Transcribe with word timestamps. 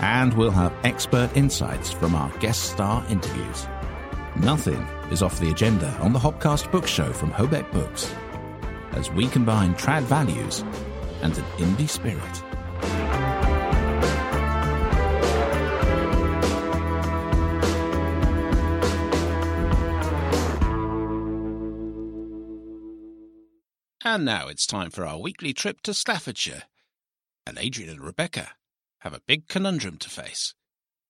And 0.00 0.34
we'll 0.34 0.50
have 0.50 0.72
expert 0.84 1.30
insights 1.36 1.90
from 1.90 2.14
our 2.14 2.30
guest 2.38 2.70
star 2.70 3.04
interviews. 3.08 3.66
Nothing 4.36 4.80
is 5.10 5.22
off 5.22 5.40
the 5.40 5.50
agenda 5.50 5.88
on 6.00 6.12
the 6.12 6.18
Hobcast 6.18 6.70
Book 6.70 6.86
Show 6.86 7.12
from 7.12 7.32
Hobeck 7.32 7.70
Books, 7.72 8.14
as 8.92 9.10
we 9.10 9.26
combine 9.26 9.74
trad 9.74 10.02
values 10.02 10.62
and 11.22 11.36
an 11.36 11.44
indie 11.58 11.88
spirit. 11.88 12.22
And 24.04 24.24
now 24.24 24.48
it's 24.48 24.66
time 24.66 24.90
for 24.90 25.04
our 25.04 25.18
weekly 25.18 25.52
trip 25.52 25.82
to 25.82 25.92
Staffordshire. 25.92 26.62
And 27.46 27.58
Adrian 27.58 27.90
and 27.90 28.00
Rebecca 28.00 28.52
have 29.00 29.14
a 29.14 29.20
big 29.26 29.48
conundrum 29.48 29.96
to 29.98 30.10
face 30.10 30.54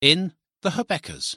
in 0.01 0.33
the 0.63 0.71
Hobeckers. 0.71 1.37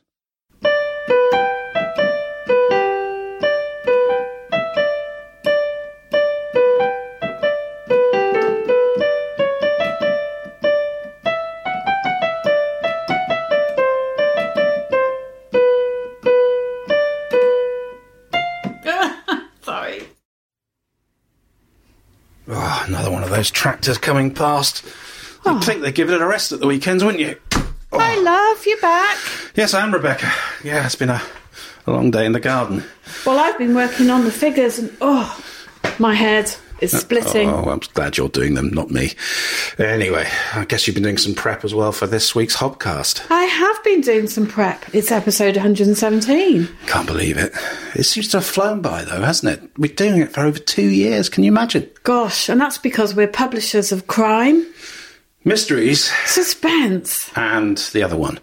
Sorry. 19.61 20.03
Oh, 22.47 22.83
another 22.87 23.11
one 23.11 23.23
of 23.23 23.29
those 23.29 23.49
tractors 23.51 23.97
coming 23.97 24.33
past. 24.33 24.83
You'd 25.45 25.55
oh. 25.55 25.59
think 25.59 25.81
they'd 25.81 25.95
give 25.95 26.09
it 26.09 26.21
a 26.21 26.27
rest 26.27 26.51
at 26.51 26.59
the 26.59 26.67
weekends, 26.67 27.03
wouldn't 27.03 27.21
you? 27.21 27.35
Hi, 27.91 28.15
oh. 28.17 28.21
love. 28.21 28.65
You 28.65 28.77
back? 28.77 29.17
Yes, 29.55 29.73
I 29.73 29.81
am, 29.81 29.93
Rebecca. 29.93 30.31
Yeah, 30.63 30.85
it's 30.85 30.95
been 30.95 31.09
a, 31.09 31.21
a 31.87 31.91
long 31.91 32.11
day 32.11 32.25
in 32.25 32.31
the 32.31 32.39
garden. 32.39 32.83
Well, 33.25 33.39
I've 33.39 33.57
been 33.57 33.73
working 33.73 34.09
on 34.09 34.23
the 34.23 34.31
figures, 34.31 34.77
and 34.79 34.95
oh, 35.01 35.43
my 35.99 36.13
head 36.13 36.53
is 36.81 36.93
uh, 36.93 36.99
splitting. 36.99 37.49
Oh, 37.49 37.69
I'm 37.69 37.79
glad 37.93 38.17
you're 38.17 38.29
doing 38.29 38.55
them, 38.55 38.69
not 38.69 38.91
me. 38.91 39.13
Anyway, 39.77 40.27
I 40.53 40.65
guess 40.65 40.85
you've 40.85 40.95
been 40.95 41.03
doing 41.03 41.17
some 41.17 41.33
prep 41.33 41.63
as 41.63 41.73
well 41.73 41.91
for 41.91 42.07
this 42.07 42.35
week's 42.35 42.57
Hobcast. 42.57 43.25
I 43.29 43.43
have 43.43 43.83
been 43.83 44.01
doing 44.01 44.27
some 44.27 44.47
prep. 44.47 44.83
It's 44.93 45.11
episode 45.11 45.55
117. 45.55 46.67
Can't 46.87 47.07
believe 47.07 47.37
it. 47.37 47.53
It 47.95 48.03
seems 48.03 48.27
to 48.29 48.37
have 48.37 48.45
flown 48.45 48.81
by, 48.81 49.03
though, 49.05 49.21
hasn't 49.21 49.61
it? 49.61 49.69
We're 49.77 49.93
doing 49.93 50.21
it 50.21 50.31
for 50.33 50.41
over 50.41 50.59
two 50.59 50.89
years. 50.89 51.29
Can 51.29 51.43
you 51.43 51.51
imagine? 51.51 51.89
Gosh, 52.03 52.49
and 52.49 52.59
that's 52.59 52.77
because 52.77 53.15
we're 53.15 53.27
publishers 53.27 53.91
of 53.91 54.07
crime, 54.07 54.65
Mysteries 55.43 56.11
suspense. 56.25 57.31
and 57.35 57.77
the 57.93 58.03
other 58.03 58.15
one, 58.15 58.37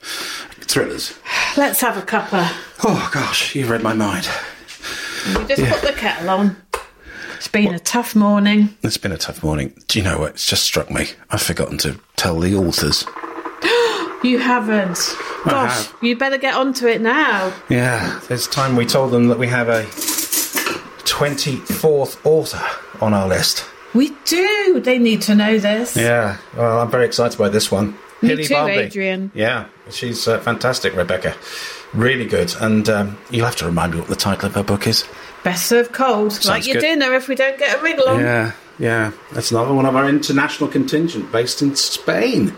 thrillers. 0.62 1.14
Let's 1.56 1.80
have 1.80 1.96
a 1.96 2.02
cuppa. 2.02 2.50
Oh 2.84 3.08
gosh, 3.12 3.54
you've 3.54 3.70
read 3.70 3.82
my 3.82 3.92
mind. 3.94 4.28
We 5.36 5.44
just 5.46 5.62
put 5.62 5.82
the 5.82 5.92
kettle 5.96 6.30
on. 6.30 6.56
It's 7.36 7.46
been 7.48 7.72
a 7.72 7.78
tough 7.78 8.16
morning. 8.16 8.76
It's 8.82 8.96
been 8.96 9.12
a 9.12 9.16
tough 9.16 9.44
morning. 9.44 9.72
Do 9.86 9.98
you 10.00 10.04
know 10.04 10.18
what? 10.18 10.30
It's 10.32 10.46
just 10.46 10.64
struck 10.64 10.90
me. 10.90 11.06
I've 11.30 11.40
forgotten 11.42 11.78
to 11.78 12.00
tell 12.16 12.38
the 12.40 12.54
authors. 12.56 13.04
You 14.24 14.38
haven't. 14.40 14.98
Gosh, 15.44 15.86
have. 15.86 15.94
you 16.02 16.16
better 16.16 16.38
get 16.38 16.54
onto 16.54 16.88
it 16.88 17.00
now. 17.00 17.52
Yeah, 17.70 18.18
there's 18.26 18.48
time 18.48 18.74
we 18.74 18.84
told 18.84 19.12
them 19.12 19.28
that 19.28 19.38
we 19.38 19.46
have 19.46 19.68
a 19.68 19.84
24th 21.04 22.18
author 22.26 22.60
on 23.00 23.14
our 23.14 23.28
list. 23.28 23.64
We 23.94 24.14
do. 24.24 24.80
They 24.80 24.98
need 24.98 25.22
to 25.22 25.34
know 25.34 25.58
this. 25.58 25.96
Yeah, 25.96 26.36
well, 26.56 26.80
I'm 26.80 26.90
very 26.90 27.06
excited 27.06 27.38
by 27.38 27.48
this 27.48 27.70
one. 27.70 27.96
Me 28.20 28.28
Hilly 28.30 28.44
too, 28.44 28.54
Barbie. 28.54 28.72
Adrian. 28.72 29.30
Yeah, 29.34 29.66
she's 29.90 30.26
uh, 30.26 30.38
fantastic, 30.40 30.94
Rebecca. 30.94 31.34
Really 31.94 32.26
good. 32.26 32.54
And 32.60 32.88
um, 32.88 33.18
you'll 33.30 33.46
have 33.46 33.56
to 33.56 33.66
remind 33.66 33.94
me 33.94 34.00
what 34.00 34.08
the 34.08 34.16
title 34.16 34.46
of 34.46 34.54
her 34.54 34.62
book 34.62 34.86
is. 34.86 35.04
Best 35.44 35.66
served 35.66 35.92
cold, 35.92 36.32
like 36.32 36.42
Sounds 36.42 36.66
your 36.66 36.74
good. 36.74 36.80
dinner 36.80 37.14
if 37.14 37.28
we 37.28 37.34
don't 37.34 37.58
get 37.58 37.78
a 37.78 37.82
wriggle 37.82 38.08
on. 38.08 38.20
Yeah, 38.20 38.52
yeah. 38.78 39.12
That's 39.32 39.50
another 39.52 39.72
one 39.72 39.86
of 39.86 39.94
our 39.96 40.08
international 40.08 40.68
contingent 40.68 41.30
based 41.32 41.62
in 41.62 41.76
Spain. 41.76 42.54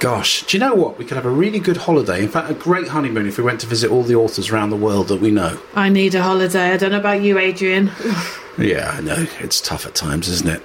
Gosh, 0.00 0.44
do 0.44 0.56
you 0.56 0.60
know 0.60 0.74
what? 0.74 0.96
We 0.96 1.04
could 1.04 1.16
have 1.16 1.26
a 1.26 1.30
really 1.30 1.58
good 1.58 1.76
holiday. 1.76 2.22
In 2.22 2.28
fact, 2.28 2.50
a 2.50 2.54
great 2.54 2.88
honeymoon 2.88 3.26
if 3.26 3.36
we 3.36 3.44
went 3.44 3.60
to 3.60 3.66
visit 3.66 3.90
all 3.90 4.04
the 4.04 4.14
authors 4.14 4.48
around 4.50 4.70
the 4.70 4.76
world 4.76 5.08
that 5.08 5.20
we 5.20 5.30
know. 5.30 5.60
I 5.74 5.88
need 5.88 6.14
a 6.14 6.22
holiday. 6.22 6.72
I 6.72 6.76
don't 6.76 6.92
know 6.92 7.00
about 7.00 7.20
you, 7.22 7.38
Adrian. 7.38 7.90
Yeah, 8.58 8.90
I 8.96 9.00
know. 9.00 9.26
It's 9.38 9.60
tough 9.60 9.86
at 9.86 9.94
times, 9.94 10.28
isn't 10.28 10.48
it? 10.48 10.62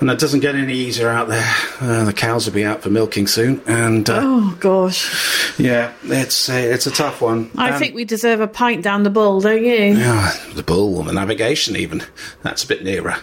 And 0.00 0.10
it 0.10 0.18
doesn't 0.18 0.40
get 0.40 0.54
any 0.54 0.72
easier 0.74 1.08
out 1.10 1.28
there. 1.28 1.44
Uh, 1.80 2.04
the 2.04 2.12
cows 2.14 2.46
will 2.46 2.54
be 2.54 2.64
out 2.64 2.82
for 2.82 2.88
milking 2.90 3.26
soon. 3.26 3.60
And 3.66 4.08
uh, 4.08 4.20
Oh 4.22 4.56
gosh, 4.58 5.58
yeah, 5.58 5.92
it's, 6.04 6.48
uh, 6.48 6.54
it's 6.54 6.86
a 6.86 6.90
tough 6.90 7.20
one. 7.20 7.50
I 7.56 7.70
Um, 7.72 7.78
think 7.78 7.94
we 7.94 8.04
deserve 8.06 8.40
a 8.40 8.48
pint 8.48 8.82
down 8.82 9.02
the 9.02 9.10
bull, 9.10 9.40
don't 9.40 9.62
you? 9.64 9.96
Yeah, 9.96 10.32
the 10.54 10.62
bull, 10.62 10.98
and 11.00 11.08
the 11.08 11.12
navigation, 11.12 11.76
even. 11.76 12.02
That's 12.42 12.64
a 12.64 12.66
bit 12.66 12.82
nearer. 12.82 13.16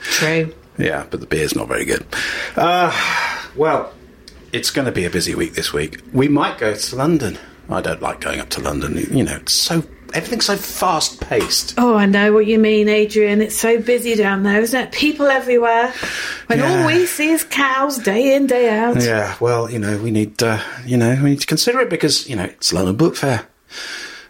True. 0.00 0.52
Yeah, 0.78 1.06
but 1.10 1.20
the 1.20 1.26
beer's 1.26 1.54
not 1.54 1.68
very 1.68 1.84
good. 1.84 2.04
Uh, 2.56 2.90
well, 3.54 3.92
it's 4.52 4.70
going 4.70 4.86
to 4.86 4.92
be 4.92 5.04
a 5.04 5.10
busy 5.10 5.34
week 5.34 5.54
this 5.54 5.72
week. 5.72 6.00
We 6.12 6.26
might 6.26 6.58
go 6.58 6.74
to 6.74 6.96
London. 6.96 7.38
I 7.68 7.80
don't 7.80 8.02
like 8.02 8.20
going 8.20 8.40
up 8.40 8.48
to 8.50 8.60
London. 8.60 8.96
You 9.16 9.22
know, 9.22 9.36
it's 9.36 9.52
so 9.52 9.84
everything's 10.14 10.46
so 10.46 10.56
fast 10.56 11.20
paced. 11.20 11.74
Oh, 11.78 11.94
I 11.96 12.06
know 12.06 12.32
what 12.32 12.46
you 12.46 12.58
mean, 12.58 12.88
Adrian. 12.88 13.40
It's 13.42 13.56
so 13.56 13.80
busy 13.80 14.14
down 14.14 14.42
there, 14.42 14.60
isn't 14.60 14.78
it? 14.80 14.92
People 14.92 15.26
everywhere. 15.26 15.92
When 16.46 16.58
Yeah. 16.58 16.80
all 16.82 16.86
we 16.86 17.06
see 17.06 17.30
is 17.30 17.44
cows 17.44 17.98
day 17.98 18.34
in, 18.34 18.46
day 18.46 18.68
out. 18.70 19.02
Yeah, 19.02 19.34
well, 19.40 19.70
you 19.70 19.78
know, 19.78 19.98
we 19.98 20.10
need, 20.10 20.42
uh, 20.42 20.58
you 20.84 20.96
know, 20.96 21.18
we 21.22 21.30
need 21.30 21.40
to 21.40 21.46
consider 21.46 21.80
it 21.80 21.90
because 21.90 22.28
you 22.28 22.36
know 22.36 22.44
it's 22.44 22.72
London 22.72 22.96
Book 22.96 23.16
Fair, 23.16 23.46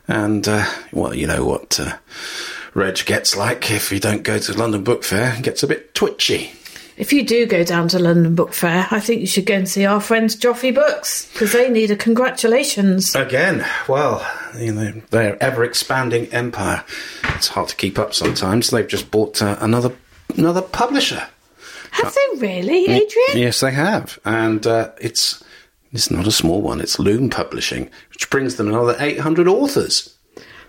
and 0.08 0.46
uh, 0.48 0.64
well, 0.92 1.14
you 1.14 1.26
know 1.26 1.44
what 1.44 1.78
uh, 1.80 1.97
Reg 2.74 3.04
gets 3.06 3.36
like 3.36 3.70
if 3.70 3.91
you 3.92 3.98
don't 4.00 4.22
go 4.22 4.38
to 4.38 4.52
London 4.56 4.84
Book 4.84 5.04
Fair, 5.04 5.32
he 5.32 5.42
gets 5.42 5.62
a 5.62 5.66
bit 5.66 5.94
twitchy. 5.94 6.52
If 6.97 7.14
you 7.14 7.24
do 7.24 7.47
go 7.47 7.64
down 7.64 7.88
to 7.88 7.98
London 7.98 8.34
Book 8.34 8.52
Fair, 8.52 8.86
I 8.91 9.00
think 9.00 9.22
you 9.22 9.26
should 9.26 9.47
go 9.47 9.54
and 9.54 9.66
see 9.66 9.86
our 9.86 10.00
friends 10.02 10.36
Joffe 10.36 10.74
Books 10.74 11.30
because 11.32 11.52
they 11.52 11.70
need 11.70 11.91
a 11.91 11.97
congratulations. 11.97 13.14
Again, 13.14 13.64
well, 13.88 14.18
you 14.56 14.72
know, 14.72 14.93
their 15.11 15.43
ever 15.43 15.65
expanding 15.65 16.27
empire. 16.33 16.84
It's 17.25 17.49
hard 17.49 17.69
to 17.69 17.77
keep 17.77 17.99
up 17.99 18.15
sometimes. 18.15 18.71
They've 18.71 18.87
just 18.87 19.11
bought 19.11 19.43
uh, 19.43 19.56
another 19.61 19.93
another 20.37 20.62
publisher. 20.62 21.27
Have 21.93 22.15
they 22.15 22.41
really, 22.41 22.87
Adrian? 22.87 23.34
Yes, 23.34 23.60
they 23.60 23.72
have, 23.72 24.19
and 24.25 24.66
uh, 24.66 24.93
it's 25.00 25.43
it's 25.93 26.10
not 26.10 26.27
a 26.27 26.33
small 26.33 26.62
one. 26.62 26.81
It's 26.81 26.99
Loom 26.99 27.31
Publishing, 27.31 27.91
which 28.10 28.31
brings 28.31 28.56
them 28.56 28.69
another 28.69 28.97
eight 29.00 29.19
hundred 29.19 29.49
authors. 29.49 30.16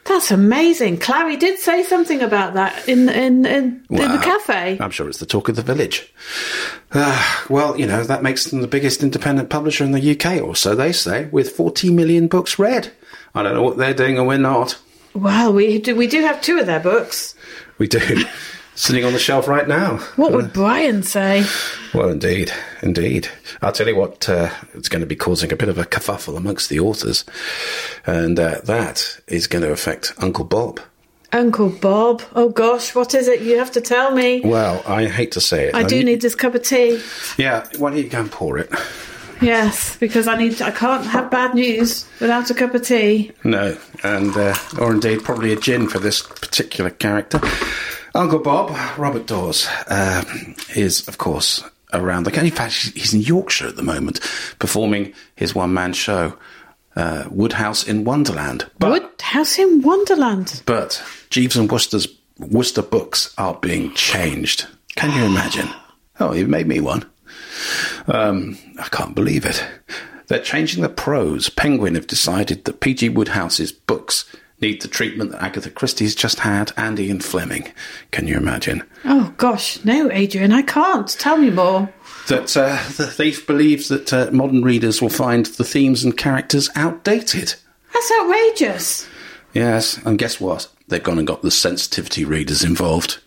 That's 0.06 0.32
amazing. 0.32 0.98
Clary 0.98 1.38
did 1.38 1.60
say 1.60 1.84
something 1.84 2.22
about 2.22 2.56
that 2.56 2.88
in 2.90 3.08
in, 3.08 3.46
in, 3.46 3.86
in 3.90 4.12
the 4.12 4.22
cafe. 4.24 4.78
I'm 4.80 4.90
sure 4.90 5.08
it's 5.08 5.20
the 5.20 5.28
talk 5.28 5.48
of 5.48 5.56
the 5.56 5.62
village. 5.62 6.12
Uh, 6.92 7.44
well, 7.50 7.80
you 7.80 7.86
know 7.86 8.04
that 8.04 8.24
makes 8.24 8.46
them 8.46 8.62
the 8.62 8.68
biggest 8.68 9.04
independent 9.04 9.50
publisher 9.52 9.84
in 9.84 9.92
the 9.92 10.12
UK, 10.12 10.42
or 10.42 10.56
so 10.56 10.74
they 10.74 10.92
say, 10.92 11.26
with 11.26 11.52
40 11.52 11.92
million 11.92 12.28
books 12.28 12.58
read. 12.58 12.92
I 13.34 13.44
don't 13.44 13.54
know 13.54 13.64
what 13.64 13.78
they're 13.78 13.94
doing, 13.94 14.18
and 14.18 14.28
we're 14.28 14.38
not. 14.38 14.78
Well, 15.14 15.54
we 15.54 15.78
do, 15.80 15.96
we 15.96 16.08
do 16.08 16.22
have 16.22 16.42
two 16.42 16.60
of 16.60 16.66
their 16.66 16.80
books. 16.80 17.36
We 17.78 17.88
do. 17.88 18.24
Sitting 18.76 19.04
on 19.04 19.12
the 19.14 19.20
shelf 19.20 19.48
right 19.48 19.68
now. 19.68 19.98
What 20.16 20.32
would 20.32 20.54
Brian 20.54 21.04
say? 21.04 21.46
Well, 21.94 22.10
indeed, 22.10 22.52
indeed. 22.82 23.28
I'll 23.62 23.74
tell 23.74 23.88
you 23.88 23.96
what, 23.98 24.28
uh, 24.30 24.50
it's 24.74 24.88
going 24.90 25.02
to 25.02 25.06
be 25.06 25.16
causing 25.16 25.52
a 25.52 25.56
bit 25.58 25.68
of 25.70 25.78
a 25.78 25.84
kerfuffle 25.84 26.38
amongst 26.38 26.70
the 26.70 26.80
authors, 26.80 27.26
and 28.08 28.40
uh, 28.40 28.62
that 28.64 29.20
is 29.28 29.46
going 29.48 29.64
to 29.64 29.72
affect 29.72 30.14
Uncle 30.18 30.46
Bob. 30.46 30.80
Uncle 31.34 31.70
Bob. 31.70 32.22
Oh 32.34 32.50
gosh, 32.50 32.96
what 32.96 33.14
is 33.14 33.28
it? 33.28 33.42
You 33.42 33.58
have 33.58 33.72
to 33.72 33.82
tell 33.82 34.12
me. 34.12 34.42
Well, 34.44 34.82
I 34.88 35.06
hate 35.06 35.34
to 35.34 35.42
say 35.42 35.68
it. 35.68 35.76
I 35.76 35.84
do 35.84 35.98
need- 35.98 36.06
need 36.06 36.22
this 36.22 36.36
cup 36.36 36.56
of 36.56 36.64
tea. 36.64 37.02
Yeah, 37.38 37.68
why 37.78 37.90
don't 37.92 38.00
you 38.00 38.10
go 38.10 38.22
and 38.22 38.32
pour 38.32 38.58
it? 38.58 38.70
Yes, 39.42 39.98
because 39.98 40.28
I 40.28 40.38
need. 40.38 40.62
I 40.62 40.72
can't 40.72 41.06
have 41.06 41.32
bad 41.32 41.56
news 41.56 42.06
without 42.20 42.50
a 42.50 42.54
cup 42.54 42.76
of 42.76 42.84
tea. 42.86 43.32
No, 43.44 43.76
and 44.04 44.36
uh, 44.38 44.56
or 44.80 44.92
indeed 44.94 45.24
probably 45.24 45.52
a 45.52 45.56
gin 45.56 45.88
for 45.88 46.00
this 46.00 46.22
particular 46.22 46.90
character. 46.92 47.40
Uncle 48.14 48.40
Bob, 48.40 48.70
Robert 49.00 49.26
Daws, 49.26 49.68
um, 49.88 50.56
is 50.76 51.08
of 51.08 51.18
course 51.18 51.64
around 51.94 52.24
the. 52.26 52.40
In 52.46 52.52
fact, 52.52 52.74
he's 52.94 53.14
in 53.14 53.22
Yorkshire 53.22 53.68
at 53.68 53.76
the 53.78 53.84
moment, 53.84 54.20
performing 54.60 55.14
his 55.36 55.56
one-man 55.56 55.94
show 55.94 56.38
uh, 56.96 57.26
Wodehouse 57.32 57.88
in 57.88 58.04
Wonderland. 58.04 58.70
But, 58.78 58.92
Wodehouse 58.92 59.58
in 59.58 59.82
Wonderland. 59.82 60.62
but 60.66 61.02
Jeeves 61.30 61.56
and 61.56 61.72
Wooster's 61.72 62.08
Wooster 62.38 62.82
books 62.82 63.34
are 63.38 63.56
being 63.56 63.94
changed. 63.94 64.68
Can 64.96 65.12
you 65.18 65.26
imagine? 65.26 65.68
Oh, 66.20 66.34
you 66.34 66.46
made 66.46 66.68
me 66.68 66.80
one. 66.80 67.04
Um, 68.08 68.58
I 68.80 68.88
can't 68.90 69.16
believe 69.16 69.46
it. 69.46 69.66
They're 70.28 70.40
changing 70.40 70.82
the 70.82 70.90
prose. 70.90 71.50
Penguin 71.50 71.96
have 71.96 72.08
decided 72.08 72.64
that 72.66 72.80
P.G. 72.80 73.10
Wodehouse's 73.10 73.72
books 73.72 74.26
need 74.62 74.82
the 74.82 74.88
treatment 74.88 75.32
that 75.32 75.42
Agatha 75.44 75.70
Christie's 75.70 76.16
just 76.16 76.40
had, 76.40 76.72
and 76.78 77.00
Ian 77.00 77.20
Fleming. 77.20 77.72
Can 78.12 78.28
you 78.28 78.38
imagine? 78.38 78.84
Oh 79.04 79.34
gosh, 79.38 79.84
no, 79.84 80.10
Adrian, 80.12 80.54
I 80.54 80.62
can't. 80.62 81.08
Tell 81.08 81.38
me 81.38 81.50
more. 81.50 81.92
That 82.28 82.56
uh, 82.56 82.78
the 82.96 83.08
thief 83.08 83.48
believes 83.48 83.90
that 83.90 84.14
uh, 84.14 84.30
modern 84.32 84.62
readers 84.64 85.02
will 85.02 85.10
find 85.10 85.48
the 85.48 85.64
themes 85.64 86.04
and 86.04 86.16
characters 86.16 86.70
outdated. 86.76 87.56
That's 87.94 88.12
outrageous. 88.22 89.08
Yes, 89.54 89.98
and 90.06 90.18
guess 90.18 90.40
what? 90.40 90.70
They've 90.88 91.04
gone 91.04 91.18
and 91.18 91.28
got 91.28 91.42
the 91.42 91.52
sensitivity 91.52 92.24
readers 92.24 92.64
involved. 92.64 93.20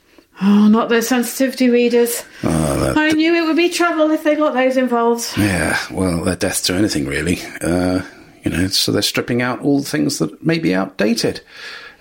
Oh, 0.43 0.69
not 0.69 0.89
those 0.89 1.09
sensitivity 1.09 1.69
readers. 1.71 2.25
Oh, 2.43 2.95
I 2.97 3.13
knew 3.13 3.35
it 3.35 3.47
would 3.47 3.57
be 3.57 3.69
trouble 3.69 4.11
if 4.11 4.25
they 4.25 4.35
got 4.35 4.55
those 4.55 4.77
involved. 4.77 5.33
Yeah, 5.37 5.79
well, 5.91 6.25
they're 6.25 6.35
death 6.35 6.65
to 6.65 6.75
anything, 6.75 7.07
really. 7.07 7.39
Uh, 7.61 8.03
you 8.43 8.51
know, 8.51 8.67
so 8.69 8.91
they're 8.93 9.03
stripping 9.03 9.43
out 9.43 9.61
all 9.61 9.81
the 9.81 9.89
things 9.89 10.19
that 10.19 10.45
may 10.45 10.59
be 10.59 10.75
outdated. 10.75 11.41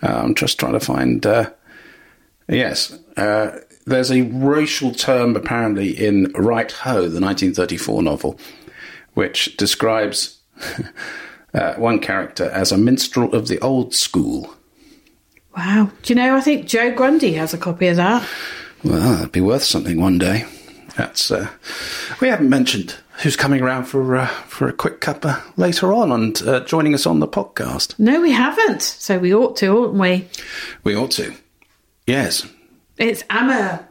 Uh, 0.02 0.22
I'm 0.24 0.36
just 0.36 0.60
trying 0.60 0.74
to 0.74 0.80
find. 0.80 1.26
Uh, 1.26 1.52
yes, 2.50 2.98
uh, 3.18 3.60
there's 3.86 4.12
a 4.12 4.24
racial 4.24 4.92
term 4.92 5.36
apparently 5.36 5.90
in 5.90 6.32
Right 6.34 6.72
Ho, 6.72 6.94
the 6.94 7.22
1934 7.22 8.02
novel, 8.02 8.40
which 9.14 9.56
describes 9.58 10.40
uh, 11.54 11.76
one 11.76 12.00
character 12.00 12.50
as 12.50 12.72
a 12.72 12.78
minstrel 12.78 13.34
of 13.34 13.48
the 13.48 13.60
old 13.60 13.94
school. 13.94 14.56
Wow. 15.56 15.92
Do 16.02 16.14
you 16.14 16.16
know, 16.16 16.36
I 16.36 16.42
think 16.42 16.66
Joe 16.66 16.92
Grundy 16.94 17.34
has 17.34 17.54
a 17.54 17.58
copy 17.58 17.88
of 17.88 17.98
that. 17.98 18.28
Well, 18.84 19.16
that'd 19.16 19.32
be 19.32 19.42
worth 19.42 19.64
something 19.64 20.00
one 20.00 20.18
day. 20.18 20.46
That's. 20.98 21.32
Uh, 21.32 21.50
we 22.22 22.28
haven't 22.28 22.50
mentioned 22.50 22.96
who's 23.22 23.36
coming 23.36 23.62
around 23.62 23.86
for 23.86 24.16
uh, 24.16 24.28
for 24.28 24.68
a 24.68 24.74
quick 24.74 25.02
cuppa 25.02 25.42
later 25.58 25.94
on 25.94 26.12
and 26.12 26.42
uh, 26.44 26.60
joining 26.62 26.94
us 26.94 27.06
on 27.06 27.20
the 27.20 27.28
podcast. 27.28 27.98
No, 27.98 28.22
we 28.22 28.32
haven't. 28.32 28.82
So 28.82 29.18
we 29.20 29.34
ought 29.34 29.56
to, 29.58 29.68
oughtn't 29.68 30.00
we? 30.00 30.28
We 30.84 30.96
ought 30.96 31.12
to. 31.12 31.34
Yes. 32.06 32.46
It's 32.98 33.24
Amma. 33.30 33.88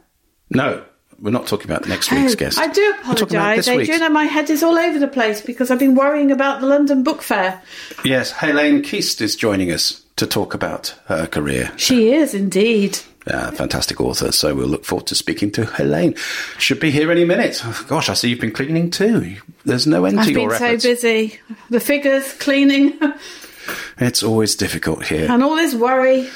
No, 0.49 0.83
we're 1.23 1.31
not 1.31 1.47
talking 1.47 1.71
about 1.71 1.81
the 1.83 1.89
next 1.89 2.11
week's 2.11 2.33
Oh, 2.33 2.35
guest. 2.35 2.59
I 2.59 2.67
do 2.67 2.81
We're 3.07 3.15
talking 3.15 3.37
about 3.37 3.57
apologise. 3.57 3.67
Adrian, 3.69 4.01
and 4.03 4.13
my 4.13 4.25
head 4.25 4.49
is 4.49 4.61
all 4.61 4.77
over 4.77 4.99
the 4.99 5.07
place 5.07 5.41
because 5.41 5.71
I've 5.71 5.79
been 5.79 5.95
worrying 5.95 6.31
about 6.31 6.59
the 6.61 6.67
London 6.67 7.01
Book 7.01 7.21
Fair. 7.21 7.61
Yes, 8.03 8.31
Heleen 8.33 8.83
Kist 8.83 9.21
is 9.21 9.35
joining 9.35 9.71
us 9.71 10.03
to 10.17 10.27
talk 10.27 10.53
about 10.53 10.93
her 11.05 11.25
career. 11.25 11.71
She 11.77 12.11
is 12.11 12.33
indeed. 12.35 12.99
Uh, 13.25 13.51
fantastic 13.51 14.01
author, 14.01 14.33
so 14.33 14.53
we'll 14.53 14.67
look 14.67 14.83
forward 14.83 15.07
to 15.07 15.15
speaking 15.15 15.49
to 15.53 15.63
Helene. 15.65 16.13
Should 16.57 16.81
be 16.81 16.91
here 16.91 17.09
any 17.09 17.23
minute. 17.23 17.61
Oh, 17.63 17.85
gosh, 17.87 18.09
I 18.09 18.15
see 18.15 18.29
you've 18.29 18.41
been 18.41 18.51
cleaning 18.51 18.91
too. 18.91 19.37
There's 19.63 19.87
no 19.87 20.03
end 20.03 20.19
I've 20.19 20.27
to 20.27 20.33
been 20.33 20.51
so 20.51 20.77
busy. 20.77 21.39
The 21.69 21.79
figures, 21.79 22.33
cleaning, 22.33 22.99
It's 23.97 24.23
always 24.23 24.55
difficult 24.55 25.05
here. 25.05 25.29
and 25.31 25.43
all 25.43 25.55
this 25.55 25.73
worry. 25.75 26.29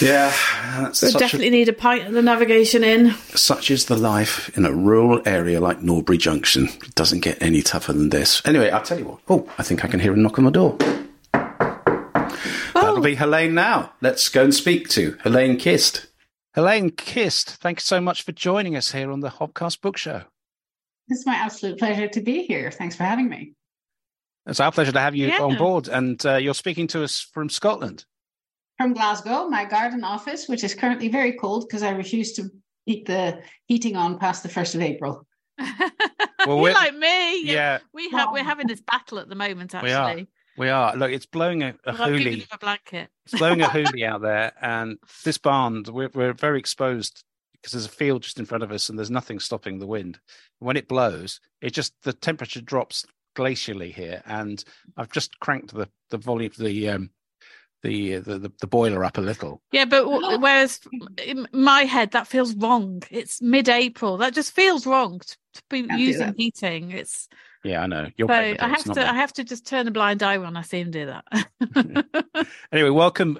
Yeah, 0.00 0.32
that's 0.76 1.02
We 1.02 1.08
such, 1.10 1.18
definitely 1.20 1.48
a, 1.48 1.50
need 1.52 1.68
a 1.68 1.72
pint 1.72 2.04
at 2.04 2.12
the 2.12 2.22
navigation 2.22 2.84
inn. 2.84 3.12
such 3.34 3.70
is 3.70 3.86
the 3.86 3.96
life 3.96 4.56
in 4.56 4.64
a 4.66 4.72
rural 4.72 5.22
area 5.26 5.60
like 5.60 5.82
Norbury 5.82 6.18
Junction. 6.18 6.64
It 6.82 6.94
doesn't 6.94 7.20
get 7.20 7.40
any 7.42 7.62
tougher 7.62 7.92
than 7.92 8.10
this. 8.10 8.42
Anyway, 8.46 8.70
I'll 8.70 8.82
tell 8.82 8.98
you 8.98 9.06
what. 9.06 9.20
Oh, 9.28 9.48
I 9.58 9.62
think 9.62 9.84
I 9.84 9.88
can 9.88 10.00
hear 10.00 10.12
a 10.12 10.16
knock 10.16 10.38
on 10.38 10.44
the 10.44 10.50
door. 10.50 10.76
Oh. 11.34 12.30
That'll 12.74 12.98
Oh, 12.98 13.02
be 13.02 13.16
Heleen 13.16 13.52
now. 13.52 13.92
Let's 14.00 14.28
go 14.28 14.44
and 14.44 14.54
speak 14.54 14.88
to 14.90 15.12
Heleen 15.24 15.58
Kist. 15.58 16.06
Heleen 16.56 16.96
Kist, 16.96 17.50
thank 17.56 17.78
you 17.78 17.82
so 17.82 18.00
much 18.00 18.22
for 18.22 18.32
joining 18.32 18.76
us 18.76 18.92
here 18.92 19.10
on 19.10 19.20
the 19.20 19.28
Hobcast 19.30 19.80
Book 19.80 19.96
Show. 19.96 20.22
It's 21.08 21.26
my 21.26 21.34
absolute 21.34 21.78
pleasure 21.78 22.08
to 22.08 22.20
be 22.20 22.42
here. 22.44 22.70
Thanks 22.70 22.96
for 22.96 23.04
having 23.04 23.28
me. 23.28 23.52
It's 24.46 24.60
our 24.60 24.70
pleasure 24.72 24.92
to 24.92 25.00
have 25.00 25.16
you 25.16 25.28
Yeah. 25.28 25.42
on 25.42 25.56
board, 25.56 25.88
and 25.88 26.24
uh, 26.24 26.36
you're 26.36 26.54
speaking 26.54 26.86
to 26.88 27.02
us 27.02 27.20
from 27.20 27.48
Scotland. 27.48 28.04
From 28.78 28.92
Glasgow, 28.92 29.48
my 29.48 29.64
garden 29.64 30.04
office, 30.04 30.48
which 30.48 30.62
is 30.62 30.74
currently 30.74 31.08
very 31.08 31.32
cold 31.32 31.66
because 31.66 31.82
I 31.82 31.90
refuse 31.90 32.32
to 32.34 32.50
keep 32.86 33.06
the 33.06 33.40
heating 33.66 33.96
on 33.96 34.18
past 34.18 34.42
the 34.42 34.48
1st 34.48 34.74
of 34.76 34.80
April. 34.82 35.26
Well, 36.46 36.60
we're- 36.60 36.74
like 36.74 36.94
me. 36.94 37.42
Yeah, 37.42 37.78
We 37.92 38.08
have 38.10 38.28
we're 38.30 38.44
having 38.44 38.68
this 38.68 38.80
battle 38.80 39.18
at 39.18 39.28
the 39.28 39.34
moment. 39.34 39.74
We 39.82 39.90
are. 39.90 40.08
Actually, 40.10 40.28
we 40.56 40.68
are. 40.68 40.94
Look, 40.94 41.10
it's 41.10 41.26
blowing 41.26 41.64
a, 41.64 41.74
a 41.84 41.92
giving 41.92 42.20
hoolie. 42.22 42.46
a 42.52 42.58
blanket. 42.58 43.08
It's 43.24 43.36
blowing 43.36 43.62
a 43.62 43.66
hoolie 43.66 44.04
out 44.06 44.20
there, 44.22 44.52
and 44.60 44.96
this 45.24 45.38
barn, 45.38 45.82
we're, 45.88 46.10
we're 46.14 46.34
very 46.34 46.60
exposed 46.60 47.24
because 47.54 47.72
there's 47.72 47.86
a 47.86 47.88
field 47.88 48.22
just 48.22 48.38
in 48.38 48.46
front 48.46 48.62
of 48.62 48.70
us, 48.70 48.88
and 48.88 48.96
there's 48.96 49.10
nothing 49.10 49.40
stopping 49.40 49.80
the 49.80 49.88
wind. 49.88 50.20
When 50.60 50.76
it 50.76 50.86
blows, 50.86 51.40
it 51.60 51.70
just 51.72 51.94
the 52.04 52.12
temperature 52.12 52.60
drops 52.60 53.04
glacially 53.36 53.94
here, 53.94 54.22
and 54.26 54.62
I've 54.96 55.12
just 55.12 55.38
cranked 55.38 55.74
the 55.74 55.88
the 56.10 56.18
volume, 56.18 56.52
the 56.58 56.88
um, 56.88 57.10
the, 57.82 58.16
the 58.16 58.38
the 58.38 58.52
the 58.60 58.66
boiler 58.66 59.04
up 59.04 59.18
a 59.18 59.20
little. 59.20 59.62
Yeah, 59.70 59.84
but 59.84 60.06
whereas 60.08 60.80
in 61.24 61.46
my 61.52 61.82
head 61.82 62.12
that 62.12 62.26
feels 62.26 62.54
wrong. 62.54 63.02
It's 63.10 63.40
mid-April. 63.40 64.16
That 64.16 64.34
just 64.34 64.52
feels 64.52 64.86
wrong 64.86 65.20
to, 65.20 65.36
to 65.54 65.62
be 65.70 65.82
Can't 65.84 66.00
using 66.00 66.34
heating. 66.36 66.90
It's 66.90 67.28
Yeah, 67.62 67.82
I 67.82 67.86
know. 67.86 68.08
You're 68.16 68.28
so 68.28 68.34
paying 68.34 68.60
I 68.60 68.68
have 68.68 68.84
to 68.84 68.94
me. 68.94 69.02
I 69.02 69.14
have 69.14 69.32
to 69.34 69.44
just 69.44 69.66
turn 69.66 69.86
a 69.86 69.90
blind 69.90 70.22
eye 70.22 70.38
when 70.38 70.56
I 70.56 70.62
see 70.62 70.80
him 70.80 70.90
do 70.90 71.06
that. 71.06 72.46
Anyway, 72.72 72.90
welcome 72.90 73.38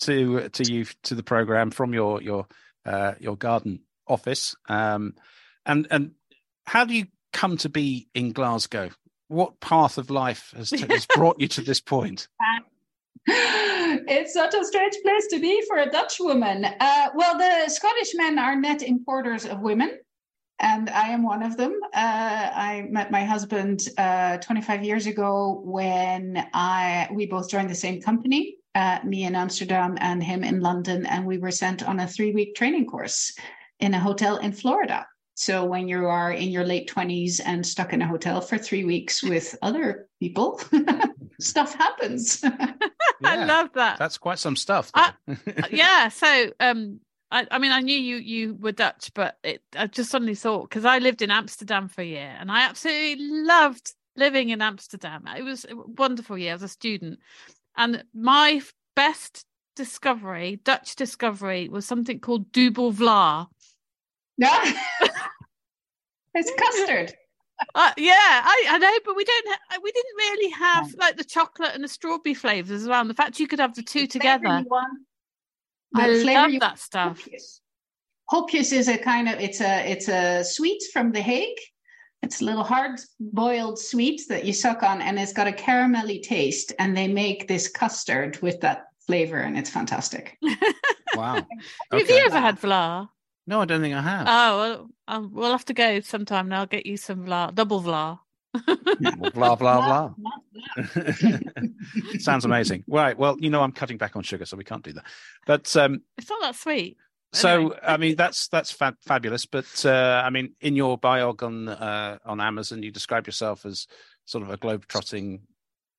to 0.00 0.48
to 0.48 0.72
you 0.72 0.86
to 1.04 1.14
the 1.14 1.22
program 1.22 1.70
from 1.70 1.92
your 1.92 2.22
your 2.22 2.46
uh, 2.86 3.14
your 3.20 3.36
garden 3.36 3.80
office. 4.06 4.56
Um, 4.68 5.14
and 5.66 5.86
and 5.90 6.12
how 6.64 6.84
do 6.84 6.94
you 6.94 7.06
come 7.32 7.56
to 7.58 7.68
be 7.68 8.08
in 8.14 8.32
Glasgow? 8.32 8.90
What 9.30 9.60
path 9.60 9.96
of 9.96 10.10
life 10.10 10.52
has, 10.56 10.70
has 10.70 11.06
brought 11.06 11.38
you 11.38 11.46
to 11.46 11.60
this 11.60 11.80
point? 11.80 12.26
it's 13.26 14.34
such 14.34 14.54
a 14.54 14.64
strange 14.64 14.96
place 15.04 15.28
to 15.28 15.38
be 15.38 15.62
for 15.68 15.76
a 15.76 15.88
Dutch 15.88 16.18
woman. 16.18 16.64
Uh, 16.64 17.10
well, 17.14 17.38
the 17.38 17.70
Scottish 17.70 18.10
men 18.16 18.40
are 18.40 18.56
net 18.56 18.82
importers 18.82 19.46
of 19.46 19.60
women, 19.60 20.00
and 20.58 20.90
I 20.90 21.10
am 21.10 21.22
one 21.22 21.44
of 21.44 21.56
them. 21.56 21.78
Uh, 21.94 22.50
I 22.52 22.88
met 22.90 23.12
my 23.12 23.22
husband 23.22 23.86
uh, 23.98 24.38
25 24.38 24.82
years 24.82 25.06
ago 25.06 25.62
when 25.64 26.44
I 26.52 27.08
we 27.12 27.26
both 27.26 27.48
joined 27.48 27.70
the 27.70 27.76
same 27.76 28.02
company. 28.02 28.56
Uh, 28.74 28.98
me 29.04 29.22
in 29.22 29.36
Amsterdam 29.36 29.96
and 30.00 30.24
him 30.24 30.42
in 30.42 30.58
London, 30.58 31.06
and 31.06 31.24
we 31.24 31.38
were 31.38 31.52
sent 31.52 31.84
on 31.84 32.00
a 32.00 32.08
three-week 32.08 32.56
training 32.56 32.86
course 32.86 33.32
in 33.78 33.94
a 33.94 34.00
hotel 34.00 34.38
in 34.38 34.50
Florida. 34.50 35.06
So 35.40 35.64
when 35.64 35.88
you 35.88 36.04
are 36.04 36.32
in 36.32 36.50
your 36.50 36.64
late 36.64 36.86
20s 36.90 37.40
and 37.42 37.66
stuck 37.66 37.94
in 37.94 38.02
a 38.02 38.06
hotel 38.06 38.42
for 38.42 38.58
three 38.58 38.84
weeks 38.84 39.22
with 39.22 39.56
other 39.62 40.06
people, 40.20 40.60
stuff 41.40 41.74
happens. 41.74 42.44
I 43.24 43.44
love 43.46 43.70
that. 43.72 43.98
That's 43.98 44.18
quite 44.18 44.38
some 44.38 44.54
stuff. 44.54 44.90
I- 44.92 45.14
yeah 45.70 46.08
so 46.08 46.50
um 46.60 47.00
I, 47.30 47.46
I 47.50 47.58
mean 47.58 47.72
i 47.72 47.80
knew 47.80 47.98
you 47.98 48.16
you 48.16 48.54
were 48.54 48.72
dutch 48.72 49.12
but 49.14 49.38
it 49.44 49.62
i 49.76 49.86
just 49.86 50.10
suddenly 50.10 50.34
thought 50.34 50.68
because 50.68 50.84
i 50.84 50.98
lived 50.98 51.22
in 51.22 51.30
amsterdam 51.30 51.88
for 51.88 52.00
a 52.00 52.04
year 52.04 52.34
and 52.38 52.50
i 52.50 52.62
absolutely 52.62 53.16
loved 53.20 53.94
living 54.16 54.48
in 54.48 54.60
amsterdam 54.60 55.24
it 55.36 55.42
was 55.42 55.64
a 55.64 55.76
wonderful 55.76 56.36
year 56.36 56.54
as 56.54 56.62
a 56.62 56.68
student 56.68 57.18
and 57.76 58.02
my 58.14 58.60
best 58.96 59.44
discovery 59.76 60.60
dutch 60.64 60.96
discovery 60.96 61.68
was 61.68 61.86
something 61.86 62.18
called 62.18 62.50
dubbel 62.52 62.92
vla 62.92 63.46
Yeah. 64.40 64.72
it's 66.34 66.52
custard. 66.58 67.12
uh, 67.74 67.92
yeah 67.98 68.14
I, 68.16 68.64
I 68.70 68.78
know 68.78 68.98
but 69.04 69.14
we 69.14 69.24
don't 69.24 69.48
ha- 69.48 69.78
we 69.82 69.92
didn't 69.92 70.16
really 70.16 70.50
have 70.52 70.94
like 70.98 71.16
the 71.18 71.24
chocolate 71.24 71.74
and 71.74 71.84
the 71.84 71.88
strawberry 71.88 72.32
flavors 72.34 72.82
as 72.82 72.88
well 72.88 73.02
and 73.02 73.10
the 73.10 73.14
fact 73.14 73.38
you 73.38 73.46
could 73.46 73.58
have 73.60 73.74
the 73.74 73.82
two 73.82 74.06
Flavor 74.06 74.12
together 74.12 74.58
you 74.60 74.66
want- 74.70 74.98
i 75.94 76.08
the 76.08 76.22
flavor 76.22 76.40
love 76.40 76.50
you 76.50 76.60
that 76.60 76.78
stuff 76.78 77.22
Hopjes. 77.28 77.60
Hopjes 78.32 78.72
is 78.72 78.88
a 78.88 78.96
kind 78.96 79.28
of 79.28 79.40
it's 79.40 79.60
a 79.60 79.90
it's 79.90 80.08
a 80.08 80.44
sweet 80.44 80.82
from 80.92 81.10
the 81.12 81.20
Hague. 81.20 81.58
It's 82.22 82.40
a 82.40 82.44
little 82.44 82.62
hard 82.62 83.00
boiled 83.18 83.78
sweet 83.78 84.20
that 84.28 84.44
you 84.44 84.52
suck 84.52 84.82
on, 84.84 85.02
and 85.02 85.18
it's 85.18 85.32
got 85.32 85.48
a 85.48 85.52
caramelly 85.52 86.22
taste. 86.22 86.72
And 86.78 86.96
they 86.96 87.08
make 87.08 87.48
this 87.48 87.66
custard 87.68 88.40
with 88.40 88.60
that 88.60 88.84
flavor, 89.06 89.38
and 89.38 89.58
it's 89.58 89.70
fantastic. 89.70 90.38
wow. 91.16 91.44
have 91.90 92.08
you 92.08 92.22
ever 92.26 92.38
had 92.38 92.60
vla 92.60 93.08
No, 93.50 93.60
I 93.60 93.64
don't 93.64 93.80
think 93.80 93.96
I 93.96 94.00
have. 94.00 94.26
Oh, 94.28 94.58
well, 94.58 94.90
um, 95.08 95.30
we'll 95.34 95.50
have 95.50 95.64
to 95.66 95.74
go 95.74 95.98
sometime 96.00 96.46
and 96.46 96.54
I'll 96.54 96.66
get 96.66 96.86
you 96.86 96.96
some 96.96 97.26
vla, 97.26 97.52
double 97.52 97.82
vla. 97.82 98.20
blah 99.34 99.56
blah 99.56 99.56
blah. 99.56 100.14
Not- 100.16 100.42
not 100.96 102.20
Sounds 102.20 102.44
amazing. 102.44 102.84
Right. 102.86 103.18
Well, 103.18 103.36
you 103.40 103.50
know, 103.50 103.60
I'm 103.60 103.72
cutting 103.72 103.98
back 103.98 104.14
on 104.14 104.22
sugar, 104.22 104.44
so 104.46 104.56
we 104.56 104.62
can't 104.64 104.84
do 104.84 104.92
that. 104.92 105.04
But 105.46 105.76
um, 105.76 106.02
It's 106.16 106.30
not 106.30 106.40
that 106.42 106.54
sweet. 106.54 106.96
So 107.32 107.56
Anyway. 107.56 107.78
I 107.82 107.96
mean 107.96 108.16
that's 108.16 108.46
that's 108.48 108.70
fa- 108.70 108.96
fabulous, 109.06 109.46
but 109.46 109.84
uh, 109.84 110.22
I 110.24 110.30
mean 110.30 110.54
in 110.60 110.76
your 110.76 110.98
biog 110.98 111.42
on 111.42 111.68
uh, 111.68 112.18
on 112.24 112.40
Amazon 112.40 112.82
you 112.84 112.90
describe 112.92 113.26
yourself 113.26 113.66
as 113.66 113.86
sort 114.26 114.42
of 114.44 114.50
a 114.50 114.56
globe-trotting 114.56 115.42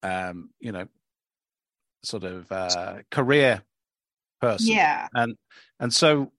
um, 0.03 0.50
you 0.60 0.72
know, 0.72 0.88
sort 2.03 2.24
of 2.24 2.51
uh, 2.51 3.00
career 3.12 3.62
person. 4.39 4.67
Yeah. 4.67 5.08
And 5.13 5.36
and 5.79 5.93
so, 5.93 6.31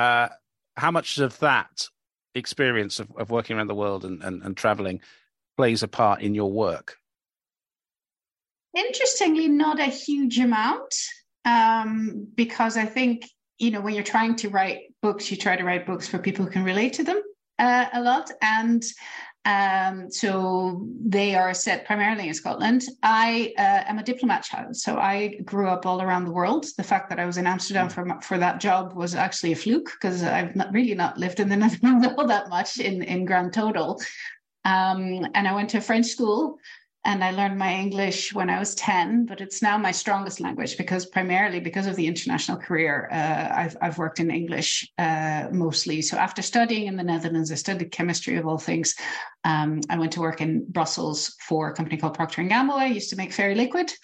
uh, 0.00 0.28
how 0.76 0.90
much 0.90 1.18
of 1.18 1.38
that 1.40 1.88
experience 2.34 3.00
of, 3.00 3.08
of 3.16 3.30
working 3.30 3.56
around 3.56 3.66
the 3.66 3.74
world 3.74 4.04
and, 4.04 4.22
and, 4.22 4.42
and 4.42 4.56
traveling 4.56 5.00
plays 5.58 5.82
a 5.82 5.88
part 5.88 6.22
in 6.22 6.34
your 6.34 6.50
work? 6.50 6.96
Interestingly, 8.74 9.48
not 9.48 9.78
a 9.78 9.84
huge 9.84 10.38
amount, 10.38 10.94
um, 11.44 12.28
because 12.34 12.78
I 12.78 12.86
think 12.86 13.28
you 13.58 13.70
know 13.70 13.82
when 13.82 13.94
you're 13.94 14.12
trying 14.16 14.36
to 14.36 14.48
write 14.48 14.78
books, 15.02 15.30
you 15.30 15.36
try 15.36 15.56
to 15.56 15.64
write 15.64 15.84
books 15.86 16.08
for 16.08 16.18
people 16.18 16.44
who 16.46 16.50
can 16.50 16.64
relate 16.64 16.94
to 16.94 17.04
them 17.04 17.20
uh, 17.58 17.86
a 17.92 18.00
lot, 18.00 18.30
and 18.40 18.82
um, 19.46 20.10
so 20.10 20.86
they 21.02 21.34
are 21.34 21.54
set 21.54 21.86
primarily 21.86 22.28
in 22.28 22.34
Scotland. 22.34 22.84
I 23.02 23.54
uh, 23.56 23.84
am 23.88 23.98
a 23.98 24.02
diplomat 24.02 24.42
child, 24.42 24.76
so 24.76 24.98
I 24.98 25.40
grew 25.44 25.68
up 25.68 25.86
all 25.86 26.02
around 26.02 26.24
the 26.24 26.30
world. 26.30 26.66
The 26.76 26.82
fact 26.82 27.08
that 27.08 27.18
I 27.18 27.24
was 27.24 27.38
in 27.38 27.46
Amsterdam 27.46 27.88
for 27.88 28.20
for 28.20 28.36
that 28.36 28.60
job 28.60 28.94
was 28.94 29.14
actually 29.14 29.52
a 29.52 29.56
fluke 29.56 29.90
because 29.92 30.22
I've 30.22 30.56
not 30.56 30.72
really 30.72 30.94
not 30.94 31.16
lived 31.16 31.40
in 31.40 31.48
the 31.48 31.56
Netherlands 31.64 32.06
all 32.18 32.26
that 32.26 32.50
much 32.50 32.78
in 32.78 33.02
in 33.02 33.24
grand 33.24 33.54
total. 33.54 34.00
Um, 34.66 35.26
and 35.34 35.48
I 35.48 35.54
went 35.54 35.70
to 35.70 35.78
a 35.78 35.80
French 35.80 36.06
school 36.06 36.58
and 37.04 37.24
I 37.24 37.30
learned 37.30 37.58
my 37.58 37.74
English 37.74 38.34
when 38.34 38.50
I 38.50 38.58
was 38.58 38.74
10, 38.74 39.24
but 39.24 39.40
it's 39.40 39.62
now 39.62 39.78
my 39.78 39.90
strongest 39.90 40.38
language 40.38 40.76
because 40.76 41.06
primarily 41.06 41.58
because 41.58 41.86
of 41.86 41.96
the 41.96 42.06
international 42.06 42.58
career, 42.58 43.08
uh, 43.10 43.48
I've, 43.54 43.76
I've 43.80 43.98
worked 43.98 44.20
in 44.20 44.30
English 44.30 44.90
uh, 44.98 45.48
mostly. 45.50 46.02
So 46.02 46.18
after 46.18 46.42
studying 46.42 46.88
in 46.88 46.96
the 46.96 47.02
Netherlands, 47.02 47.50
I 47.50 47.54
studied 47.54 47.90
chemistry 47.90 48.36
of 48.36 48.46
all 48.46 48.58
things. 48.58 48.94
Um, 49.44 49.80
I 49.88 49.98
went 49.98 50.12
to 50.12 50.20
work 50.20 50.42
in 50.42 50.66
Brussels 50.70 51.34
for 51.40 51.70
a 51.70 51.74
company 51.74 51.96
called 51.96 52.14
Procter 52.14 52.42
& 52.42 52.48
Gamble. 52.48 52.74
I 52.74 52.86
used 52.86 53.10
to 53.10 53.16
make 53.16 53.32
fairy 53.32 53.54
liquid. 53.54 53.92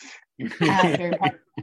Uh, 0.60 1.08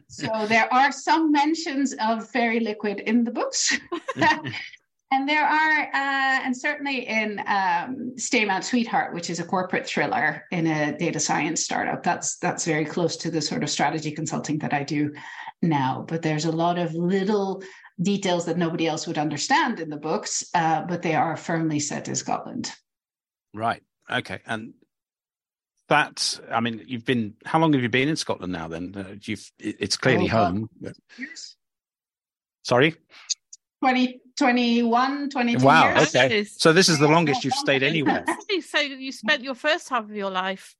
so 0.07 0.47
there 0.47 0.73
are 0.73 0.91
some 0.91 1.31
mentions 1.31 1.93
of 2.01 2.27
fairy 2.27 2.59
liquid 2.59 2.99
in 3.01 3.23
the 3.23 3.29
books. 3.29 3.77
And 5.13 5.29
there 5.29 5.45
are, 5.45 5.81
uh, 5.93 6.41
and 6.43 6.57
certainly 6.57 7.07
in 7.07 7.39
um, 7.45 8.13
Stay 8.17 8.45
Mad 8.45 8.63
Sweetheart, 8.65 9.13
which 9.13 9.29
is 9.29 9.39
a 9.39 9.43
corporate 9.43 9.85
thriller 9.85 10.45
in 10.49 10.65
a 10.65 10.97
data 10.97 11.19
science 11.19 11.63
startup, 11.63 12.01
that's 12.01 12.37
that's 12.37 12.65
very 12.65 12.83
close 12.83 13.15
to 13.17 13.29
the 13.29 13.39
sort 13.39 13.61
of 13.61 13.69
strategy 13.69 14.09
consulting 14.11 14.57
that 14.57 14.73
I 14.73 14.81
do 14.81 15.13
now. 15.61 16.03
But 16.07 16.23
there's 16.23 16.45
a 16.45 16.51
lot 16.51 16.79
of 16.79 16.95
little 16.95 17.61
details 18.01 18.45
that 18.45 18.57
nobody 18.57 18.87
else 18.87 19.05
would 19.05 19.19
understand 19.19 19.79
in 19.79 19.91
the 19.91 19.97
books, 19.97 20.43
uh, 20.55 20.81
but 20.81 21.03
they 21.03 21.13
are 21.13 21.37
firmly 21.37 21.79
set 21.79 22.07
in 22.07 22.15
Scotland. 22.15 22.71
Right. 23.53 23.83
Okay. 24.09 24.39
And 24.47 24.73
that, 25.89 26.39
I 26.49 26.59
mean, 26.59 26.83
you've 26.87 27.05
been. 27.05 27.35
How 27.45 27.59
long 27.59 27.71
have 27.73 27.83
you 27.83 27.89
been 27.89 28.09
in 28.09 28.15
Scotland 28.15 28.51
now? 28.51 28.67
Then 28.67 28.95
uh, 28.97 29.15
you've. 29.21 29.47
It's 29.59 29.95
clearly 29.95 30.25
oh, 30.25 30.37
home. 30.37 30.69
Years. 31.19 31.55
Sorry. 32.63 32.95
20, 33.81 34.21
21, 34.37 35.29
22 35.29 35.63
wow, 35.63 35.95
years. 35.95 36.15
okay. 36.15 36.43
So 36.43 36.73
this 36.73 36.89
is 36.89 36.99
the 36.99 37.07
longest 37.07 37.43
you've 37.43 37.53
stayed 37.53 37.83
anywhere. 37.83 38.25
so 38.65 38.79
you 38.79 39.11
spent 39.11 39.43
your 39.43 39.55
first 39.55 39.89
half 39.89 40.03
of 40.03 40.15
your 40.15 40.31
life 40.31 40.75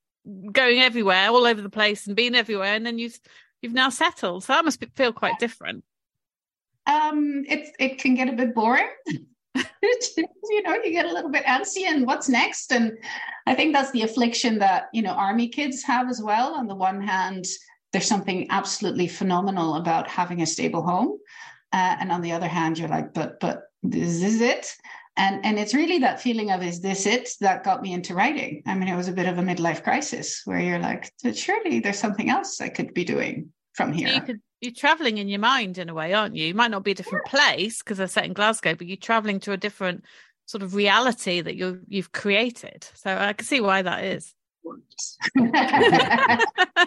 going 0.52 0.80
everywhere, 0.80 1.28
all 1.28 1.46
over 1.46 1.60
the 1.60 1.70
place 1.70 2.06
and 2.06 2.16
being 2.16 2.34
everywhere, 2.34 2.74
and 2.74 2.84
then 2.84 2.98
you've 2.98 3.18
you've 3.62 3.72
now 3.72 3.90
settled. 3.90 4.44
So 4.44 4.52
that 4.52 4.64
must 4.64 4.80
be, 4.80 4.86
feel 4.94 5.12
quite 5.12 5.38
different. 5.38 5.84
Um, 6.86 7.44
it 7.48 7.68
it 7.78 7.98
can 7.98 8.14
get 8.14 8.28
a 8.28 8.32
bit 8.32 8.54
boring. 8.54 8.88
you 9.54 10.62
know, 10.62 10.74
you 10.82 10.90
get 10.90 11.06
a 11.06 11.12
little 11.12 11.30
bit 11.30 11.44
antsy 11.44 11.84
and 11.86 12.06
what's 12.06 12.28
next? 12.28 12.72
And 12.72 12.98
I 13.46 13.54
think 13.54 13.72
that's 13.72 13.92
the 13.92 14.02
affliction 14.02 14.58
that, 14.58 14.88
you 14.92 15.02
know, 15.02 15.12
army 15.12 15.48
kids 15.48 15.82
have 15.84 16.08
as 16.08 16.20
well. 16.20 16.54
On 16.54 16.66
the 16.66 16.74
one 16.74 17.00
hand, 17.00 17.46
there's 17.92 18.06
something 18.06 18.46
absolutely 18.50 19.06
phenomenal 19.06 19.76
about 19.76 20.08
having 20.08 20.42
a 20.42 20.46
stable 20.46 20.82
home. 20.82 21.18
Uh, 21.74 21.96
and 21.98 22.12
on 22.12 22.22
the 22.22 22.30
other 22.30 22.46
hand, 22.46 22.78
you're 22.78 22.88
like, 22.88 23.12
but 23.12 23.40
but 23.40 23.64
this 23.82 24.22
is 24.22 24.40
it. 24.40 24.72
And 25.16 25.44
and 25.44 25.58
it's 25.58 25.74
really 25.74 25.98
that 25.98 26.20
feeling 26.20 26.52
of 26.52 26.62
is 26.62 26.80
this 26.80 27.04
it 27.04 27.30
that 27.40 27.64
got 27.64 27.82
me 27.82 27.92
into 27.92 28.14
writing. 28.14 28.62
I 28.64 28.76
mean, 28.76 28.86
it 28.86 28.94
was 28.94 29.08
a 29.08 29.12
bit 29.12 29.26
of 29.26 29.38
a 29.38 29.42
midlife 29.42 29.82
crisis 29.82 30.42
where 30.44 30.60
you're 30.60 30.78
like, 30.78 31.12
surely 31.34 31.80
there's 31.80 31.98
something 31.98 32.30
else 32.30 32.60
I 32.60 32.68
could 32.68 32.94
be 32.94 33.02
doing 33.02 33.52
from 33.72 33.92
here. 33.92 34.06
You 34.08 34.20
could, 34.20 34.40
you're 34.60 34.72
traveling 34.72 35.18
in 35.18 35.26
your 35.26 35.40
mind 35.40 35.78
in 35.78 35.88
a 35.88 35.94
way, 35.94 36.14
aren't 36.14 36.36
you? 36.36 36.46
You 36.46 36.54
might 36.54 36.70
not 36.70 36.84
be 36.84 36.92
a 36.92 36.94
different 36.94 37.26
place 37.26 37.80
because 37.82 37.98
they're 37.98 38.06
set 38.06 38.24
in 38.24 38.34
Glasgow, 38.34 38.76
but 38.76 38.86
you're 38.86 38.96
traveling 38.96 39.40
to 39.40 39.50
a 39.50 39.56
different 39.56 40.04
sort 40.46 40.62
of 40.62 40.76
reality 40.76 41.40
that 41.40 41.56
you 41.56 41.80
you've 41.88 42.12
created. 42.12 42.86
So 42.94 43.16
I 43.16 43.32
can 43.32 43.46
see 43.46 43.60
why 43.60 43.82
that 43.82 44.04
is. 44.04 44.32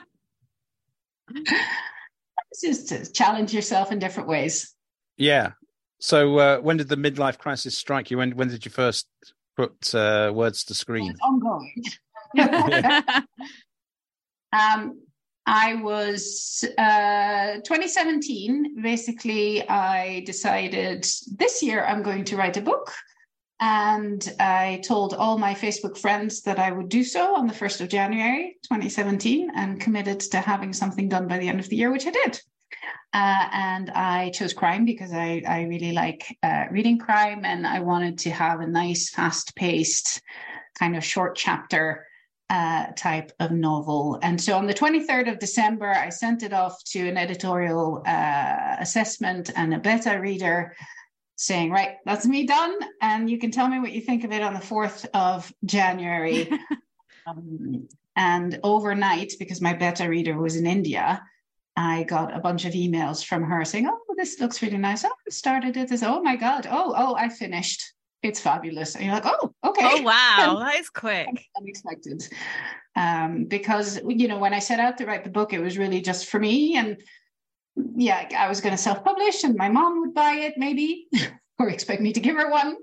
just 2.61 2.89
to 2.89 3.11
challenge 3.11 3.53
yourself 3.53 3.91
in 3.91 3.99
different 3.99 4.29
ways. 4.29 4.73
Yeah. 5.17 5.51
So 5.99 6.37
uh, 6.37 6.57
when 6.59 6.77
did 6.77 6.89
the 6.89 6.95
midlife 6.95 7.37
crisis 7.37 7.77
strike 7.77 8.11
you? 8.11 8.17
When 8.17 8.35
when 8.35 8.49
did 8.49 8.65
you 8.65 8.71
first 8.71 9.07
put 9.55 9.93
uh, 9.93 10.31
words 10.33 10.63
to 10.65 10.73
screen? 10.73 11.15
Ongoing. 11.21 11.83
um, 14.53 15.01
I 15.47 15.75
was 15.75 16.63
uh, 16.77 17.55
2017. 17.63 18.81
Basically, 18.81 19.67
I 19.67 20.21
decided 20.25 21.07
this 21.37 21.63
year 21.63 21.83
I'm 21.85 22.03
going 22.03 22.25
to 22.25 22.37
write 22.37 22.57
a 22.57 22.61
book. 22.61 22.93
And 23.59 24.35
I 24.39 24.81
told 24.85 25.15
all 25.15 25.39
my 25.39 25.55
Facebook 25.55 25.97
friends 25.97 26.43
that 26.43 26.59
I 26.59 26.71
would 26.71 26.89
do 26.89 27.03
so 27.03 27.35
on 27.35 27.47
the 27.47 27.55
1st 27.55 27.81
of 27.81 27.89
January 27.89 28.57
2017 28.63 29.49
and 29.55 29.81
committed 29.81 30.19
to 30.19 30.37
having 30.37 30.73
something 30.73 31.09
done 31.09 31.27
by 31.27 31.39
the 31.39 31.47
end 31.47 31.59
of 31.59 31.67
the 31.67 31.75
year, 31.75 31.91
which 31.91 32.05
I 32.05 32.11
did. 32.11 32.39
Uh, 33.13 33.47
and 33.51 33.89
I 33.91 34.31
chose 34.31 34.53
crime 34.53 34.85
because 34.85 35.11
I, 35.13 35.41
I 35.47 35.63
really 35.63 35.91
like 35.91 36.37
uh, 36.43 36.65
reading 36.69 36.99
crime 36.99 37.45
and 37.45 37.65
I 37.65 37.79
wanted 37.79 38.19
to 38.19 38.31
have 38.31 38.59
a 38.59 38.67
nice, 38.67 39.09
fast 39.09 39.55
paced, 39.55 40.21
kind 40.77 40.95
of 40.95 41.03
short 41.03 41.35
chapter 41.35 42.05
uh, 42.49 42.87
type 42.95 43.31
of 43.39 43.51
novel. 43.51 44.19
And 44.21 44.39
so 44.39 44.57
on 44.57 44.67
the 44.67 44.73
23rd 44.73 45.31
of 45.31 45.39
December, 45.39 45.89
I 45.89 46.09
sent 46.09 46.43
it 46.43 46.53
off 46.53 46.83
to 46.91 47.07
an 47.07 47.17
editorial 47.17 48.03
uh, 48.05 48.75
assessment 48.79 49.51
and 49.55 49.73
a 49.73 49.79
beta 49.79 50.19
reader 50.19 50.75
saying, 51.35 51.71
right, 51.71 51.97
that's 52.05 52.25
me 52.25 52.45
done. 52.45 52.77
And 53.01 53.29
you 53.29 53.37
can 53.37 53.51
tell 53.51 53.67
me 53.67 53.79
what 53.79 53.91
you 53.91 54.01
think 54.01 54.23
of 54.23 54.31
it 54.31 54.41
on 54.41 54.53
the 54.53 54.59
4th 54.59 55.07
of 55.13 55.51
January. 55.65 56.49
um, 57.27 57.87
and 58.15 58.59
overnight, 58.63 59.33
because 59.37 59.61
my 59.61 59.73
beta 59.73 60.09
reader 60.09 60.37
was 60.37 60.55
in 60.55 60.65
India, 60.65 61.21
I 61.77 62.03
got 62.03 62.35
a 62.35 62.39
bunch 62.39 62.65
of 62.65 62.73
emails 62.73 63.23
from 63.23 63.43
her 63.43 63.63
saying, 63.63 63.87
"Oh, 63.87 64.15
this 64.17 64.39
looks 64.41 64.61
really 64.63 64.77
nice. 64.77 65.05
Oh, 65.05 65.09
I 65.09 65.29
started 65.29 65.77
it. 65.77 65.89
This. 65.89 66.01
Oh 66.03 66.21
my 66.21 66.35
god. 66.35 66.67
Oh, 66.69 66.93
oh, 66.97 67.15
I 67.15 67.29
finished. 67.29 67.93
It's 68.23 68.39
fabulous." 68.39 68.95
And 68.95 69.05
you're 69.05 69.13
like, 69.13 69.27
"Oh, 69.27 69.53
okay." 69.63 69.85
Oh 69.85 70.01
wow, 70.01 70.57
that 70.63 70.79
is 70.79 70.89
quick. 70.89 71.27
Unexpected. 71.55 72.27
Um, 72.95 73.45
because 73.45 74.01
you 74.07 74.27
know, 74.27 74.39
when 74.39 74.55
I 74.55 74.59
set 74.59 74.79
out 74.79 74.97
to 74.97 75.05
write 75.05 75.23
the 75.23 75.29
book, 75.29 75.53
it 75.53 75.61
was 75.61 75.77
really 75.77 76.01
just 76.01 76.25
for 76.25 76.39
me, 76.39 76.75
and 76.77 76.97
yeah, 77.95 78.27
I 78.35 78.49
was 78.49 78.59
going 78.59 78.75
to 78.75 78.81
self-publish, 78.81 79.43
and 79.43 79.55
my 79.55 79.69
mom 79.69 80.01
would 80.01 80.15
buy 80.15 80.33
it 80.33 80.55
maybe, 80.57 81.07
or 81.59 81.69
expect 81.69 82.01
me 82.01 82.11
to 82.11 82.19
give 82.19 82.35
her 82.35 82.49
one 82.49 82.75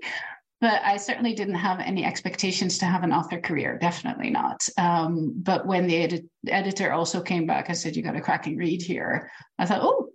but 0.61 0.81
I 0.83 0.97
certainly 0.97 1.33
didn't 1.33 1.55
have 1.55 1.79
any 1.79 2.05
expectations 2.05 2.77
to 2.77 2.85
have 2.85 3.03
an 3.03 3.11
author 3.11 3.39
career. 3.39 3.77
Definitely 3.77 4.29
not. 4.29 4.67
Um, 4.77 5.33
but 5.35 5.67
when 5.67 5.87
the 5.87 5.97
edit- 5.97 6.29
editor 6.47 6.93
also 6.93 7.21
came 7.21 7.45
back 7.45 7.67
and 7.67 7.77
said, 7.77 7.95
"You 7.95 8.03
got 8.03 8.15
a 8.15 8.21
cracking 8.21 8.57
read 8.57 8.81
here," 8.81 9.31
I 9.59 9.65
thought, 9.65 9.81
"Oh, 9.81 10.09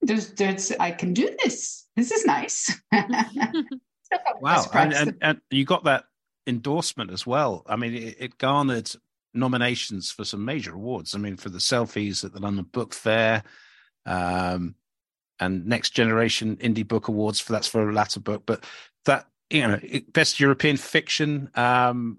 there's, 0.00 0.32
there's, 0.34 0.72
I 0.72 0.90
can 0.90 1.14
do 1.14 1.36
this. 1.42 1.86
This 1.96 2.10
is 2.10 2.26
nice." 2.26 2.74
wow, 4.40 4.64
and, 4.72 4.92
and, 4.92 5.14
and, 5.20 5.40
you 5.50 5.64
got 5.64 5.84
that 5.84 6.04
endorsement 6.46 7.12
as 7.12 7.26
well. 7.26 7.62
I 7.66 7.76
mean, 7.76 7.94
it, 7.94 8.16
it 8.18 8.38
garnered 8.38 8.90
nominations 9.32 10.10
for 10.10 10.24
some 10.24 10.44
major 10.44 10.74
awards. 10.74 11.14
I 11.14 11.18
mean, 11.18 11.36
for 11.36 11.50
the 11.50 11.58
selfies 11.58 12.24
at 12.24 12.32
the 12.32 12.40
London 12.40 12.66
Book 12.72 12.94
Fair. 12.94 13.44
Um, 14.06 14.74
and 15.40 15.66
next 15.66 15.90
generation 15.90 16.56
indie 16.56 16.86
book 16.86 17.08
awards 17.08 17.40
for 17.40 17.52
that's 17.52 17.68
for 17.68 17.88
a 17.88 17.92
latter 17.92 18.20
book 18.20 18.42
but 18.46 18.64
you 19.50 19.66
know, 19.66 19.80
best 20.12 20.40
European 20.40 20.76
fiction 20.76 21.50
um, 21.54 22.18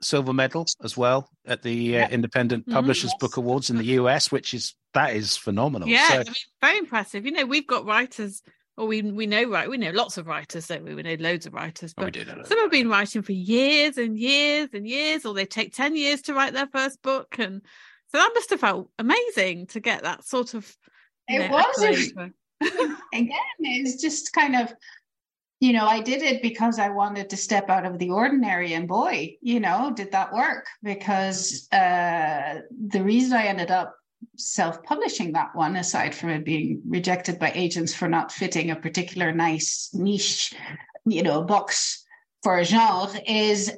silver 0.00 0.32
medal 0.32 0.66
as 0.82 0.96
well 0.96 1.28
at 1.46 1.62
the 1.62 1.98
uh, 1.98 2.08
Independent 2.08 2.64
mm-hmm. 2.64 2.74
Publishers 2.74 3.10
mm-hmm. 3.10 3.26
Book 3.26 3.36
Awards 3.36 3.70
in 3.70 3.76
the 3.76 3.84
US, 3.84 4.30
which 4.30 4.54
is 4.54 4.74
that 4.94 5.14
is 5.14 5.36
phenomenal. 5.36 5.88
Yeah, 5.88 6.08
so, 6.08 6.14
I 6.14 6.24
mean, 6.24 6.34
very 6.62 6.78
impressive. 6.78 7.26
You 7.26 7.32
know, 7.32 7.46
we've 7.46 7.66
got 7.66 7.84
writers, 7.84 8.42
or 8.76 8.86
we 8.86 9.02
we 9.02 9.26
know 9.26 9.44
right, 9.44 9.68
we 9.68 9.76
know 9.76 9.90
lots 9.90 10.16
of 10.16 10.26
writers, 10.26 10.66
don't 10.66 10.84
we? 10.84 10.94
We 10.94 11.02
know 11.02 11.16
loads 11.18 11.46
of 11.46 11.54
writers, 11.54 11.94
oh, 11.98 12.04
but 12.04 12.16
oh, 12.16 12.42
some 12.44 12.58
have 12.58 12.70
been 12.70 12.88
writing 12.88 13.22
for 13.22 13.32
years 13.32 13.98
and 13.98 14.18
years 14.18 14.70
and 14.72 14.86
years, 14.86 15.24
or 15.24 15.34
they 15.34 15.46
take 15.46 15.74
ten 15.74 15.96
years 15.96 16.22
to 16.22 16.34
write 16.34 16.54
their 16.54 16.68
first 16.68 17.02
book, 17.02 17.36
and 17.38 17.62
so 18.08 18.18
that 18.18 18.32
must 18.34 18.50
have 18.50 18.60
felt 18.60 18.90
amazing 18.98 19.66
to 19.68 19.80
get 19.80 20.02
that 20.02 20.24
sort 20.24 20.54
of. 20.54 20.74
It 21.28 21.50
know, 21.50 21.56
was. 21.56 22.12
Again, 23.12 23.30
it's 23.60 24.00
just 24.00 24.32
kind 24.32 24.56
of 24.56 24.72
you 25.60 25.72
know, 25.72 25.86
I 25.86 26.00
did 26.00 26.22
it 26.22 26.42
because 26.42 26.78
I 26.78 26.90
wanted 26.90 27.30
to 27.30 27.36
step 27.36 27.70
out 27.70 27.86
of 27.86 27.98
the 27.98 28.10
ordinary. 28.10 28.74
And 28.74 28.86
boy, 28.86 29.36
you 29.40 29.60
know, 29.60 29.92
did 29.94 30.12
that 30.12 30.32
work? 30.32 30.66
Because 30.82 31.68
uh, 31.72 32.60
the 32.70 33.02
reason 33.02 33.32
I 33.32 33.46
ended 33.46 33.70
up 33.70 33.96
self 34.36 34.82
publishing 34.82 35.32
that 35.32 35.54
one, 35.54 35.76
aside 35.76 36.14
from 36.14 36.30
it 36.30 36.44
being 36.44 36.82
rejected 36.86 37.38
by 37.38 37.52
agents 37.54 37.94
for 37.94 38.08
not 38.08 38.32
fitting 38.32 38.70
a 38.70 38.76
particular 38.76 39.32
nice 39.32 39.90
niche, 39.94 40.54
you 41.06 41.22
know, 41.22 41.42
box 41.42 42.04
for 42.42 42.58
a 42.58 42.64
genre, 42.64 43.08
is 43.26 43.70
uh, 43.70 43.76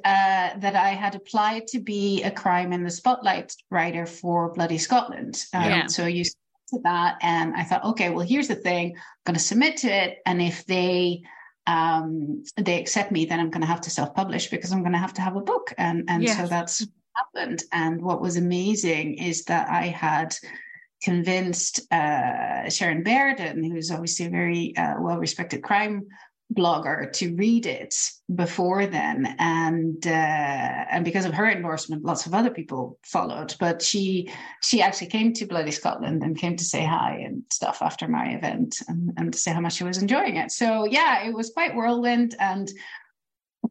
that 0.57 0.75
I 0.75 0.89
had 0.89 1.15
applied 1.15 1.67
to 1.67 1.79
be 1.79 2.23
a 2.23 2.31
crime 2.31 2.73
in 2.73 2.83
the 2.83 2.91
spotlight 2.91 3.55
writer 3.71 4.05
for 4.05 4.51
Bloody 4.53 4.77
Scotland. 4.77 5.45
Um, 5.53 5.63
yeah. 5.63 5.87
So 5.87 6.05
you 6.07 6.25
to 6.25 6.79
that, 6.83 7.17
and 7.21 7.55
I 7.55 7.63
thought, 7.63 7.85
okay, 7.85 8.09
well, 8.09 8.25
here's 8.27 8.49
the 8.49 8.55
thing: 8.55 8.95
I'm 8.97 9.01
going 9.25 9.35
to 9.35 9.39
submit 9.39 9.77
to 9.77 9.87
it, 9.87 10.17
and 10.25 10.41
if 10.41 10.65
they 10.65 11.23
um, 11.69 12.43
they 12.57 12.79
accept 12.79 13.11
me, 13.11 13.25
then 13.25 13.39
I'm 13.39 13.51
going 13.51 13.61
to 13.61 13.67
have 13.67 13.81
to 13.81 13.91
self-publish 13.91 14.49
because 14.49 14.71
I'm 14.71 14.81
going 14.81 14.97
to 14.97 15.05
have 15.05 15.13
to 15.13 15.21
have 15.21 15.35
a 15.35 15.41
book, 15.41 15.71
and 15.77 15.97
and 16.07 16.23
yes. 16.23 16.37
so 16.37 16.47
that's 16.47 16.85
happened. 17.19 17.63
And 17.71 18.01
what 18.01 18.21
was 18.21 18.37
amazing 18.37 19.19
is 19.19 19.45
that 19.45 19.69
I 19.69 19.85
had 19.87 20.35
convinced 21.03 21.81
uh, 21.93 22.69
Sharon 22.69 23.03
Bairden, 23.03 23.57
who's 23.71 23.91
obviously 23.91 24.25
a 24.25 24.31
very 24.31 24.75
uh, 24.75 24.95
well-respected 24.99 25.61
crime 25.61 26.07
blogger 26.53 27.11
to 27.13 27.35
read 27.35 27.65
it 27.65 27.95
before 28.33 28.87
then. 28.87 29.35
And 29.37 30.05
uh, 30.05 30.09
and 30.09 31.05
because 31.05 31.25
of 31.25 31.33
her 31.33 31.49
endorsement 31.49 32.03
lots 32.03 32.25
of 32.25 32.33
other 32.33 32.49
people 32.49 32.99
followed. 33.03 33.55
But 33.59 33.81
she 33.81 34.31
she 34.61 34.81
actually 34.81 35.07
came 35.07 35.33
to 35.33 35.45
bloody 35.45 35.71
scotland 35.71 36.23
and 36.23 36.37
came 36.37 36.55
to 36.55 36.63
say 36.63 36.83
hi 36.83 37.21
and 37.25 37.43
stuff 37.51 37.81
after 37.81 38.07
my 38.07 38.29
event 38.29 38.77
and, 38.87 39.13
and 39.17 39.33
to 39.33 39.39
say 39.39 39.51
how 39.51 39.61
much 39.61 39.73
she 39.73 39.83
was 39.83 40.01
enjoying 40.01 40.37
it. 40.37 40.51
So 40.51 40.85
yeah 40.85 41.23
it 41.27 41.33
was 41.33 41.51
quite 41.51 41.75
whirlwind. 41.75 42.35
And 42.39 42.69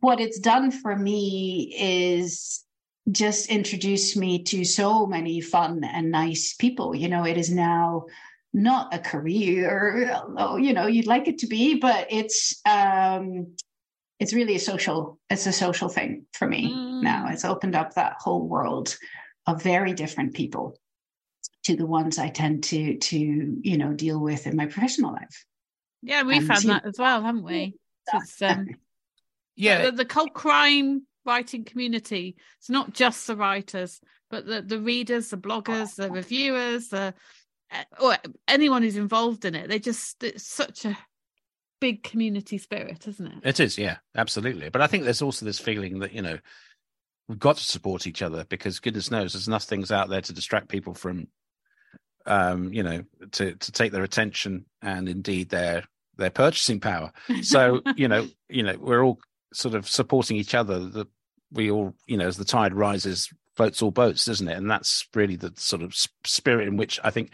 what 0.01 0.21
it's 0.21 0.39
done 0.39 0.71
for 0.71 0.95
me 0.95 1.75
is 1.77 2.65
just 3.11 3.49
introduced 3.49 4.17
me 4.17 4.43
to 4.45 4.65
so 4.65 5.07
many 5.07 5.41
fun 5.41 5.83
and 5.83 6.11
nice 6.11 6.55
people. 6.55 6.95
You 6.95 7.09
know 7.09 7.25
it 7.25 7.37
is 7.37 7.51
now 7.51 8.07
not 8.53 8.95
a 8.95 8.99
career, 8.99 10.11
although 10.15 10.57
you 10.57 10.73
know 10.73 10.87
you'd 10.87 11.07
like 11.07 11.29
it 11.29 11.39
to 11.39 11.47
be, 11.47 11.75
but 11.75 12.07
it's 12.11 12.61
um, 12.67 13.57
it's 14.19 14.33
really 14.33 14.57
a 14.57 14.61
social. 14.61 15.19
It's 15.31 15.47
a 15.47 15.53
social 15.53 15.89
thing 15.89 16.27
for 16.33 16.47
me 16.47 16.73
mm. 16.73 17.03
now. 17.03 17.29
It's 17.29 17.45
opened 17.45 17.77
up 17.77 17.95
that 17.95 18.17
whole 18.19 18.47
world 18.47 18.97
of 19.47 19.63
very 19.63 19.93
different 19.93 20.35
people 20.35 20.77
to 21.65 21.77
the 21.77 21.87
ones 21.87 22.19
I 22.19 22.29
tend 22.29 22.65
to 22.65 22.97
to 22.97 23.19
you 23.19 23.79
know 23.79 23.93
deal 23.93 24.21
with 24.21 24.47
in 24.47 24.57
my 24.57 24.67
professional 24.67 25.13
life. 25.13 25.45
Yeah, 26.03 26.23
we 26.23 26.41
found 26.41 26.65
that 26.65 26.87
as 26.87 26.99
well, 26.99 27.23
haven't 27.23 27.45
we? 27.45 27.75
Um, 28.43 28.69
yeah, 29.57 29.87
the, 29.87 29.93
the 29.93 30.05
cult 30.05 30.33
crime 30.33 31.07
writing 31.27 31.65
community. 31.65 32.37
It's 32.59 32.71
not 32.71 32.95
just 32.95 33.27
the 33.27 33.37
writers, 33.37 34.01
but 34.31 34.47
the 34.47 34.63
the 34.63 34.81
readers, 34.81 35.31
the 35.31 35.37
bloggers, 35.37 35.97
the 35.97 36.11
reviewers, 36.11 36.89
the 36.89 37.15
or 38.01 38.17
anyone 38.47 38.83
who's 38.83 38.97
involved 38.97 39.45
in 39.45 39.55
it 39.55 39.69
they 39.69 39.79
just 39.79 40.23
it's 40.23 40.47
such 40.47 40.85
a 40.85 40.97
big 41.81 42.03
community 42.03 42.59
spirit 42.59 43.07
isn't 43.07 43.27
it? 43.27 43.39
It 43.43 43.61
is 43.61 43.79
yeah 43.79 43.99
absolutely. 44.17 44.69
But 44.69 44.83
i 44.83 44.87
think 44.87 45.05
there's 45.05 45.23
also 45.23 45.45
this 45.45 45.59
feeling 45.59 46.01
that 46.01 46.13
you 46.13 46.23
know 46.23 46.39
we've 47.29 47.39
got 47.39 47.57
to 47.57 47.65
support 47.65 48.07
each 48.07 48.23
other 48.23 48.45
because 48.45 48.81
goodness 48.81 49.11
knows 49.11 49.33
there's 49.33 49.49
enough 49.49 49.65
things 49.65 49.93
out 49.93 50.09
there 50.09 50.23
to 50.23 50.33
distract 50.33 50.69
people 50.69 50.95
from 50.95 51.29
um 52.27 52.73
you 52.73 52.83
know 52.83 53.05
to 53.33 53.55
to 53.55 53.73
take 53.73 53.93
their 53.93 54.03
attention 54.03 54.65
and 54.83 55.09
indeed 55.09 55.51
their 55.51 55.85
their 56.17 56.31
purchasing 56.31 56.81
power. 56.81 57.13
So 57.43 57.81
you 57.97 58.09
know 58.09 58.27
you 58.49 58.63
know 58.63 58.77
we're 58.79 59.05
all 59.05 59.21
sort 59.53 59.75
of 59.75 59.89
supporting 59.89 60.37
each 60.37 60.55
other 60.55 60.81
that 60.81 61.09
we 61.53 61.71
all 61.71 61.95
you 62.07 62.17
know 62.17 62.27
as 62.27 62.37
the 62.37 62.45
tide 62.45 62.75
rises 62.75 63.31
floats 63.57 63.83
all 63.83 63.91
boats 63.91 64.29
isn't 64.29 64.49
it? 64.49 64.57
And 64.57 64.71
that's 64.71 65.07
really 65.15 65.37
the 65.37 65.53
sort 65.57 65.83
of 65.83 65.95
spirit 66.25 66.69
in 66.69 66.77
which 66.77 67.01
i 67.03 67.11
think 67.11 67.31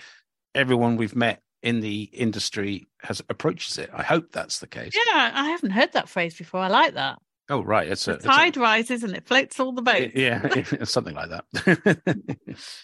everyone 0.55 0.97
we've 0.97 1.17
met 1.17 1.43
in 1.62 1.81
the 1.81 2.03
industry 2.12 2.87
has 3.03 3.23
approaches 3.29 3.79
it. 3.79 3.90
I 3.93 4.03
hope 4.03 4.33
that's 4.33 4.59
the 4.59 4.67
case. 4.67 4.93
Yeah, 4.95 5.33
I 5.35 5.49
haven't 5.51 5.71
heard 5.71 5.93
that 5.93 6.09
phrase 6.09 6.37
before. 6.37 6.61
I 6.61 6.69
like 6.69 6.95
that. 6.95 7.19
Oh 7.51 7.62
right, 7.62 7.88
it's 7.88 8.07
the 8.07 8.14
a 8.14 8.19
tide 8.19 8.57
a, 8.57 8.61
rises 8.61 9.03
and 9.03 9.14
it 9.14 9.27
floats 9.27 9.61
all 9.61 9.73
the 9.73 9.83
boats. 9.83 10.14
Yeah, 10.14 10.49
something 10.85 11.14
like 11.14 11.29
that. 11.29 11.45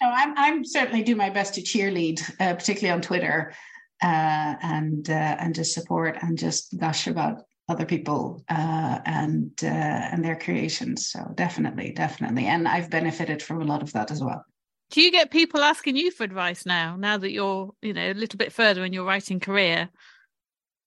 no, 0.02 0.10
I'm 0.10 0.34
I'm 0.36 0.64
certainly 0.64 1.02
do 1.02 1.16
my 1.16 1.30
best 1.30 1.54
to 1.54 1.62
cheerlead, 1.62 2.20
uh, 2.40 2.54
particularly 2.54 2.94
on 2.94 3.00
Twitter, 3.00 3.54
uh, 4.02 4.54
and 4.62 5.08
uh, 5.08 5.36
and 5.40 5.54
just 5.54 5.72
support 5.72 6.18
and 6.20 6.36
just 6.36 6.78
gush 6.78 7.06
about 7.06 7.42
other 7.70 7.86
people 7.86 8.44
uh, 8.50 8.98
and 9.06 9.52
uh, 9.62 9.66
and 9.66 10.22
their 10.22 10.36
creations. 10.36 11.08
So 11.08 11.32
definitely, 11.36 11.92
definitely, 11.92 12.46
and 12.46 12.68
I've 12.68 12.90
benefited 12.90 13.42
from 13.42 13.62
a 13.62 13.64
lot 13.64 13.82
of 13.82 13.92
that 13.94 14.10
as 14.10 14.22
well. 14.22 14.44
Do 14.90 15.00
you 15.00 15.12
get 15.12 15.30
people 15.30 15.60
asking 15.60 15.96
you 15.96 16.10
for 16.10 16.24
advice 16.24 16.66
now, 16.66 16.96
now 16.96 17.16
that 17.16 17.30
you're, 17.30 17.72
you 17.80 17.92
know, 17.92 18.10
a 18.10 18.14
little 18.14 18.36
bit 18.36 18.52
further 18.52 18.84
in 18.84 18.92
your 18.92 19.04
writing 19.04 19.38
career? 19.38 19.88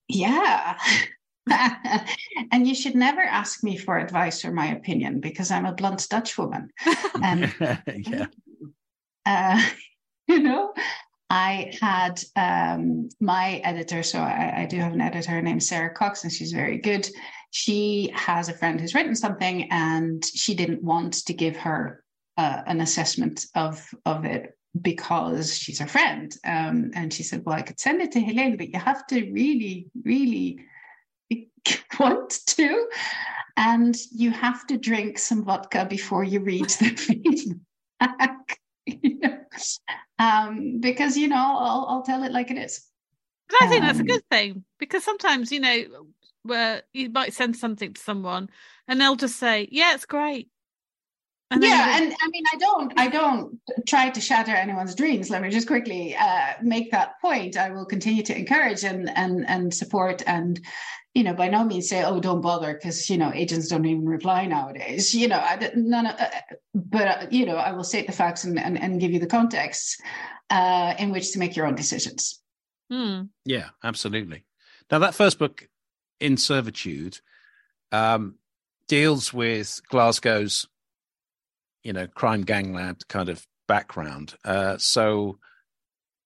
Yeah. 0.10 0.78
and 2.52 2.68
you 2.68 2.76
should 2.76 2.96
never 2.96 3.22
ask 3.22 3.63
me 3.63 3.78
for 3.78 3.98
advice 3.98 4.44
or 4.44 4.52
my 4.52 4.68
opinion 4.68 5.22
because 5.22 5.52
I'm 5.52 5.66
a 5.66 5.74
blunt 5.74 6.06
Dutch 6.10 6.38
woman. 6.38 6.70
And, 7.22 7.54
yeah. 7.98 8.28
Uh, 9.26 9.63
you 10.28 10.39
know, 10.39 10.74
I 11.30 11.74
had 11.82 12.22
um, 12.36 13.08
my 13.22 13.62
editor, 13.63 14.04
so 14.04 14.20
I, 14.20 14.63
I, 14.63 14.66
do 14.66 14.78
have 14.78 14.94
an 14.94 15.02
editor 15.02 15.42
named 15.42 15.63
Sarah 15.63 15.94
Cox, 15.94 16.24
and 16.24 16.32
she's 16.32 16.52
very 16.52 16.78
good. 16.78 17.08
She 17.52 18.12
has 18.13 18.50
a 18.50 18.54
friend 18.54 18.80
who's 18.80 18.94
written 18.94 19.16
something, 19.16 19.72
and 19.72 20.24
she 20.24 20.56
didn't 20.56 20.84
want 20.84 21.26
to 21.26 21.34
give 21.34 21.56
her 21.58 22.03
uh, 22.38 22.62
an 22.65 22.82
assessment 22.82 23.46
of 23.56 23.93
of 24.06 24.26
it 24.26 24.58
because 24.82 25.56
she's 25.56 25.80
her 25.80 25.88
friend. 25.88 26.36
Um, 26.46 26.91
and 26.96 27.13
she 27.13 27.24
said, 27.24 27.43
"Well, 27.46 27.56
I 27.56 27.62
could 27.62 27.80
send 27.80 28.02
it 28.02 28.12
to 28.13 28.19
Heleen, 28.19 28.58
but 28.58 28.69
you 28.69 28.80
have 28.80 29.06
to 29.08 29.32
really, 29.32 29.88
really 30.04 30.60
want 32.00 32.39
to, 32.48 32.88
and 33.58 33.96
you 34.12 34.32
have 34.32 34.65
to 34.67 34.78
drink 34.78 35.19
some 35.19 35.43
vodka 35.43 35.86
before 35.86 36.24
you 36.24 36.39
read 36.39 36.69
the 36.69 36.89
feedback." 38.00 38.60
um, 40.19 40.80
because 40.80 41.17
you 41.17 41.28
know, 41.28 41.36
I'll, 41.36 41.86
I'll 41.89 42.04
tell 42.04 42.24
it 42.24 42.32
like 42.32 42.52
it 42.52 42.58
is. 42.58 42.88
But 43.50 43.58
I 43.62 43.67
think 43.67 43.82
um, 43.82 43.88
that's 43.88 44.00
a 44.00 44.02
um, 44.02 44.08
good 44.08 44.30
thing 44.30 44.63
because 44.80 45.04
sometimes 45.04 45.52
you 45.52 45.60
know 45.60 45.84
where 46.43 46.84
you 46.93 47.10
might 47.10 47.34
send 47.34 47.56
something 47.56 47.93
to 47.93 48.02
someone 48.02 48.50
and 48.88 49.00
they'll 49.00 49.15
just 49.15 49.38
say, 49.38 49.67
"Yeah, 49.72 49.93
it's 49.93 50.06
great," 50.06 50.50
And 51.54 51.63
yeah, 51.63 51.98
and 52.02 52.13
I 52.20 52.28
mean, 52.30 52.44
I 52.52 52.58
don't, 52.58 52.94
I 52.98 53.08
don't 53.10 53.60
try 53.88 54.10
to 54.10 54.20
shatter 54.20 54.52
anyone's 54.52 54.96
dreams. 54.96 55.30
Let 55.30 55.44
me 55.44 55.52
just 55.52 55.68
quickly 55.68 56.16
uh, 56.16 56.54
make 56.63 56.89
that 56.89 57.22
point. 57.22 57.58
I 57.58 57.70
will 57.70 57.86
continue 57.86 58.24
to 58.24 58.36
encourage 58.36 58.84
and 58.84 59.08
and 59.16 59.48
and 59.48 59.72
support, 59.72 60.24
and 60.26 60.60
you 61.13 61.24
know, 61.24 61.36
by 61.36 61.50
no 61.50 61.63
means 61.63 61.89
say, 61.89 62.04
"Oh, 62.04 62.20
don't 62.20 62.42
bother," 62.42 62.74
because 62.74 63.08
you 63.08 63.20
know, 63.20 63.32
agents 63.32 63.68
don't 63.68 63.86
even 63.86 64.08
reply 64.08 64.48
nowadays. 64.48 65.13
You 65.13 65.28
know, 65.28 65.38
I 65.38 65.72
none. 65.76 66.08
Of, 66.08 66.20
uh, 66.20 66.30
but 66.74 67.08
uh, 67.08 67.28
you 67.30 67.46
know, 67.46 67.58
I 67.58 67.72
will 67.74 67.84
state 67.84 68.08
the 68.08 68.13
facts 68.13 68.46
and 68.46 68.60
and, 68.60 68.82
and 68.82 69.00
give 69.00 69.12
you 69.12 69.20
the 69.20 69.28
context 69.28 70.02
uh, 70.50 70.96
in 70.98 71.12
which 71.12 71.34
to 71.34 71.39
make 71.39 71.56
your 71.56 71.68
own 71.68 71.76
decisions. 71.76 72.42
Hmm. 72.89 73.24
Yeah, 73.46 73.70
absolutely. 73.84 74.46
Now, 74.89 75.00
that 75.00 75.13
first 75.13 75.38
book, 75.38 75.70
In 76.20 76.36
Servitude, 76.36 77.20
um, 77.92 78.36
deals 78.88 79.32
with 79.32 79.82
Glasgow's 79.89 80.68
you 81.84 81.93
know 81.93 82.08
crime 82.08 82.41
gangland 82.41 83.08
kind 83.08 83.30
of 83.30 83.46
background. 83.67 84.36
Uh, 84.43 84.78
so, 84.78 85.39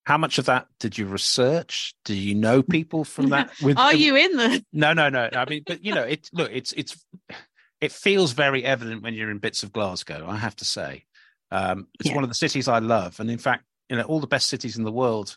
how 0.04 0.18
much 0.18 0.38
of 0.38 0.46
that 0.46 0.66
did 0.80 0.98
you 0.98 1.06
research? 1.06 1.94
Do 2.04 2.14
you 2.14 2.34
know 2.34 2.62
people 2.62 3.04
from 3.04 3.30
that? 3.30 3.50
With, 3.62 3.78
Are 3.78 3.94
you 3.94 4.16
in 4.16 4.36
the? 4.36 4.64
No, 4.72 4.92
no, 4.92 5.08
no. 5.08 5.28
I 5.32 5.44
mean, 5.48 5.62
but 5.66 5.84
you 5.84 5.94
know, 5.94 6.02
it 6.02 6.28
look, 6.32 6.50
it's 6.52 6.72
it's 6.72 7.04
it 7.80 7.92
feels 7.92 8.32
very 8.32 8.64
evident 8.64 9.02
when 9.02 9.14
you're 9.14 9.30
in 9.30 9.38
bits 9.38 9.62
of 9.62 9.72
Glasgow. 9.72 10.26
I 10.28 10.36
have 10.36 10.56
to 10.56 10.64
say, 10.64 11.04
um, 11.50 11.88
it's 12.00 12.08
yeah. 12.08 12.14
one 12.14 12.24
of 12.24 12.30
the 12.30 12.34
cities 12.34 12.68
I 12.68 12.78
love, 12.78 13.20
and 13.20 13.30
in 13.30 13.38
fact, 13.38 13.64
you 13.88 13.96
know, 13.96 14.02
all 14.02 14.20
the 14.20 14.26
best 14.26 14.48
cities 14.48 14.76
in 14.76 14.84
the 14.84 14.92
world 14.92 15.36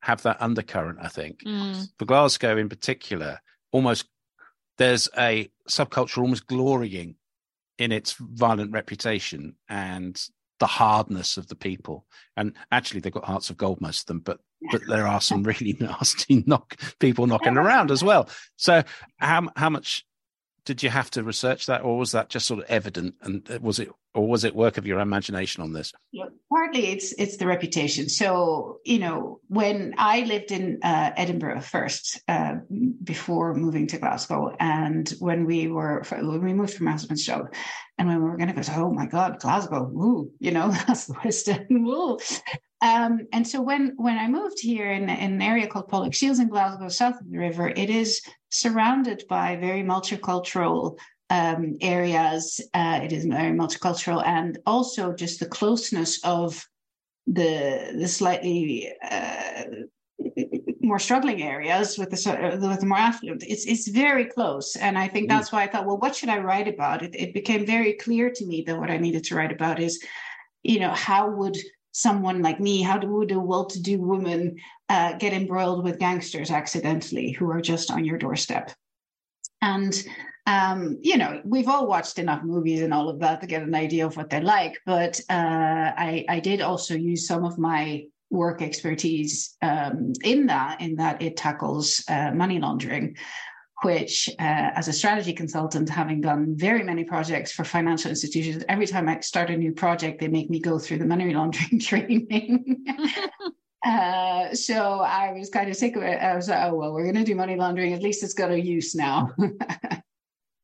have 0.00 0.22
that 0.22 0.40
undercurrent. 0.40 0.98
I 1.00 1.08
think 1.08 1.42
mm. 1.44 1.86
for 1.98 2.04
Glasgow 2.04 2.56
in 2.56 2.68
particular, 2.68 3.40
almost 3.70 4.06
there's 4.78 5.08
a 5.16 5.48
subculture 5.68 6.18
almost 6.18 6.46
glorying 6.46 7.16
in 7.78 7.92
its 7.92 8.14
violent 8.18 8.72
reputation 8.72 9.56
and 9.68 10.20
the 10.60 10.66
hardness 10.66 11.36
of 11.36 11.48
the 11.48 11.56
people. 11.56 12.06
And 12.36 12.54
actually, 12.70 13.00
they've 13.00 13.12
got 13.12 13.24
hearts 13.24 13.50
of 13.50 13.56
gold, 13.56 13.80
most 13.80 14.02
of 14.02 14.06
them, 14.06 14.20
but 14.20 14.38
but 14.70 14.82
there 14.86 15.08
are 15.08 15.20
some 15.20 15.42
really 15.42 15.76
nasty 15.80 16.44
knock 16.46 16.76
people 17.00 17.26
knocking 17.26 17.56
around 17.56 17.90
as 17.90 18.04
well. 18.04 18.28
So, 18.56 18.84
how 19.18 19.48
how 19.56 19.70
much 19.70 20.04
did 20.64 20.82
you 20.82 20.90
have 20.90 21.10
to 21.10 21.24
research 21.24 21.66
that, 21.66 21.82
or 21.82 21.98
was 21.98 22.12
that 22.12 22.28
just 22.28 22.46
sort 22.46 22.60
of 22.60 22.66
evident? 22.70 23.16
And 23.22 23.46
was 23.60 23.80
it 23.80 23.90
or 24.14 24.28
was 24.28 24.44
it 24.44 24.54
work 24.54 24.78
of 24.78 24.86
your 24.86 25.00
imagination 25.00 25.62
on 25.62 25.72
this? 25.72 25.92
Partly 26.52 26.88
it's 26.88 27.12
it's 27.12 27.38
the 27.38 27.46
reputation. 27.46 28.08
So 28.08 28.80
you 28.84 28.98
know, 28.98 29.40
when 29.48 29.94
I 29.96 30.20
lived 30.24 30.52
in 30.52 30.80
uh, 30.82 31.12
Edinburgh 31.16 31.62
first, 31.62 32.20
uh, 32.28 32.56
before 33.02 33.54
moving 33.54 33.86
to 33.88 33.98
Glasgow, 33.98 34.54
and 34.60 35.08
when 35.18 35.46
we 35.46 35.68
were 35.68 36.02
when 36.10 36.44
we 36.44 36.52
moved 36.52 36.74
from 36.74 36.86
my 36.86 36.92
husband's 36.92 37.24
job, 37.24 37.54
and 37.96 38.06
when 38.08 38.22
we 38.22 38.28
were 38.28 38.36
going 38.36 38.54
to 38.54 38.60
go, 38.60 38.62
oh 38.76 38.92
my 38.92 39.06
God, 39.06 39.40
Glasgow, 39.40 39.88
woo, 39.90 40.30
you 40.40 40.50
know, 40.50 40.70
that's 40.86 41.06
the 41.06 41.14
West 41.24 41.48
End. 41.48 41.88
Um, 42.82 43.28
and 43.32 43.46
so 43.46 43.62
when 43.62 43.94
when 43.96 44.18
I 44.18 44.26
moved 44.28 44.58
here 44.60 44.90
in, 44.90 45.04
in 45.04 45.34
an 45.34 45.42
area 45.42 45.68
called 45.68 45.88
Pollokshields 45.88 46.40
in 46.40 46.48
Glasgow, 46.48 46.88
south 46.88 47.20
of 47.20 47.30
the 47.30 47.38
river, 47.38 47.68
it 47.68 47.88
is 47.88 48.20
surrounded 48.50 49.24
by 49.28 49.56
very 49.56 49.82
multicultural 49.82 50.98
um, 51.32 51.76
areas. 51.80 52.60
Uh, 52.74 53.00
it 53.02 53.12
is 53.12 53.24
very 53.24 53.56
multicultural, 53.56 54.24
and 54.24 54.58
also 54.66 55.12
just 55.14 55.40
the 55.40 55.46
closeness 55.46 56.22
of 56.24 56.64
the 57.26 57.94
the 57.98 58.06
slightly 58.06 58.92
uh, 59.10 59.64
more 60.80 60.98
struggling 60.98 61.42
areas 61.42 61.96
with 61.96 62.10
the 62.10 62.58
with 62.60 62.80
the 62.80 62.86
more 62.86 62.98
affluent. 62.98 63.42
It's 63.46 63.64
it's 63.64 63.88
very 63.88 64.26
close, 64.26 64.76
and 64.76 64.98
I 64.98 65.08
think 65.08 65.26
mm. 65.26 65.30
that's 65.30 65.50
why 65.50 65.62
I 65.62 65.68
thought, 65.68 65.86
well, 65.86 65.98
what 65.98 66.14
should 66.14 66.28
I 66.28 66.38
write 66.38 66.68
about? 66.68 67.02
It 67.02 67.14
it 67.14 67.32
became 67.32 67.64
very 67.64 67.94
clear 67.94 68.30
to 68.30 68.46
me 68.46 68.62
that 68.66 68.78
what 68.78 68.90
I 68.90 68.98
needed 68.98 69.24
to 69.24 69.34
write 69.34 69.52
about 69.52 69.80
is, 69.80 70.04
you 70.62 70.80
know, 70.80 70.90
how 70.90 71.30
would 71.30 71.56
someone 71.92 72.42
like 72.42 72.60
me, 72.60 72.82
how 72.82 72.98
would 73.00 73.32
a 73.32 73.38
well-to-do 73.38 74.00
woman 74.00 74.56
uh, 74.88 75.12
get 75.18 75.34
embroiled 75.34 75.84
with 75.84 75.98
gangsters 75.98 76.50
accidentally 76.50 77.32
who 77.32 77.50
are 77.50 77.60
just 77.60 77.90
on 77.90 78.04
your 78.04 78.18
doorstep? 78.18 78.72
And 79.60 79.94
um, 80.46 80.98
you 81.00 81.16
know, 81.16 81.40
we've 81.44 81.68
all 81.68 81.86
watched 81.86 82.18
enough 82.18 82.42
movies 82.42 82.82
and 82.82 82.92
all 82.92 83.08
of 83.08 83.20
that 83.20 83.40
to 83.40 83.46
get 83.46 83.62
an 83.62 83.74
idea 83.74 84.06
of 84.06 84.16
what 84.16 84.28
they're 84.28 84.40
like. 84.40 84.78
But 84.84 85.20
uh, 85.30 85.92
I, 85.96 86.24
I 86.28 86.40
did 86.40 86.60
also 86.60 86.94
use 86.94 87.26
some 87.26 87.44
of 87.44 87.58
my 87.58 88.06
work 88.30 88.62
expertise 88.62 89.56
um, 89.62 90.12
in 90.24 90.46
that, 90.46 90.80
in 90.80 90.96
that 90.96 91.22
it 91.22 91.36
tackles 91.36 92.02
uh, 92.08 92.32
money 92.32 92.58
laundering, 92.58 93.16
which, 93.84 94.28
uh, 94.40 94.70
as 94.74 94.88
a 94.88 94.92
strategy 94.92 95.32
consultant, 95.32 95.88
having 95.88 96.20
done 96.20 96.54
very 96.56 96.82
many 96.82 97.04
projects 97.04 97.52
for 97.52 97.62
financial 97.62 98.10
institutions, 98.10 98.64
every 98.68 98.86
time 98.86 99.08
I 99.08 99.20
start 99.20 99.50
a 99.50 99.56
new 99.56 99.72
project, 99.72 100.20
they 100.20 100.28
make 100.28 100.50
me 100.50 100.60
go 100.60 100.78
through 100.78 100.98
the 100.98 101.06
money 101.06 101.32
laundering 101.34 101.78
training. 101.78 102.84
uh, 103.86 104.54
so 104.54 105.00
I 105.00 105.32
was 105.32 105.50
kind 105.50 105.70
of 105.70 105.76
sick 105.76 105.94
of 105.94 106.02
it. 106.02 106.20
I 106.20 106.34
was 106.34 106.48
like, 106.48 106.64
oh, 106.64 106.74
well, 106.74 106.92
we're 106.92 107.04
going 107.04 107.16
to 107.16 107.24
do 107.24 107.36
money 107.36 107.54
laundering. 107.54 107.92
At 107.92 108.02
least 108.02 108.24
it's 108.24 108.34
got 108.34 108.50
a 108.50 108.60
use 108.60 108.96
now. 108.96 109.30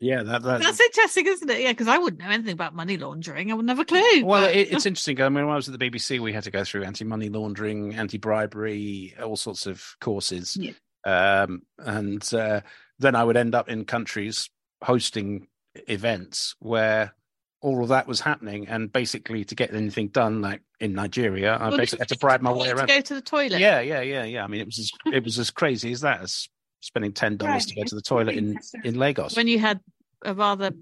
Yeah, 0.00 0.22
that, 0.22 0.42
that, 0.42 0.60
that's 0.62 0.80
interesting, 0.80 1.26
isn't 1.26 1.50
it? 1.50 1.60
Yeah, 1.60 1.72
because 1.72 1.88
I 1.88 1.98
wouldn't 1.98 2.22
know 2.22 2.30
anything 2.30 2.52
about 2.52 2.74
money 2.74 2.96
laundering. 2.96 3.50
I 3.50 3.54
would 3.54 3.66
never 3.66 3.84
clue. 3.84 4.24
Well, 4.24 4.42
but... 4.42 4.54
it, 4.54 4.72
it's 4.72 4.86
interesting. 4.86 5.20
I 5.20 5.28
mean, 5.28 5.46
when 5.46 5.52
I 5.52 5.56
was 5.56 5.68
at 5.68 5.76
the 5.76 5.90
BBC, 5.90 6.20
we 6.20 6.32
had 6.32 6.44
to 6.44 6.52
go 6.52 6.62
through 6.62 6.84
anti-money 6.84 7.28
laundering, 7.28 7.94
anti-bribery, 7.94 9.16
all 9.22 9.36
sorts 9.36 9.66
of 9.66 9.84
courses, 10.00 10.56
yeah. 10.60 10.72
um, 11.04 11.62
and 11.78 12.32
uh, 12.32 12.60
then 12.98 13.16
I 13.16 13.24
would 13.24 13.36
end 13.36 13.56
up 13.56 13.68
in 13.68 13.84
countries 13.84 14.50
hosting 14.82 15.48
events 15.88 16.54
where 16.60 17.14
all 17.60 17.82
of 17.82 17.88
that 17.88 18.06
was 18.06 18.20
happening, 18.20 18.68
and 18.68 18.92
basically 18.92 19.44
to 19.46 19.54
get 19.56 19.74
anything 19.74 20.08
done, 20.08 20.40
like 20.40 20.62
in 20.78 20.92
Nigeria, 20.92 21.58
I 21.60 21.76
basically 21.76 22.02
had 22.02 22.08
to 22.10 22.18
bribe 22.20 22.40
my 22.40 22.52
way 22.52 22.68
around. 22.68 22.86
To 22.86 22.94
go 22.94 23.00
to 23.00 23.14
the 23.14 23.20
toilet. 23.20 23.58
Yeah, 23.58 23.80
yeah, 23.80 24.00
yeah, 24.00 24.22
yeah. 24.22 24.44
I 24.44 24.46
mean, 24.46 24.60
it 24.60 24.66
was 24.66 24.78
as, 24.78 25.12
it 25.12 25.24
was 25.24 25.38
as 25.40 25.50
crazy 25.50 25.90
as 25.90 26.02
that 26.02 26.20
as 26.22 26.48
spending 26.80 27.12
ten 27.12 27.36
dollars 27.36 27.64
right. 27.64 27.68
to 27.68 27.74
go 27.74 27.82
to 27.84 27.94
the 27.94 28.02
toilet 28.02 28.36
in 28.36 28.58
in 28.84 28.98
Lagos 28.98 29.36
when 29.36 29.48
you 29.48 29.58
had 29.58 29.80
a 30.24 30.34
rather 30.34 30.72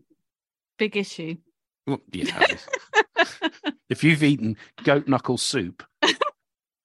big 0.78 0.96
issue. 0.96 1.36
Well, 1.86 2.00
yeah. 2.12 2.46
if 3.88 4.02
you've 4.02 4.22
eaten 4.22 4.56
goat 4.84 5.08
knuckle 5.08 5.38
soup 5.38 5.84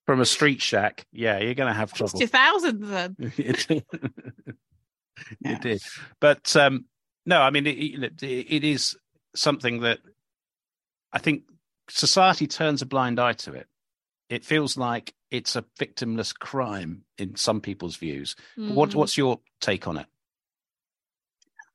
from 0.05 0.21
a 0.21 0.25
street 0.25 0.61
shack, 0.61 1.05
yeah, 1.11 1.39
you're 1.39 1.55
going 1.55 1.71
to 1.71 1.77
have 1.77 1.93
trouble. 1.93 2.19
Two 2.19 2.27
thousand 2.27 2.81
then. 2.81 3.15
it, 3.19 3.85
yeah. 5.39 5.59
did, 5.59 5.81
but 6.19 6.55
um, 6.55 6.85
no, 7.25 7.41
I 7.41 7.49
mean 7.49 7.67
it, 7.67 7.73
it, 7.73 8.23
it 8.23 8.63
is 8.63 8.95
something 9.35 9.81
that 9.81 9.99
I 11.13 11.19
think 11.19 11.43
society 11.89 12.47
turns 12.47 12.81
a 12.81 12.85
blind 12.85 13.19
eye 13.19 13.33
to 13.33 13.53
it. 13.53 13.67
It 14.31 14.45
feels 14.45 14.77
like 14.77 15.13
it's 15.29 15.57
a 15.57 15.65
victimless 15.77 16.33
crime 16.33 17.03
in 17.17 17.35
some 17.35 17.59
people's 17.59 17.97
views. 17.97 18.37
Mm. 18.57 18.75
What, 18.75 18.95
what's 18.95 19.17
your 19.17 19.41
take 19.59 19.89
on 19.89 19.97
it? 19.97 20.05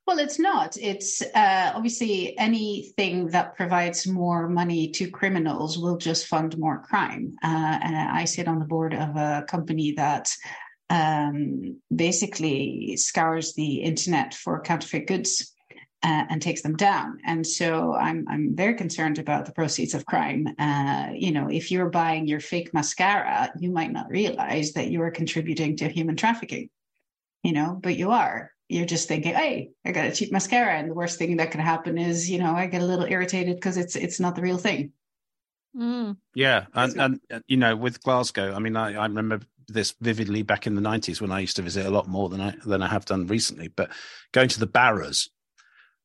Well, 0.07 0.17
it's 0.17 0.39
not. 0.39 0.75
It's 0.77 1.21
uh, 1.21 1.71
obviously 1.75 2.35
anything 2.39 3.27
that 3.27 3.55
provides 3.55 4.07
more 4.07 4.49
money 4.49 4.89
to 4.91 5.11
criminals 5.11 5.77
will 5.77 5.97
just 5.97 6.25
fund 6.25 6.57
more 6.57 6.81
crime. 6.81 7.35
Uh, 7.43 7.77
and 7.83 7.95
I 7.95 8.25
sit 8.25 8.47
on 8.47 8.57
the 8.57 8.65
board 8.65 8.95
of 8.95 9.15
a 9.15 9.45
company 9.47 9.91
that 9.91 10.33
um, 10.89 11.79
basically 11.95 12.97
scours 12.97 13.53
the 13.53 13.83
internet 13.83 14.33
for 14.33 14.61
counterfeit 14.61 15.05
goods 15.05 15.53
uh, 16.03 16.25
and 16.29 16.41
takes 16.41 16.61
them 16.61 16.75
down. 16.75 17.19
And 17.25 17.45
so 17.45 17.93
I'm 17.95 18.25
I'm 18.29 18.55
very 18.55 18.75
concerned 18.75 19.19
about 19.19 19.45
the 19.45 19.51
proceeds 19.51 19.93
of 19.93 20.05
crime. 20.05 20.47
Uh, 20.59 21.09
you 21.13 21.31
know, 21.31 21.49
if 21.49 21.71
you're 21.71 21.89
buying 21.89 22.27
your 22.27 22.39
fake 22.39 22.73
mascara, 22.73 23.51
you 23.59 23.71
might 23.71 23.91
not 23.91 24.09
realize 24.09 24.73
that 24.73 24.87
you 24.89 25.01
are 25.01 25.11
contributing 25.11 25.77
to 25.77 25.89
human 25.89 26.15
trafficking. 26.15 26.69
You 27.43 27.53
know, 27.53 27.79
but 27.81 27.95
you 27.95 28.11
are. 28.11 28.51
You're 28.69 28.85
just 28.85 29.07
thinking, 29.07 29.33
"Hey, 29.33 29.71
I 29.85 29.91
got 29.91 30.05
a 30.07 30.11
cheap 30.11 30.31
mascara," 30.31 30.77
and 30.77 30.89
the 30.89 30.95
worst 30.95 31.17
thing 31.17 31.37
that 31.37 31.51
could 31.51 31.61
happen 31.61 31.97
is, 31.97 32.29
you 32.29 32.39
know, 32.39 32.53
I 32.53 32.67
get 32.67 32.81
a 32.81 32.85
little 32.85 33.05
irritated 33.05 33.55
because 33.55 33.77
it's 33.77 33.95
it's 33.95 34.19
not 34.19 34.35
the 34.35 34.41
real 34.41 34.57
thing. 34.57 34.91
Mm. 35.75 36.17
Yeah, 36.35 36.65
and, 36.73 37.19
and 37.29 37.43
you 37.47 37.57
know, 37.57 37.75
with 37.75 38.01
Glasgow, 38.01 38.53
I 38.53 38.59
mean, 38.59 38.75
I, 38.75 38.95
I 38.95 39.05
remember 39.05 39.41
this 39.67 39.93
vividly 40.01 40.41
back 40.41 40.65
in 40.65 40.75
the 40.75 40.81
90s 40.81 41.21
when 41.21 41.31
I 41.31 41.41
used 41.41 41.57
to 41.57 41.61
visit 41.61 41.85
a 41.85 41.89
lot 41.89 42.07
more 42.07 42.29
than 42.29 42.41
I 42.41 42.55
than 42.65 42.81
I 42.81 42.87
have 42.87 43.05
done 43.05 43.27
recently. 43.27 43.67
But 43.67 43.91
going 44.31 44.49
to 44.49 44.59
the 44.59 44.67
Barras, 44.67 45.29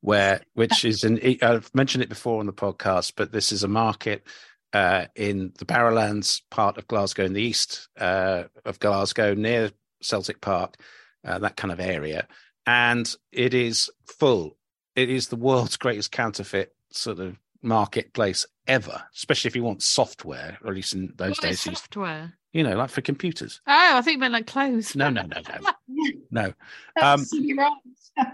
where 0.03 0.43
which 0.55 0.85
is 0.85 1.03
an 1.05 1.19
I've 1.41 1.75
mentioned 1.75 2.03
it 2.03 2.11
before 2.11 2.41
on 2.41 2.47
the 2.47 2.53
podcast, 2.53 3.15
but 3.17 3.33
this 3.33 3.51
is 3.51 3.63
a 3.63 3.69
market 3.69 4.27
uh, 4.75 5.07
in 5.17 5.53
the 5.59 5.65
Barrowlands 5.65 6.43
part 6.51 6.77
of 6.77 6.87
Glasgow, 6.87 7.25
in 7.25 7.33
the 7.33 7.43
east 7.43 7.89
uh, 7.99 8.45
of 8.65 8.79
Glasgow, 8.79 9.35
near 9.35 9.71
Celtic 10.03 10.41
Park, 10.41 10.77
uh, 11.25 11.39
that 11.39 11.57
kind 11.57 11.73
of 11.73 11.81
area, 11.81 12.29
and 12.67 13.15
it 13.33 13.55
is 13.55 13.91
full. 14.07 14.59
It 14.95 15.09
is 15.09 15.29
the 15.29 15.37
world's 15.37 15.77
greatest 15.79 16.13
counterfeit 16.13 16.75
sort 16.91 17.19
of 17.19 17.39
marketplace 17.63 18.45
ever, 18.67 19.03
especially 19.15 19.49
if 19.49 19.57
you 19.57 19.63
want 19.63 19.83
software, 19.83 20.59
or 20.63 20.71
at 20.71 20.77
least 20.77 20.95
in 20.95 21.13
those 21.17 21.39
what 21.39 21.43
days. 21.43 21.61
software. 21.61 22.35
You 22.53 22.63
know, 22.63 22.77
like 22.77 22.91
for 22.91 23.01
computers. 23.01 23.61
Oh, 23.67 23.97
I 23.97 24.03
think 24.03 24.21
meant 24.21 24.35
like 24.35 24.47
clothes. 24.47 24.95
No, 24.95 25.09
no, 25.09 25.23
no, 25.23 25.41
no, 25.49 26.13
no. 26.31 26.53
Um, 27.01 27.25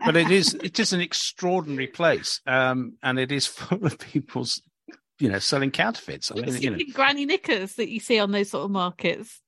but 0.05 0.17
it 0.17 0.31
is 0.31 0.55
it 0.62 0.79
is 0.79 0.93
an 0.93 1.01
extraordinary 1.01 1.87
place, 1.87 2.41
um, 2.47 2.95
and 3.03 3.19
it 3.19 3.31
is 3.31 3.47
full 3.47 3.87
of 3.87 3.99
people's, 3.99 4.61
you 5.21 5.29
know, 5.29 5.38
selling 5.38 5.71
counterfeits. 5.71 6.33
I 6.33 6.35
mean, 6.35 6.61
you 6.61 6.71
know, 6.71 6.79
granny 6.93 7.27
knickers 7.27 7.75
that 7.75 7.88
you 7.88 8.01
see 8.01 8.19
on 8.19 8.33
those 8.33 8.51
sort 8.51 8.64
of 8.64 8.71
markets. 8.71 9.41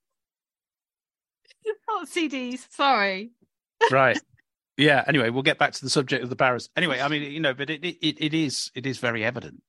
Not 1.88 2.09
CDs. 2.09 2.66
Sorry. 2.71 3.33
Right. 3.90 4.19
Yeah. 4.77 5.05
Anyway, 5.07 5.31
we'll 5.31 5.43
get 5.43 5.59
back 5.59 5.73
to 5.73 5.83
the 5.83 5.90
subject 5.90 6.23
of 6.23 6.31
the 6.31 6.37
Barras. 6.37 6.71
Anyway, 6.77 7.01
I 7.01 7.09
mean, 7.09 7.31
you 7.31 7.40
know, 7.40 7.55
but 7.55 7.71
it 7.71 7.85
it, 7.85 8.25
it 8.25 8.35
is 8.35 8.71
it 8.75 8.87
is 8.87 8.99
very 8.99 9.25
evident 9.25 9.62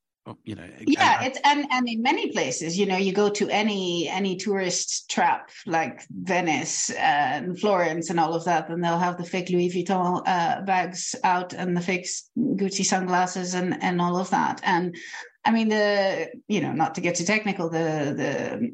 you 0.44 0.54
know 0.54 0.68
yeah 0.86 1.18
and, 1.20 1.28
it's 1.28 1.40
and 1.44 1.66
and 1.72 1.90
in 1.90 2.02
many 2.02 2.32
places 2.32 2.78
you 2.78 2.86
know 2.86 2.98
you 2.98 3.12
go 3.12 3.28
to 3.30 3.50
any 3.50 4.08
any 4.08 4.36
tourist 4.36 5.10
trap 5.10 5.50
like 5.66 6.06
venice 6.12 6.92
and 6.92 7.60
florence 7.60 8.10
and 8.10 8.20
all 8.20 8.36
of 8.36 8.46
that 8.46 8.70
and 8.70 8.84
they'll 8.84 9.00
have 9.00 9.18
the 9.18 9.24
fake 9.24 9.50
louis 9.50 9.70
vuitton 9.70 10.22
uh, 10.28 10.62
bags 10.62 11.16
out 11.24 11.54
and 11.54 11.76
the 11.76 11.82
fake 11.82 12.08
gucci 12.38 12.86
sunglasses 12.86 13.56
and 13.56 13.82
and 13.82 14.00
all 14.00 14.16
of 14.16 14.30
that 14.30 14.62
and 14.64 14.96
i 15.44 15.52
mean 15.52 15.70
the 15.70 16.30
you 16.48 16.62
know 16.62 16.72
not 16.72 16.94
to 16.94 17.02
get 17.02 17.16
too 17.16 17.26
technical 17.26 17.68
the 17.70 18.14
the 18.16 18.72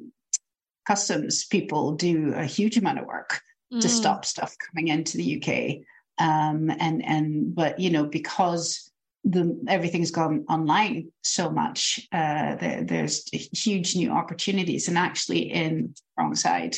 customs 0.85 1.45
people 1.45 1.93
do 1.93 2.33
a 2.33 2.43
huge 2.43 2.77
amount 2.77 2.99
of 2.99 3.05
work 3.05 3.39
mm. 3.73 3.79
to 3.79 3.87
stop 3.87 4.25
stuff 4.25 4.53
coming 4.69 4.89
into 4.89 5.17
the 5.17 5.37
uk 5.37 6.25
um 6.25 6.69
and 6.77 7.05
and 7.05 7.55
but 7.55 7.79
you 7.79 7.89
know 7.89 8.05
because 8.05 8.91
the 9.23 9.59
everything's 9.67 10.11
gone 10.11 10.45
online 10.49 11.11
so 11.21 11.49
much. 11.49 12.07
Uh, 12.11 12.55
there, 12.55 12.83
there's 12.83 13.27
huge 13.31 13.95
new 13.95 14.11
opportunities, 14.11 14.87
and 14.87 14.97
actually, 14.97 15.51
in 15.51 15.93
wrong 16.17 16.35
side 16.35 16.77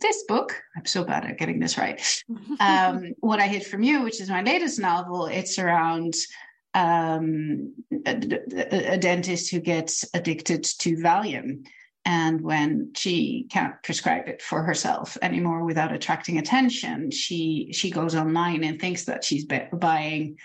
this 0.00 0.24
book, 0.28 0.54
I'm 0.76 0.86
so 0.86 1.04
bad 1.04 1.24
at 1.24 1.38
getting 1.38 1.58
this 1.58 1.78
right. 1.78 2.00
Um, 2.60 3.14
what 3.20 3.38
I 3.38 3.46
hid 3.46 3.64
from 3.64 3.82
you, 3.84 4.02
which 4.02 4.20
is 4.20 4.28
my 4.28 4.42
latest 4.42 4.80
novel, 4.80 5.26
it's 5.26 5.58
around 5.60 6.14
um, 6.74 7.74
a, 8.04 8.94
a, 8.94 8.98
dentist 8.98 9.50
who 9.50 9.60
gets 9.60 10.04
addicted 10.12 10.64
to 10.64 10.96
Valium. 10.96 11.64
And 12.04 12.40
when 12.40 12.92
she 12.96 13.46
can't 13.50 13.80
prescribe 13.82 14.28
it 14.28 14.42
for 14.42 14.62
herself 14.62 15.16
anymore 15.22 15.64
without 15.64 15.92
attracting 15.92 16.38
attention, 16.38 17.10
she 17.10 17.70
she 17.72 17.90
goes 17.90 18.14
online 18.14 18.64
and 18.64 18.80
thinks 18.80 19.04
that 19.04 19.24
she's 19.24 19.46
buying 19.72 20.38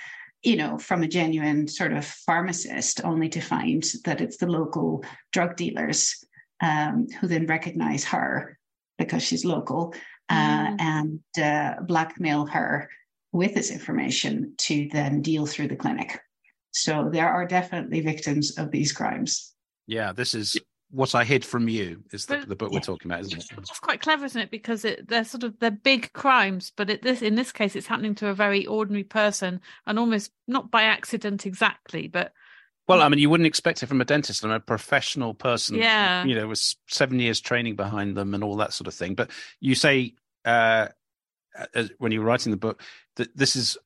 you 0.44 0.58
know, 0.58 0.78
from 0.78 1.04
a 1.04 1.08
genuine 1.08 1.68
sort 1.68 1.94
of 1.94 2.06
pharmacist, 2.06 3.04
only 3.04 3.30
to 3.30 3.42
find 3.42 3.84
that 4.06 4.22
it's 4.22 4.38
the 4.38 4.48
local 4.48 5.04
drug 5.32 5.56
dealers 5.56 6.24
um, 6.62 7.08
who 7.20 7.28
then 7.28 7.46
recognize 7.46 8.04
her 8.04 8.58
because 8.98 9.24
she's 9.24 9.46
local 9.46 9.94
uh, 10.30 10.68
mm. 10.68 10.82
and 10.82 11.20
uh, 11.42 11.82
blackmail 11.84 12.46
her 12.46 12.90
with 13.32 13.54
this 13.56 13.72
information 13.72 14.54
to 14.58 14.88
then 14.92 15.22
deal 15.22 15.46
through 15.46 15.68
the 15.68 15.76
clinic. 15.76 16.20
So 16.72 17.10
there 17.12 17.30
are 17.30 17.48
definitely 17.48 18.02
victims 18.02 18.58
of 18.58 18.72
these 18.72 18.92
crimes. 18.92 19.54
Yeah, 19.88 20.12
this 20.14 20.34
is 20.34 20.58
what 20.94 21.16
I 21.16 21.24
hid 21.24 21.44
from 21.44 21.68
you 21.68 22.04
is 22.12 22.28
the, 22.28 22.46
the 22.48 22.56
book 22.56 22.72
we're 22.72 22.80
talking 22.80 23.10
about, 23.10 23.22
isn't 23.22 23.40
it? 23.40 23.58
It's 23.58 23.80
quite 23.80 24.00
clever, 24.00 24.26
isn't 24.26 24.40
it? 24.40 24.52
Because 24.52 24.86
it, 24.86 25.08
they're 25.08 25.24
sort 25.24 25.44
of 25.44 25.58
they're 25.60 25.72
big 25.72 26.14
crimes, 26.14 26.72
but 26.76 26.88
it, 26.88 27.02
this 27.02 27.24
in 27.24 27.34
this 27.34 27.52
case, 27.52 27.76
it's 27.76 27.88
happening 27.88 28.14
to 28.16 28.28
a 28.28 28.34
very 28.36 28.68
ordinary 28.68 29.04
person, 29.04 29.60
and 29.88 29.98
almost 29.98 30.32
not 30.48 30.70
by 30.70 30.84
accident 30.84 31.48
exactly, 31.48 32.08
but 32.08 32.32
well, 32.88 33.02
I 33.02 33.10
mean, 33.10 33.20
you 33.20 33.30
wouldn't 33.30 33.48
expect 33.48 33.82
it 33.82 33.88
from 33.88 34.02
a 34.02 34.06
dentist. 34.06 34.44
I'm 34.44 34.52
a 34.52 34.60
professional 34.60 35.34
person, 35.34 35.78
yeah, 35.78 36.26
you 36.26 36.36
know, 36.36 36.48
with 36.48 36.76
seven 36.88 37.20
years 37.20 37.42
training 37.42 37.76
behind 37.76 38.16
them 38.16 38.36
and 38.36 38.44
all 38.44 38.58
that 38.58 38.74
sort 38.74 38.88
of 38.88 38.94
thing. 38.94 39.16
But 39.16 39.32
you 39.60 39.74
say 39.74 40.14
uh, 40.46 40.90
when 41.98 42.12
you 42.12 42.20
were 42.20 42.28
writing 42.28 42.52
the 42.52 42.58
book 42.58 42.84
that 43.16 43.36
this 43.36 43.56
is 43.56 43.80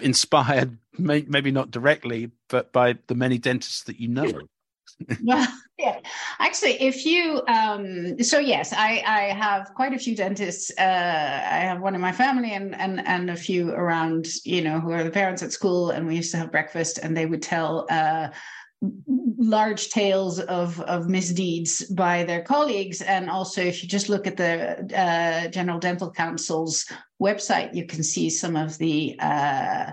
inspired, 0.00 0.78
maybe 0.98 1.50
not 1.50 1.70
directly, 1.70 2.30
but 2.48 2.72
by 2.72 2.96
the 3.06 3.14
many 3.14 3.36
dentists 3.36 3.84
that 3.84 4.00
you 4.00 4.08
know. 4.08 4.42
well, 5.24 5.46
yeah. 5.78 6.00
Actually, 6.38 6.80
if 6.80 7.04
you, 7.04 7.42
um, 7.48 8.22
so 8.22 8.38
yes, 8.38 8.72
I, 8.72 9.02
I 9.06 9.20
have 9.34 9.72
quite 9.74 9.92
a 9.92 9.98
few 9.98 10.14
dentists. 10.14 10.70
Uh, 10.78 10.82
I 10.82 11.58
have 11.58 11.80
one 11.80 11.94
in 11.94 12.00
my 12.00 12.12
family 12.12 12.52
and, 12.52 12.74
and, 12.74 13.06
and 13.06 13.30
a 13.30 13.36
few 13.36 13.70
around, 13.70 14.26
you 14.44 14.62
know, 14.62 14.80
who 14.80 14.92
are 14.92 15.04
the 15.04 15.10
parents 15.10 15.42
at 15.42 15.52
school. 15.52 15.90
And 15.90 16.06
we 16.06 16.16
used 16.16 16.30
to 16.32 16.36
have 16.38 16.52
breakfast 16.52 16.98
and 16.98 17.16
they 17.16 17.26
would 17.26 17.42
tell, 17.42 17.86
uh, 17.90 18.28
large 19.38 19.90
tales 19.90 20.40
of 20.40 20.80
of 20.80 21.08
misdeeds 21.08 21.84
by 21.84 22.24
their 22.24 22.42
colleagues 22.42 23.00
and 23.00 23.30
also 23.30 23.60
if 23.62 23.80
you 23.82 23.88
just 23.88 24.08
look 24.08 24.26
at 24.26 24.36
the 24.36 24.76
uh, 24.96 25.48
general 25.48 25.78
dental 25.78 26.10
council's 26.10 26.84
website 27.20 27.74
you 27.74 27.86
can 27.86 28.02
see 28.02 28.28
some 28.28 28.56
of 28.56 28.76
the 28.78 29.16
uh, 29.20 29.92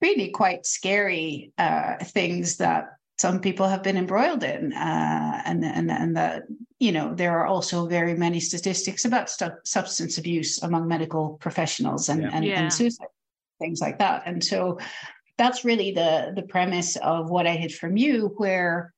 really 0.00 0.30
quite 0.30 0.64
scary 0.64 1.52
uh, 1.58 1.96
things 2.02 2.56
that 2.56 2.97
some 3.18 3.40
people 3.40 3.66
have 3.66 3.82
been 3.82 3.96
embroiled 3.96 4.44
in, 4.44 4.72
uh, 4.72 5.42
and 5.44 5.64
and 5.64 5.90
and 5.90 6.16
that 6.16 6.44
you 6.78 6.92
know 6.92 7.14
there 7.14 7.38
are 7.38 7.46
also 7.46 7.86
very 7.86 8.14
many 8.14 8.40
statistics 8.40 9.04
about 9.04 9.28
stu- 9.28 9.58
substance 9.64 10.18
abuse 10.18 10.62
among 10.62 10.86
medical 10.86 11.38
professionals 11.40 12.08
and 12.08 12.22
yeah. 12.22 12.30
And, 12.32 12.44
yeah. 12.44 12.62
and 12.62 12.72
suicide 12.72 13.08
things 13.58 13.80
like 13.80 13.98
that. 13.98 14.22
And 14.26 14.42
so 14.42 14.78
that's 15.36 15.64
really 15.64 15.92
the 15.92 16.32
the 16.34 16.42
premise 16.42 16.96
of 16.96 17.30
what 17.30 17.46
I 17.46 17.54
hid 17.54 17.72
from 17.72 17.96
you, 17.96 18.34
where 18.36 18.94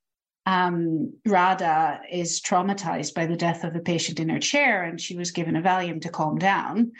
um, 0.47 1.13
Radha 1.27 2.01
is 2.11 2.41
traumatized 2.41 3.15
by 3.15 3.27
the 3.27 3.37
death 3.37 3.65
of 3.65 3.77
a 3.77 3.81
patient 3.81 4.21
in 4.21 4.29
her 4.29 4.39
chair, 4.39 4.85
and 4.85 5.01
she 5.01 5.17
was 5.17 5.31
given 5.31 5.57
a 5.57 5.63
Valium 5.63 6.01
to 6.03 6.09
calm 6.09 6.39
down. 6.39 6.93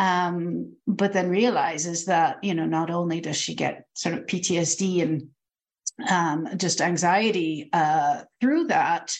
Um, 0.00 0.74
but 0.88 1.12
then 1.12 1.28
realizes 1.28 2.06
that 2.06 2.42
you 2.42 2.54
know 2.54 2.66
not 2.66 2.90
only 2.90 3.20
does 3.20 3.36
she 3.36 3.54
get 3.54 3.86
sort 3.94 4.16
of 4.16 4.26
PTSD 4.26 5.02
and 5.02 5.28
um, 6.08 6.48
just 6.56 6.80
anxiety 6.80 7.68
uh, 7.72 8.22
through 8.40 8.66
that 8.68 9.16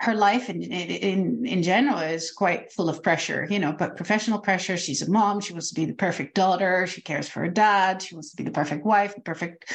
her 0.00 0.14
life 0.14 0.48
in, 0.48 0.62
in 0.62 1.44
in 1.44 1.62
general 1.62 1.98
is 1.98 2.32
quite 2.32 2.72
full 2.72 2.88
of 2.88 3.02
pressure 3.02 3.46
you 3.50 3.58
know 3.58 3.72
but 3.72 3.96
professional 3.96 4.38
pressure. 4.38 4.76
She's 4.76 5.02
a 5.02 5.10
mom. 5.10 5.40
She 5.40 5.52
wants 5.52 5.68
to 5.68 5.74
be 5.74 5.84
the 5.84 5.94
perfect 5.94 6.34
daughter. 6.34 6.86
She 6.86 7.02
cares 7.02 7.28
for 7.28 7.40
her 7.40 7.50
dad. 7.50 8.02
She 8.02 8.14
wants 8.14 8.30
to 8.30 8.36
be 8.36 8.44
the 8.44 8.50
perfect 8.50 8.84
wife 8.84 9.14
the 9.14 9.20
perfect 9.20 9.72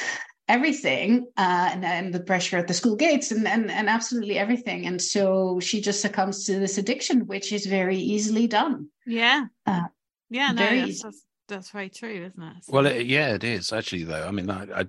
everything 0.48 1.26
uh, 1.36 1.70
and, 1.72 1.84
and 1.84 2.14
the 2.14 2.20
pressure 2.20 2.56
at 2.56 2.68
the 2.68 2.74
school 2.74 2.96
gates 2.96 3.30
and, 3.30 3.46
and 3.46 3.70
and 3.70 3.88
absolutely 3.88 4.38
everything. 4.38 4.86
And 4.86 5.00
so 5.00 5.60
she 5.60 5.80
just 5.80 6.00
succumbs 6.00 6.44
to 6.46 6.58
this 6.58 6.78
addiction 6.78 7.26
which 7.26 7.52
is 7.52 7.66
very 7.66 7.98
easily 7.98 8.48
done. 8.48 8.88
Yeah. 9.06 9.46
Uh, 9.64 9.82
yeah 10.28 10.50
no 10.50 10.64
that's, 10.64 11.02
that's, 11.02 11.22
that's, 11.46 11.70
very 11.70 11.88
true 11.88 12.26
isn't 12.26 12.42
it? 12.42 12.64
Well 12.68 12.86
it, 12.86 13.06
yeah 13.06 13.34
it 13.34 13.44
is 13.44 13.72
actually 13.72 14.04
though. 14.04 14.26
I 14.26 14.32
mean 14.32 14.50
I, 14.50 14.80
I 14.80 14.86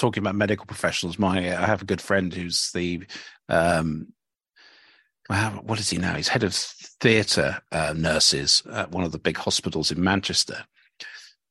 talking 0.00 0.22
about 0.22 0.34
medical 0.34 0.66
professionals, 0.66 1.18
my 1.18 1.38
I 1.38 1.66
have 1.66 1.82
a 1.82 1.86
good 1.86 2.00
friend 2.00 2.32
who's 2.32 2.70
the 2.72 3.04
um, 3.48 4.12
what 5.62 5.78
is 5.78 5.90
he 5.90 5.98
now? 5.98 6.14
He's 6.14 6.28
head 6.28 6.42
of 6.42 6.54
theatre 6.54 7.60
uh, 7.70 7.94
nurses 7.96 8.62
at 8.72 8.90
one 8.90 9.04
of 9.04 9.12
the 9.12 9.18
big 9.18 9.36
hospitals 9.36 9.92
in 9.92 10.02
Manchester, 10.02 10.64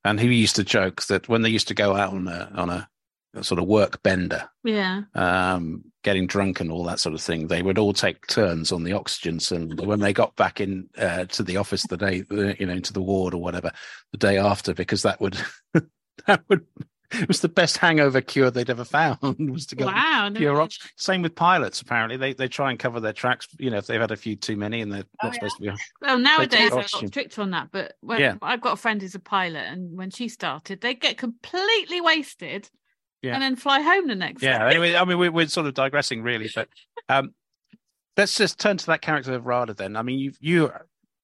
and 0.03 0.19
he 0.19 0.33
used 0.33 0.55
to 0.57 0.63
joke 0.63 1.03
that 1.03 1.29
when 1.29 1.43
they 1.43 1.49
used 1.49 1.67
to 1.69 1.73
go 1.73 1.95
out 1.95 2.13
on 2.13 2.27
a 2.27 2.51
on 2.55 2.69
a, 2.69 2.89
a 3.35 3.43
sort 3.43 3.59
of 3.59 3.67
work 3.67 4.03
bender, 4.03 4.49
yeah, 4.63 5.03
um, 5.15 5.85
getting 6.03 6.27
drunk 6.27 6.59
and 6.59 6.71
all 6.71 6.83
that 6.83 6.99
sort 6.99 7.15
of 7.15 7.21
thing, 7.21 7.47
they 7.47 7.62
would 7.62 7.77
all 7.77 7.93
take 7.93 8.27
turns 8.27 8.71
on 8.71 8.83
the 8.83 8.93
oxygen. 8.93 9.39
And 9.51 9.79
when 9.79 9.99
they 9.99 10.12
got 10.12 10.35
back 10.35 10.59
in 10.59 10.89
uh, 10.97 11.25
to 11.25 11.43
the 11.43 11.57
office 11.57 11.83
the 11.83 11.97
day, 11.97 12.23
you 12.29 12.65
know, 12.65 12.73
into 12.73 12.93
the 12.93 13.01
ward 13.01 13.33
or 13.33 13.41
whatever, 13.41 13.71
the 14.12 14.17
day 14.17 14.38
after, 14.38 14.73
because 14.73 15.03
that 15.03 15.21
would 15.21 15.38
that 16.27 16.43
would 16.49 16.65
it 17.12 17.28
was 17.28 17.41
the 17.41 17.50
best 17.50 17.78
hangover 17.78 18.22
cure 18.22 18.52
they'd 18.52 18.69
ever 18.69 18.86
found 18.86 19.17
was 19.52 19.65
to 19.67 19.76
go 19.76 19.86
wow, 19.86 20.30
pure 20.34 20.54
no. 20.54 20.62
oxygen. 20.62 20.89
Same 20.95 21.22
with 21.22 21.36
pilots. 21.36 21.82
Apparently, 21.82 22.17
they 22.17 22.34
they 22.34 22.48
try 22.48 22.69
and 22.69 22.80
cover 22.80 23.00
their 23.00 23.13
tracks. 23.13 23.48
You 23.58 23.72
know, 23.72 23.78
if 23.78 23.88
they've 23.88 24.00
had 24.00 24.12
a 24.12 24.17
few 24.17 24.36
too 24.36 24.56
many 24.56 24.82
and 24.82 24.91
they're 24.91 25.04
oh, 25.24 25.28
not 25.28 25.34
yeah. 25.34 25.39
supposed 25.39 25.56
to 25.58 25.62
be. 25.62 25.72
Well, 26.02 26.19
nowadays 26.19 26.72
they're 26.72 27.08
strict 27.08 27.39
on 27.39 27.52
that. 27.52 27.69
But 27.72 27.93
when, 28.02 28.19
yeah. 28.19 28.36
I've 28.41 28.62
got 28.62 28.74
a 28.74 28.78
friend 28.78 29.02
who's 29.02 29.15
a 29.15 29.19
pilot, 29.19 29.65
and 29.67 29.98
when 29.98 30.12
she 30.12 30.30
started, 30.30 30.82
they 30.82 30.93
get 30.93 31.17
completely 31.17 32.02
wasted. 32.02 32.69
Yeah. 33.22 33.34
and 33.34 33.43
then 33.43 33.58
fly 33.58 33.82
home 33.82 34.08
the 34.08 34.15
next 34.15 34.39
day. 34.39 34.48
yeah, 34.48 34.60
day. 34.60 34.69
anyway, 34.69 34.95
I 34.95 35.04
mean, 35.04 35.19
we're, 35.19 35.30
we're 35.30 35.48
sort 35.50 35.67
of 35.67 35.74
digressing, 35.74 36.22
really, 36.22 36.50
but 36.56 36.69
um, 37.10 37.34
let's 38.15 38.38
just 38.38 38.58
turn 38.60 38.78
to 38.78 38.86
that 38.86 39.02
character 39.02 39.34
of 39.34 39.45
Radha. 39.45 39.74
Then, 39.74 39.98
I 39.98 40.04
mean, 40.04 40.19
you 40.19 40.32
you 40.39 40.72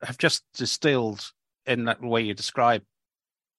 have 0.04 0.18
just 0.18 0.44
distilled 0.54 1.32
in 1.66 1.86
that 1.86 2.02
way 2.02 2.22
you 2.22 2.34
describe 2.34 2.84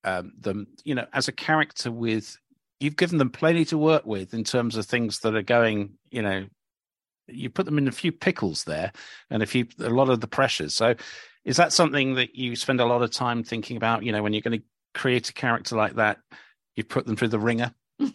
um, 0.07 0.33
them, 0.39 0.69
you 0.85 0.95
know, 0.95 1.07
as 1.13 1.29
a 1.29 1.33
character 1.33 1.91
with, 1.91 2.39
you've 2.81 2.97
given 2.97 3.19
them 3.19 3.31
plenty 3.31 3.65
to 3.67 3.77
work 3.77 4.07
with 4.07 4.33
in 4.33 4.45
terms 4.45 4.77
of 4.77 4.87
things 4.87 5.19
that 5.21 5.35
are 5.35 5.43
going, 5.43 5.95
you 6.11 6.23
know, 6.23 6.47
you 7.27 7.51
put 7.51 7.67
them 7.67 7.77
in 7.77 7.89
a 7.89 7.93
few 7.93 8.13
pickles 8.13 8.65
there 8.65 8.93
and 9.31 9.43
a 9.43 9.47
few, 9.47 9.67
a 9.81 9.91
lot 9.91 10.09
of 10.09 10.21
the 10.21 10.29
pressures. 10.29 10.75
So 10.75 10.95
is 11.45 11.57
that 11.57 11.73
something 11.73 12.15
that 12.15 12.37
you 12.37 12.55
spend 12.55 12.81
a 12.81 12.87
lot 12.87 13.03
of 13.03 13.11
time 13.11 13.43
thinking 13.43 13.77
about, 13.77 14.05
you 14.05 14.13
know, 14.13 14.23
when 14.23 14.33
you're 14.33 14.43
going 14.43 14.61
to 14.61 14.65
create 14.95 15.29
a 15.29 15.33
character 15.33 15.75
like 15.77 15.97
that, 15.97 16.19
you 16.77 16.85
put 16.85 17.05
them 17.05 17.17
through 17.17 17.29
the 17.29 17.41
ringer? 17.41 17.75
well, 17.99 18.13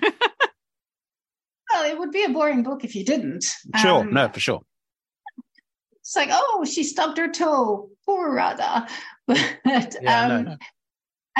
it 1.85 1.97
would 1.97 2.11
be 2.11 2.23
a 2.23 2.29
boring 2.29 2.63
book 2.63 2.85
if 2.85 2.95
you 2.95 3.03
didn't. 3.03 3.45
Sure. 3.77 3.99
Um, 3.99 4.13
no, 4.13 4.29
for 4.29 4.39
sure. 4.39 4.61
It's 5.99 6.15
like, 6.15 6.29
oh, 6.31 6.65
she 6.65 6.83
stubbed 6.83 7.17
her 7.17 7.29
toe. 7.29 7.89
Poor 8.05 8.33
Radha. 8.33 8.87
But 9.27 9.95
yeah, 10.01 10.25
um, 10.25 10.29
no, 10.29 10.41
no. 10.41 10.57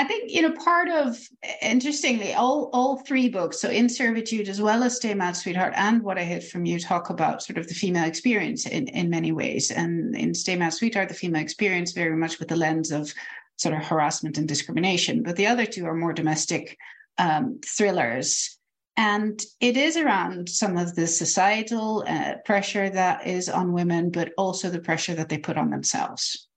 I 0.02 0.04
think 0.04 0.32
you 0.32 0.42
know 0.42 0.50
part 0.50 0.88
of 0.88 1.16
interestingly 1.62 2.34
all 2.34 2.70
all 2.72 2.96
three 2.96 3.28
books, 3.28 3.60
so 3.60 3.70
in 3.70 3.88
servitude 3.88 4.48
as 4.48 4.60
well 4.60 4.82
as 4.82 4.96
Stay 4.96 5.14
Mad 5.14 5.36
Sweetheart 5.36 5.74
and 5.76 6.02
What 6.02 6.18
I 6.18 6.24
Hid 6.24 6.42
from 6.42 6.66
You 6.66 6.80
talk 6.80 7.08
about 7.08 7.40
sort 7.40 7.56
of 7.56 7.68
the 7.68 7.74
female 7.74 8.04
experience 8.04 8.66
in 8.66 8.88
in 8.88 9.10
many 9.10 9.30
ways. 9.30 9.70
And 9.70 10.16
in 10.16 10.34
Stay 10.34 10.56
Mad 10.56 10.72
Sweetheart, 10.72 11.08
the 11.08 11.14
female 11.14 11.40
experience 11.40 11.92
very 11.92 12.16
much 12.16 12.40
with 12.40 12.48
the 12.48 12.56
lens 12.56 12.90
of 12.90 13.14
sort 13.58 13.76
of 13.76 13.84
harassment 13.84 14.38
and 14.38 14.48
discrimination. 14.48 15.22
But 15.22 15.36
the 15.36 15.46
other 15.46 15.66
two 15.66 15.86
are 15.86 15.94
more 15.94 16.12
domestic 16.12 16.76
um, 17.18 17.60
thrillers. 17.64 18.58
And 18.96 19.40
it 19.60 19.76
is 19.76 19.96
around 19.96 20.48
some 20.48 20.76
of 20.76 20.96
the 20.96 21.06
societal 21.06 22.04
uh, 22.08 22.38
pressure 22.44 22.90
that 22.90 23.24
is 23.24 23.48
on 23.48 23.72
women, 23.72 24.10
but 24.10 24.32
also 24.36 24.68
the 24.68 24.80
pressure 24.80 25.14
that 25.14 25.28
they 25.28 25.38
put 25.38 25.56
on 25.56 25.70
themselves 25.70 26.48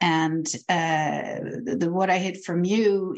and 0.00 0.46
uh, 0.68 1.38
the, 1.64 1.88
what 1.90 2.10
I 2.10 2.18
hid 2.18 2.44
from 2.44 2.64
you, 2.64 3.16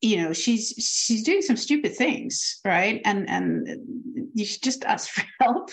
you 0.00 0.16
know, 0.16 0.32
she's 0.32 0.74
she's 0.78 1.22
doing 1.22 1.42
some 1.42 1.56
stupid 1.56 1.94
things, 1.94 2.60
right? 2.64 3.00
And 3.04 3.28
and 3.28 3.68
you 4.34 4.44
should 4.44 4.62
just 4.62 4.84
ask 4.84 5.08
for 5.14 5.24
help, 5.40 5.70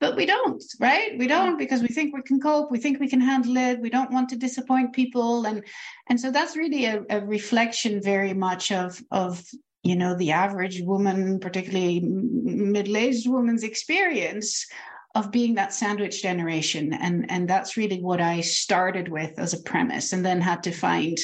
but 0.00 0.16
we 0.16 0.26
don't, 0.26 0.62
right? 0.80 1.16
We 1.18 1.26
don't 1.26 1.58
because 1.58 1.82
we 1.82 1.88
think 1.88 2.14
we 2.14 2.22
can 2.22 2.40
cope, 2.40 2.70
we 2.70 2.78
think 2.78 2.98
we 2.98 3.08
can 3.08 3.20
handle 3.20 3.56
it, 3.56 3.80
we 3.80 3.90
don't 3.90 4.10
want 4.10 4.28
to 4.30 4.36
disappoint 4.36 4.92
people, 4.92 5.46
and 5.46 5.64
and 6.08 6.20
so 6.20 6.30
that's 6.30 6.56
really 6.56 6.86
a, 6.86 7.02
a 7.10 7.20
reflection 7.20 8.02
very 8.02 8.34
much 8.34 8.72
of 8.72 9.00
of 9.10 9.44
you 9.82 9.96
know 9.96 10.14
the 10.16 10.30
average 10.30 10.80
woman 10.82 11.40
particularly 11.40 12.00
middle-aged 12.00 13.28
woman's 13.28 13.64
experience 13.64 14.66
of 15.14 15.30
being 15.30 15.54
that 15.54 15.74
sandwich 15.74 16.22
generation. 16.22 16.92
And 16.92 17.30
and 17.30 17.48
that's 17.48 17.76
really 17.76 18.00
what 18.00 18.20
i 18.20 18.40
started 18.40 19.08
with 19.08 19.38
as 19.38 19.54
a 19.54 19.62
premise 19.62 20.12
and 20.12 20.24
then 20.24 20.40
had 20.40 20.62
to 20.64 20.72
find 20.72 21.18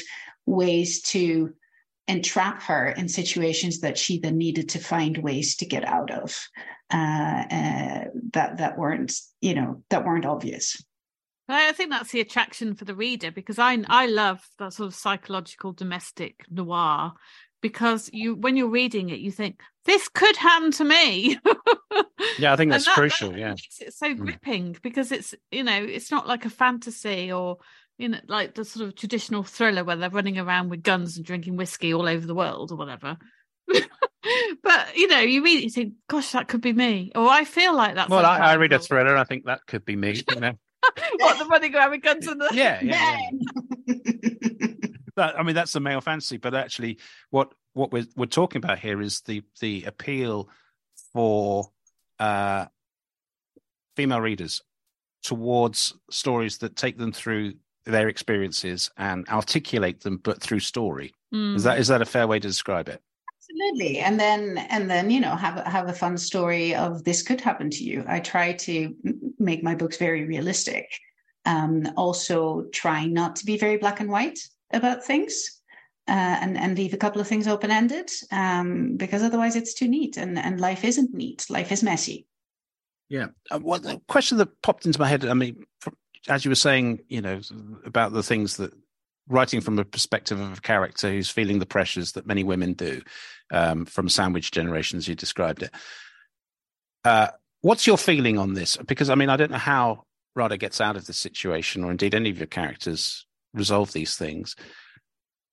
ways 0.46 1.02
to 1.02 1.52
entrap 2.08 2.62
her 2.62 2.88
in 2.88 3.08
situations 3.08 3.80
that 3.80 3.98
she 3.98 4.18
then 4.18 4.38
needed 4.38 4.70
to 4.70 4.78
find 4.78 5.18
ways 5.18 5.56
to 5.56 5.66
get 5.66 5.84
out 5.84 6.10
of 6.10 6.48
uh, 6.92 7.44
uh, 7.50 8.04
that 8.32 8.56
that 8.56 8.78
weren't 8.78 9.12
you 9.40 9.54
know 9.54 9.82
that 9.90 10.04
weren't 10.04 10.26
obvious. 10.26 10.82
I 11.50 11.72
think 11.72 11.90
that's 11.90 12.12
the 12.12 12.20
attraction 12.20 12.74
for 12.74 12.84
the 12.84 12.94
reader 12.94 13.30
because 13.30 13.58
I 13.58 13.78
I 13.88 14.06
love 14.06 14.46
that 14.58 14.72
sort 14.72 14.88
of 14.88 14.94
psychological 14.94 15.72
domestic 15.72 16.44
noir 16.50 17.12
because 17.60 18.08
you 18.12 18.34
when 18.34 18.56
you're 18.56 18.68
reading 18.70 19.10
it 19.10 19.18
you 19.18 19.30
think 19.30 19.60
this 19.84 20.08
could 20.08 20.36
happen 20.36 20.70
to 20.72 20.84
me 20.84 21.38
Yeah, 22.38 22.52
I 22.52 22.56
think 22.56 22.70
that's 22.70 22.84
that- 22.84 22.94
crucial. 22.94 23.30
that 23.30 23.38
Yeah. 23.38 23.48
makes 23.50 23.80
it 23.80 23.94
so 23.94 24.08
Mm. 24.14 24.18
gripping 24.18 24.76
because 24.82 25.10
it's 25.12 25.34
you 25.50 25.64
know 25.64 25.82
it's 25.82 26.10
not 26.10 26.26
like 26.28 26.44
a 26.44 26.50
fantasy 26.50 27.32
or 27.32 27.58
you 27.98 28.08
know 28.10 28.18
like 28.28 28.54
the 28.54 28.64
sort 28.64 28.86
of 28.88 28.94
traditional 28.94 29.42
thriller 29.42 29.82
where 29.84 29.96
they're 29.96 30.10
running 30.10 30.38
around 30.38 30.68
with 30.68 30.82
guns 30.82 31.16
and 31.16 31.26
drinking 31.26 31.56
whiskey 31.56 31.92
all 31.92 32.08
over 32.08 32.26
the 32.26 32.34
world 32.34 32.70
or 32.70 32.76
whatever 32.76 33.16
but 34.62 34.96
you 34.96 35.08
know 35.08 35.20
you 35.20 35.42
read 35.44 35.58
it 35.58 35.64
you 35.64 35.70
think 35.70 35.94
gosh 36.08 36.32
that 36.32 36.48
could 36.48 36.60
be 36.60 36.72
me 36.72 37.10
or 37.14 37.28
i 37.28 37.44
feel 37.44 37.74
like 37.74 37.94
that's 37.94 38.08
Well, 38.10 38.24
I, 38.24 38.38
I 38.38 38.54
read 38.54 38.72
a 38.72 38.78
thriller. 38.78 39.10
and 39.10 39.18
I 39.18 39.24
think 39.24 39.44
that 39.46 39.60
could 39.66 39.84
be 39.84 39.96
me. 39.96 40.22
You 40.30 40.40
know? 40.40 40.52
what 41.18 41.38
the 41.38 41.44
running 41.46 41.74
around 41.74 41.90
with 41.90 42.02
guns 42.02 42.26
in 42.28 42.38
the 42.38 42.48
yeah, 42.52 42.78
yeah, 42.82 43.18
yeah. 43.86 44.30
That, 45.18 45.36
I 45.38 45.42
mean, 45.42 45.56
that's 45.56 45.72
the 45.72 45.80
male 45.80 46.00
fantasy, 46.00 46.36
but 46.36 46.54
actually, 46.54 46.98
what 47.30 47.52
what 47.74 47.90
we're 47.90 48.06
we're 48.16 48.26
talking 48.26 48.62
about 48.62 48.78
here 48.78 49.00
is 49.00 49.20
the 49.22 49.42
the 49.60 49.82
appeal 49.84 50.48
for 51.12 51.70
uh, 52.20 52.66
female 53.96 54.20
readers 54.20 54.62
towards 55.24 55.94
stories 56.08 56.58
that 56.58 56.76
take 56.76 56.98
them 56.98 57.10
through 57.12 57.54
their 57.84 58.08
experiences 58.08 58.90
and 58.96 59.28
articulate 59.28 60.00
them, 60.02 60.18
but 60.22 60.40
through 60.40 60.60
story. 60.60 61.12
Mm. 61.34 61.56
Is 61.56 61.64
that 61.64 61.80
is 61.80 61.88
that 61.88 62.00
a 62.00 62.06
fair 62.06 62.28
way 62.28 62.38
to 62.38 62.46
describe 62.46 62.88
it? 62.88 63.02
Absolutely, 63.42 63.98
and 63.98 64.20
then 64.20 64.56
and 64.70 64.88
then 64.88 65.10
you 65.10 65.18
know 65.18 65.34
have 65.34 65.56
a- 65.56 65.68
have 65.68 65.88
a 65.88 65.92
fun 65.92 66.16
story 66.16 66.76
of 66.76 67.02
this 67.02 67.22
could 67.22 67.40
happen 67.40 67.70
to 67.70 67.82
you. 67.82 68.04
I 68.06 68.20
try 68.20 68.52
to 68.52 68.94
make 69.40 69.64
my 69.64 69.74
books 69.74 69.96
very 69.96 70.24
realistic. 70.26 70.86
Um, 71.44 71.88
also, 71.96 72.66
try 72.72 73.06
not 73.06 73.34
to 73.36 73.46
be 73.46 73.58
very 73.58 73.78
black 73.78 73.98
and 73.98 74.10
white 74.10 74.38
about 74.72 75.04
things, 75.04 75.60
uh, 76.08 76.38
and 76.40 76.56
and 76.56 76.76
leave 76.76 76.94
a 76.94 76.98
couple 76.98 77.20
of 77.20 77.28
things 77.28 77.46
open 77.46 77.70
ended, 77.70 78.10
um, 78.30 78.96
because 78.96 79.22
otherwise 79.22 79.56
it's 79.56 79.74
too 79.74 79.88
neat, 79.88 80.16
and 80.16 80.38
and 80.38 80.60
life 80.60 80.84
isn't 80.84 81.14
neat. 81.14 81.46
Life 81.48 81.72
is 81.72 81.82
messy. 81.82 82.26
Yeah. 83.08 83.28
Uh, 83.50 83.60
well, 83.62 83.80
the 83.80 84.00
question 84.08 84.38
that 84.38 84.60
popped 84.62 84.84
into 84.84 85.00
my 85.00 85.08
head, 85.08 85.24
I 85.24 85.34
mean, 85.34 85.64
as 86.28 86.44
you 86.44 86.50
were 86.50 86.54
saying, 86.54 87.00
you 87.08 87.22
know, 87.22 87.40
about 87.84 88.12
the 88.12 88.22
things 88.22 88.58
that 88.58 88.72
writing 89.28 89.60
from 89.60 89.78
a 89.78 89.84
perspective 89.84 90.40
of 90.40 90.58
a 90.58 90.60
character 90.60 91.10
who's 91.10 91.30
feeling 91.30 91.58
the 91.58 91.66
pressures 91.66 92.12
that 92.12 92.26
many 92.26 92.44
women 92.44 92.72
do 92.72 93.02
um, 93.50 93.84
from 93.84 94.08
sandwich 94.08 94.50
generations, 94.50 95.06
you 95.06 95.14
described 95.14 95.62
it. 95.62 95.70
Uh, 97.04 97.28
what's 97.60 97.86
your 97.86 97.98
feeling 97.98 98.38
on 98.38 98.54
this? 98.54 98.76
Because, 98.76 99.10
I 99.10 99.14
mean, 99.14 99.30
I 99.30 99.36
don't 99.36 99.50
know 99.50 99.58
how 99.58 100.04
Radha 100.34 100.56
gets 100.56 100.80
out 100.80 100.96
of 100.96 101.06
this 101.06 101.18
situation, 101.18 101.84
or 101.84 101.90
indeed 101.90 102.14
any 102.14 102.30
of 102.30 102.38
your 102.38 102.46
characters 102.46 103.26
resolve 103.54 103.92
these 103.92 104.16
things. 104.16 104.56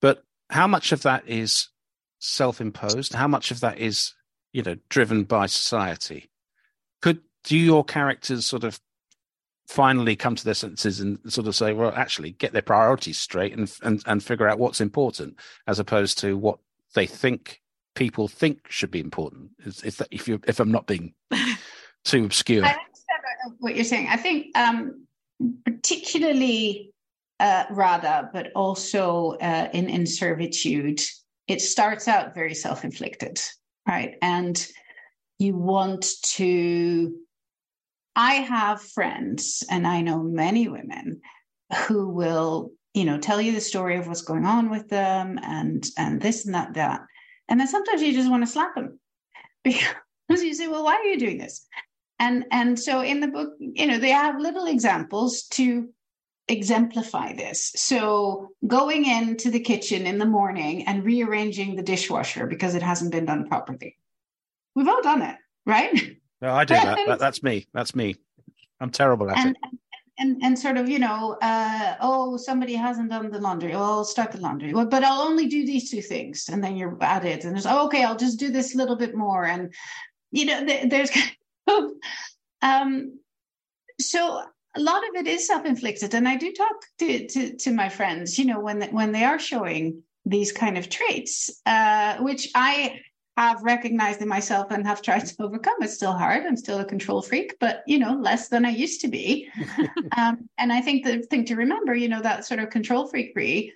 But 0.00 0.22
how 0.50 0.66
much 0.66 0.92
of 0.92 1.02
that 1.02 1.28
is 1.28 1.68
self 2.18 2.60
imposed? 2.60 3.14
How 3.14 3.28
much 3.28 3.50
of 3.50 3.60
that 3.60 3.78
is, 3.78 4.14
you 4.52 4.62
know, 4.62 4.76
driven 4.88 5.24
by 5.24 5.46
society? 5.46 6.30
could 7.02 7.20
do 7.44 7.56
your 7.56 7.84
characters 7.84 8.46
sort 8.46 8.64
of 8.64 8.80
finally 9.68 10.16
come 10.16 10.34
to 10.34 10.44
their 10.44 10.54
senses 10.54 11.00
and 11.00 11.18
sort 11.32 11.46
of 11.46 11.54
say 11.54 11.72
well 11.72 11.92
actually 11.94 12.32
get 12.32 12.52
their 12.52 12.62
priorities 12.62 13.18
straight 13.18 13.52
and 13.52 13.72
and, 13.82 14.02
and 14.06 14.22
figure 14.22 14.48
out 14.48 14.58
what's 14.58 14.80
important 14.80 15.36
as 15.66 15.78
opposed 15.78 16.18
to 16.18 16.36
what 16.36 16.58
they 16.94 17.06
think 17.06 17.60
people 17.94 18.28
think 18.28 18.60
should 18.68 18.90
be 18.90 19.00
important 19.00 19.50
is, 19.64 19.82
is 19.82 19.96
that 19.96 20.08
if 20.10 20.28
you 20.28 20.40
if 20.46 20.60
i'm 20.60 20.70
not 20.70 20.86
being 20.86 21.12
too 22.04 22.24
obscure 22.24 22.64
I 22.64 22.68
understand 22.68 23.16
what 23.58 23.74
you're 23.74 23.84
saying. 23.84 24.08
I 24.08 24.16
think 24.16 24.56
um, 24.56 25.06
particularly 25.64 26.92
uh, 27.40 27.64
Radha, 27.70 28.30
but 28.32 28.50
also 28.54 29.32
uh, 29.40 29.68
in 29.72 29.88
in 29.88 30.06
servitude, 30.06 31.00
it 31.46 31.60
starts 31.60 32.08
out 32.08 32.34
very 32.34 32.54
self-inflicted, 32.54 33.40
right? 33.86 34.16
And 34.22 34.66
you 35.38 35.56
want 35.56 36.06
to. 36.34 37.16
I 38.14 38.34
have 38.34 38.80
friends, 38.80 39.62
and 39.70 39.86
I 39.86 40.00
know 40.00 40.22
many 40.22 40.68
women 40.68 41.20
who 41.86 42.08
will, 42.08 42.72
you 42.94 43.04
know, 43.04 43.18
tell 43.18 43.40
you 43.42 43.52
the 43.52 43.60
story 43.60 43.96
of 43.96 44.06
what's 44.06 44.22
going 44.22 44.46
on 44.46 44.70
with 44.70 44.88
them, 44.88 45.38
and 45.42 45.84
and 45.98 46.20
this 46.20 46.46
and 46.46 46.54
that 46.54 46.74
that, 46.74 47.02
and 47.48 47.60
then 47.60 47.68
sometimes 47.68 48.02
you 48.02 48.14
just 48.14 48.30
want 48.30 48.42
to 48.42 48.50
slap 48.50 48.74
them 48.74 48.98
because 49.64 50.42
you 50.42 50.54
say, 50.54 50.68
"Well, 50.68 50.84
why 50.84 50.94
are 50.94 51.04
you 51.04 51.18
doing 51.18 51.38
this?" 51.38 51.66
and 52.18 52.44
and 52.50 52.78
so 52.78 53.00
in 53.00 53.20
the 53.20 53.28
book 53.28 53.54
you 53.58 53.86
know 53.86 53.98
they 53.98 54.10
have 54.10 54.40
little 54.40 54.66
examples 54.66 55.42
to 55.44 55.88
exemplify 56.48 57.32
this. 57.32 57.72
So 57.76 58.50
going 58.66 59.06
into 59.06 59.50
the 59.50 59.60
kitchen 59.60 60.06
in 60.06 60.18
the 60.18 60.26
morning 60.26 60.86
and 60.86 61.04
rearranging 61.04 61.76
the 61.76 61.82
dishwasher 61.82 62.46
because 62.46 62.74
it 62.74 62.82
hasn't 62.82 63.12
been 63.12 63.24
done 63.24 63.48
properly. 63.48 63.96
We've 64.74 64.88
all 64.88 65.02
done 65.02 65.22
it 65.22 65.36
right? 65.66 66.16
No 66.40 66.52
i 66.52 66.64
do 66.64 66.74
that. 66.74 66.98
that 67.06 67.18
that's 67.18 67.42
me. 67.42 67.66
That's 67.74 67.94
me. 67.94 68.14
I'm 68.80 68.90
terrible 68.90 69.30
at 69.30 69.38
and 69.38 69.50
it. 69.50 69.78
and 70.18 70.42
and 70.42 70.58
sort 70.58 70.76
of 70.76 70.88
you 70.88 70.98
know 70.98 71.36
uh 71.42 71.96
oh 72.00 72.36
somebody 72.36 72.74
hasn't 72.74 73.10
done 73.10 73.30
the 73.30 73.40
laundry. 73.40 73.74
Oh 73.74 73.82
i'll 73.82 74.04
start 74.04 74.32
the 74.32 74.40
laundry. 74.40 74.72
Well, 74.72 74.86
but 74.86 75.04
i'll 75.04 75.22
only 75.22 75.46
do 75.48 75.66
these 75.66 75.90
two 75.90 76.02
things. 76.02 76.48
And 76.48 76.62
then 76.62 76.76
you're 76.76 76.96
at 77.02 77.24
it. 77.24 77.44
And 77.44 77.54
there's 77.54 77.66
oh, 77.66 77.86
okay 77.86 78.04
i'll 78.04 78.16
just 78.16 78.38
do 78.38 78.50
this 78.50 78.74
little 78.74 78.96
bit 78.96 79.14
more. 79.14 79.44
And 79.44 79.74
you 80.30 80.46
know 80.46 80.64
th- 80.64 80.88
there's 80.88 81.10
um 82.62 83.18
so 84.00 84.42
a 84.76 84.80
lot 84.80 85.02
of 85.08 85.14
it 85.16 85.26
is 85.26 85.46
self-inflicted. 85.46 86.14
And 86.14 86.28
i 86.28 86.36
do 86.36 86.52
talk 86.52 86.76
to 86.98 87.26
to, 87.26 87.56
to 87.56 87.70
my 87.72 87.88
friends 87.88 88.38
you 88.38 88.44
know 88.44 88.60
when 88.60 88.82
when 88.92 89.12
they 89.12 89.24
are 89.24 89.38
showing 89.38 90.02
these 90.24 90.52
kind 90.52 90.76
of 90.76 90.88
traits 90.88 91.50
uh 91.66 92.16
which 92.18 92.50
i 92.54 93.00
have 93.36 93.62
recognized 93.62 94.22
in 94.22 94.28
myself 94.28 94.70
and 94.70 94.86
have 94.86 95.02
tried 95.02 95.26
to 95.26 95.42
overcome. 95.42 95.74
It's 95.82 95.92
still 95.92 96.14
hard. 96.14 96.46
I'm 96.46 96.56
still 96.56 96.78
a 96.78 96.84
control 96.84 97.22
freak 97.22 97.56
but 97.60 97.82
you 97.86 97.98
know 97.98 98.14
less 98.14 98.48
than 98.48 98.64
i 98.64 98.70
used 98.70 99.00
to 99.02 99.08
be. 99.08 99.48
Um, 100.16 100.48
and 100.56 100.72
i 100.72 100.80
think 100.80 101.04
the 101.04 101.18
thing 101.30 101.44
to 101.46 101.56
remember 101.56 101.94
you 101.94 102.08
know 102.08 102.22
that 102.22 102.46
sort 102.46 102.60
of 102.60 102.70
control 102.70 103.10
freakery 103.10 103.72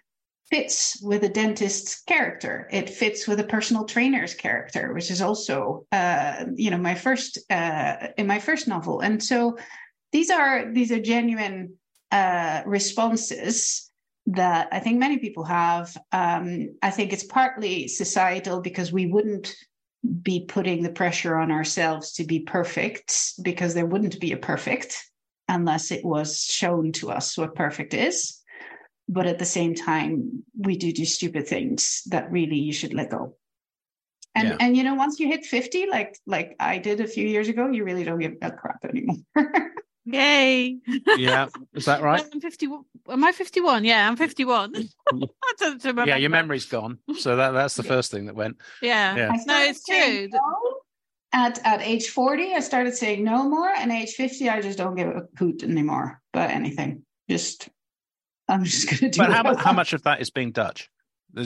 fits 0.51 1.01
with 1.03 1.23
a 1.23 1.29
dentist's 1.29 2.03
character. 2.03 2.69
It 2.73 2.91
fits 2.91 3.29
with 3.29 3.39
a 3.39 3.45
personal 3.45 3.85
trainer's 3.85 4.35
character 4.35 4.93
which 4.93 5.11
is 5.11 5.23
also 5.23 5.87
uh, 5.93 6.45
you 6.55 6.71
know 6.71 6.79
my 6.79 6.95
first 6.95 7.39
uh, 7.51 8.09
in 8.17 8.27
my 8.27 8.39
first 8.39 8.67
novel. 8.69 9.01
And 9.01 9.23
so 9.23 9.59
these 10.13 10.31
are 10.31 10.73
these 10.73 10.93
are 10.93 11.01
genuine 11.01 11.75
uh, 12.11 12.63
responses 12.67 13.91
that 14.27 14.69
i 14.73 14.79
think 14.79 14.99
many 14.99 15.19
people 15.19 15.45
have. 15.45 15.97
Um, 16.13 16.77
i 16.83 16.91
think 16.91 17.13
it's 17.13 17.25
partly 17.25 17.89
societal 17.89 18.61
because 18.61 18.93
we 18.93 19.07
wouldn't 19.07 19.55
be 20.23 20.45
putting 20.47 20.83
the 20.83 20.93
pressure 20.93 21.37
on 21.37 21.51
ourselves 21.51 22.13
to 22.13 22.25
be 22.25 22.41
perfect 22.41 23.33
because 23.43 23.75
there 23.75 23.87
wouldn't 23.87 24.19
be 24.21 24.33
a 24.33 24.37
perfect 24.37 24.97
unless 25.49 25.91
it 25.91 26.05
was 26.05 26.45
shown 26.45 26.93
to 26.93 27.11
us 27.11 27.37
what 27.37 27.55
perfect 27.55 27.93
is. 27.93 28.41
But 29.09 29.27
at 29.27 29.39
the 29.39 29.45
same 29.45 29.75
time 29.75 30.45
we 30.57 30.77
do 30.77 30.93
do 30.93 31.05
stupid 31.05 31.49
things 31.49 32.03
that 32.07 32.31
really 32.31 32.57
you 32.57 32.73
should 32.73 32.95
let 32.95 33.11
go. 33.11 33.37
And 34.35 34.49
Yeah. 34.49 34.57
and 34.61 34.77
you 34.77 34.85
know 34.85 34.95
once 34.95 35.19
you 35.19 35.27
hit 35.27 35.45
50 35.45 35.87
like 35.87 36.17
like 36.27 36.55
i 36.61 36.79
did 36.79 37.01
a 37.01 37.07
few 37.09 37.27
years 37.27 37.49
ago 37.49 37.69
you 37.69 37.85
really 37.85 38.05
don't 38.05 38.21
give 38.21 38.37
a 38.41 38.53
crap 38.53 38.85
anymore 38.85 39.17
yay. 40.05 40.79
Yeah 41.17 41.49
is 41.75 41.85
that 41.85 42.03
right? 42.03 42.25
I'm 42.33 42.41
51 42.41 42.85
am 43.11 43.25
i 43.25 43.33
51 43.33 43.85
yeah 43.85 44.09
i'm 44.09 44.17
51 44.17 44.75
i 44.77 45.27
don't 45.59 45.85
remember 45.85 46.09
yeah 46.09 46.17
your 46.17 46.31
memory's 46.31 46.65
gone. 46.67 46.99
So 47.19 47.37
that 47.37 47.51
that's 47.53 47.75
the 47.77 47.83
first 47.83 48.11
thing 48.11 48.27
that 48.27 48.35
went. 48.35 48.57
Yeah, 48.83 49.17
Yeah. 49.17 49.29
I 49.33 49.37
no 49.37 49.43
started 49.43 49.69
it's 49.71 49.87
saying 49.87 50.31
true. 50.31 50.39
no 50.41 50.77
at 51.33 51.61
at 51.65 51.81
age 51.83 52.09
40 52.09 52.55
i 52.55 52.61
started 52.61 52.95
saying 52.97 53.23
no 53.23 53.49
more 53.49 53.69
and 53.69 53.93
age 53.93 54.15
50 54.15 54.49
i 54.49 54.61
just 54.61 54.79
don't 54.79 54.97
give 54.97 55.09
a 55.09 55.23
hoot 55.39 55.63
anymore 55.63 56.21
about 56.35 56.51
anything. 56.51 57.05
Just 57.29 57.69
i'm 58.49 58.65
just 58.65 58.89
gonna 58.91 59.13
do 59.13 59.19
but 59.19 59.31
how, 59.33 59.45
I 59.45 59.55
how 59.57 59.73
much 59.73 59.93
of 59.93 60.03
that 60.05 60.21
is 60.21 60.31
being 60.31 60.51
dutch? 60.53 60.89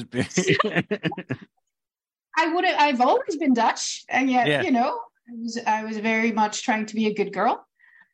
I 2.36 2.52
would 2.52 2.64
have. 2.64 2.76
I've 2.80 3.00
always 3.00 3.36
been 3.36 3.54
Dutch, 3.54 4.04
and 4.08 4.30
yet 4.30 4.46
Yeah. 4.48 4.62
you 4.62 4.70
know, 4.72 4.98
I 5.28 5.32
was 5.40 5.58
I 5.66 5.84
was 5.84 5.98
very 5.98 6.32
much 6.32 6.62
trying 6.64 6.86
to 6.86 6.94
be 6.94 7.06
a 7.06 7.14
good 7.14 7.32
girl, 7.32 7.66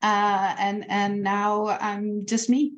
uh, 0.02 0.54
and 0.58 0.84
and 0.90 1.22
now 1.22 1.66
I'm 1.68 2.26
just 2.26 2.48
me. 2.50 2.74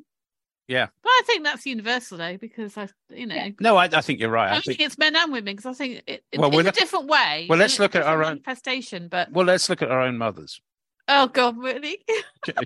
Yeah, 0.67 0.87
but 1.03 1.09
I 1.09 1.21
think 1.25 1.43
that's 1.43 1.65
universal 1.65 2.17
though, 2.17 2.37
because 2.37 2.77
I, 2.77 2.87
you 3.09 3.25
know, 3.27 3.35
Yeah. 3.35 3.49
no 3.59 3.75
I, 3.75 3.85
I 3.91 4.01
think 4.01 4.19
you're 4.21 4.29
right 4.29 4.47
I 4.47 4.51
I 4.51 4.53
think 4.61 4.77
think 4.77 4.79
it's 4.79 4.97
men 4.97 5.13
and 5.15 5.31
women 5.31 5.55
because 5.57 5.65
I 5.65 5.73
think 5.73 6.03
it, 6.07 6.23
it, 6.31 6.39
Well, 6.39 6.49
in 6.49 6.55
we're 6.55 6.69
a 6.69 6.71
different 6.71 7.07
way. 7.07 7.47
well, 7.49 7.59
let's 7.59 7.79
look 7.79 7.95
at 7.95 8.03
our 8.03 8.23
own- 8.23 8.41
manifestation. 8.43 9.09
But 9.09 9.31
well 9.31 9.45
let's 9.45 9.69
look 9.69 9.81
at 9.81 9.91
our 9.91 10.01
own 10.01 10.17
mothers 10.17 10.61
oh 11.09 11.27
god, 11.27 11.57
really? 11.57 11.97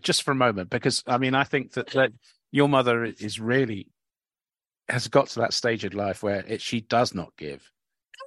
Just 0.04 0.22
for 0.22 0.32
a 0.32 0.36
moment 0.36 0.70
because 0.70 1.04
i 1.08 1.18
mean 1.18 1.34
i 1.34 1.44
think 1.44 1.72
that, 1.74 1.88
that 1.88 2.12
your 2.52 2.70
mother 2.70 3.04
is 3.04 3.40
really 3.40 3.88
has 4.90 5.08
got 5.08 5.28
to 5.30 5.40
that 5.40 5.54
stage 5.54 5.84
in 5.84 5.94
life 5.94 6.22
where 6.22 6.46
it, 6.48 6.62
she 6.62 6.82
does 6.82 7.16
not 7.16 7.36
give 7.38 7.72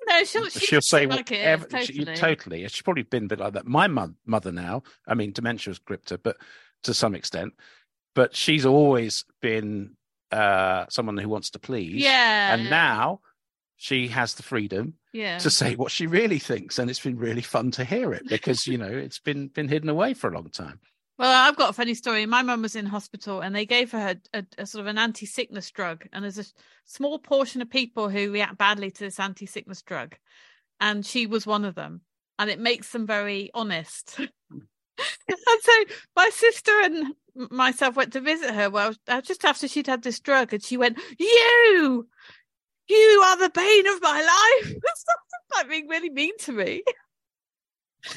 no, 0.09 0.25
she'll 0.25 0.49
she 0.49 0.67
she'll 0.67 0.81
say 0.81 1.07
like 1.07 1.31
it 1.31 1.37
is, 1.37 1.41
whatever 1.41 1.67
totally. 1.67 1.85
she, 2.17 2.21
totally 2.21 2.63
she's 2.69 2.83
probably 2.83 3.03
been 3.03 3.25
a 3.25 3.29
bit 3.29 3.41
like 3.41 3.53
that 3.55 3.67
my 3.67 3.87
mum, 3.87 4.17
mother 4.27 4.53
now 4.53 4.83
i 5.07 5.15
mean 5.15 5.33
dementia's 5.33 5.79
gripped 5.79 6.11
her 6.11 6.19
but 6.19 6.37
to 6.83 6.95
some 6.95 7.15
extent 7.15 7.53
but 8.15 8.35
she's 8.35 8.65
always 8.67 9.25
been 9.41 9.93
uh 10.33 10.87
someone 10.89 11.17
who 11.17 11.29
wants 11.29 11.51
to 11.51 11.59
please 11.59 12.03
Yeah, 12.03 12.55
and 12.55 12.71
now 12.71 13.21
she 13.77 14.09
has 14.09 14.35
the 14.35 14.43
freedom 14.43 14.95
Yeah. 15.13 15.39
to 15.39 15.49
say 15.51 15.75
what 15.75 15.91
she 15.91 16.07
really 16.07 16.39
thinks, 16.39 16.79
and 16.79 16.91
it's 16.91 17.01
been 17.01 17.17
really 17.17 17.41
fun 17.41 17.71
to 17.73 17.85
hear 17.85 18.13
it 18.13 18.29
because 18.29 18.67
you 18.67 18.77
know 18.79 18.87
it's 18.91 19.19
been 19.19 19.49
been 19.49 19.69
hidden 19.69 19.89
away 19.89 20.13
for 20.15 20.29
a 20.31 20.35
long 20.35 20.51
time. 20.51 20.81
Well, 21.21 21.47
I've 21.47 21.57
got 21.57 21.69
a 21.69 21.75
funny 21.75 21.93
story. 21.93 22.25
My 22.25 22.41
mum 22.41 22.63
was 22.63 22.75
in 22.75 22.87
hospital 22.87 23.43
and 23.43 23.55
they 23.55 23.67
gave 23.67 23.93
her 23.93 24.17
a, 24.33 24.43
a, 24.57 24.65
sort 24.65 24.81
of 24.81 24.87
an 24.87 24.97
anti 24.97 25.27
sickness 25.27 25.71
drug. 25.71 26.07
And 26.15 26.25
there's 26.25 26.39
a 26.39 26.47
small 26.87 27.19
portion 27.19 27.61
of 27.61 27.69
people 27.69 28.09
who 28.09 28.33
react 28.33 28.57
badly 28.57 28.91
to 28.91 29.01
this 29.01 29.21
anti 29.21 29.45
sickness 29.45 29.83
drug. 29.83 30.17
And 30.81 31.05
she 31.05 31.27
was 31.27 31.47
one 31.47 31.67
of 31.67 31.75
them. 31.75 32.01
And 32.39 32.49
it 32.49 32.59
makes 32.59 32.91
them 32.93 33.07
very 33.07 33.51
honest. 33.53 34.19
and 34.19 34.31
so 35.61 35.73
my 36.17 36.31
sister 36.31 36.73
and 36.85 37.15
myself 37.51 37.97
went 37.97 38.15
to 38.15 38.23
visit 38.23 38.55
her. 38.55 38.71
Well, 38.71 38.95
uh, 39.07 39.21
just 39.21 39.45
after 39.45 39.69
she'd 39.69 39.89
had 39.89 40.03
this 40.03 40.21
drug, 40.21 40.55
and 40.55 40.65
she 40.65 40.79
went, 40.79 40.99
You, 41.19 42.09
you 42.89 43.23
are 43.27 43.37
the 43.37 43.51
bane 43.51 43.87
of 43.89 44.01
my 44.01 44.23
life. 44.63 44.75
Like 45.53 45.69
being 45.69 45.89
really 45.89 46.11
mean 46.11 46.39
to 46.43 46.53
me. 46.53 46.85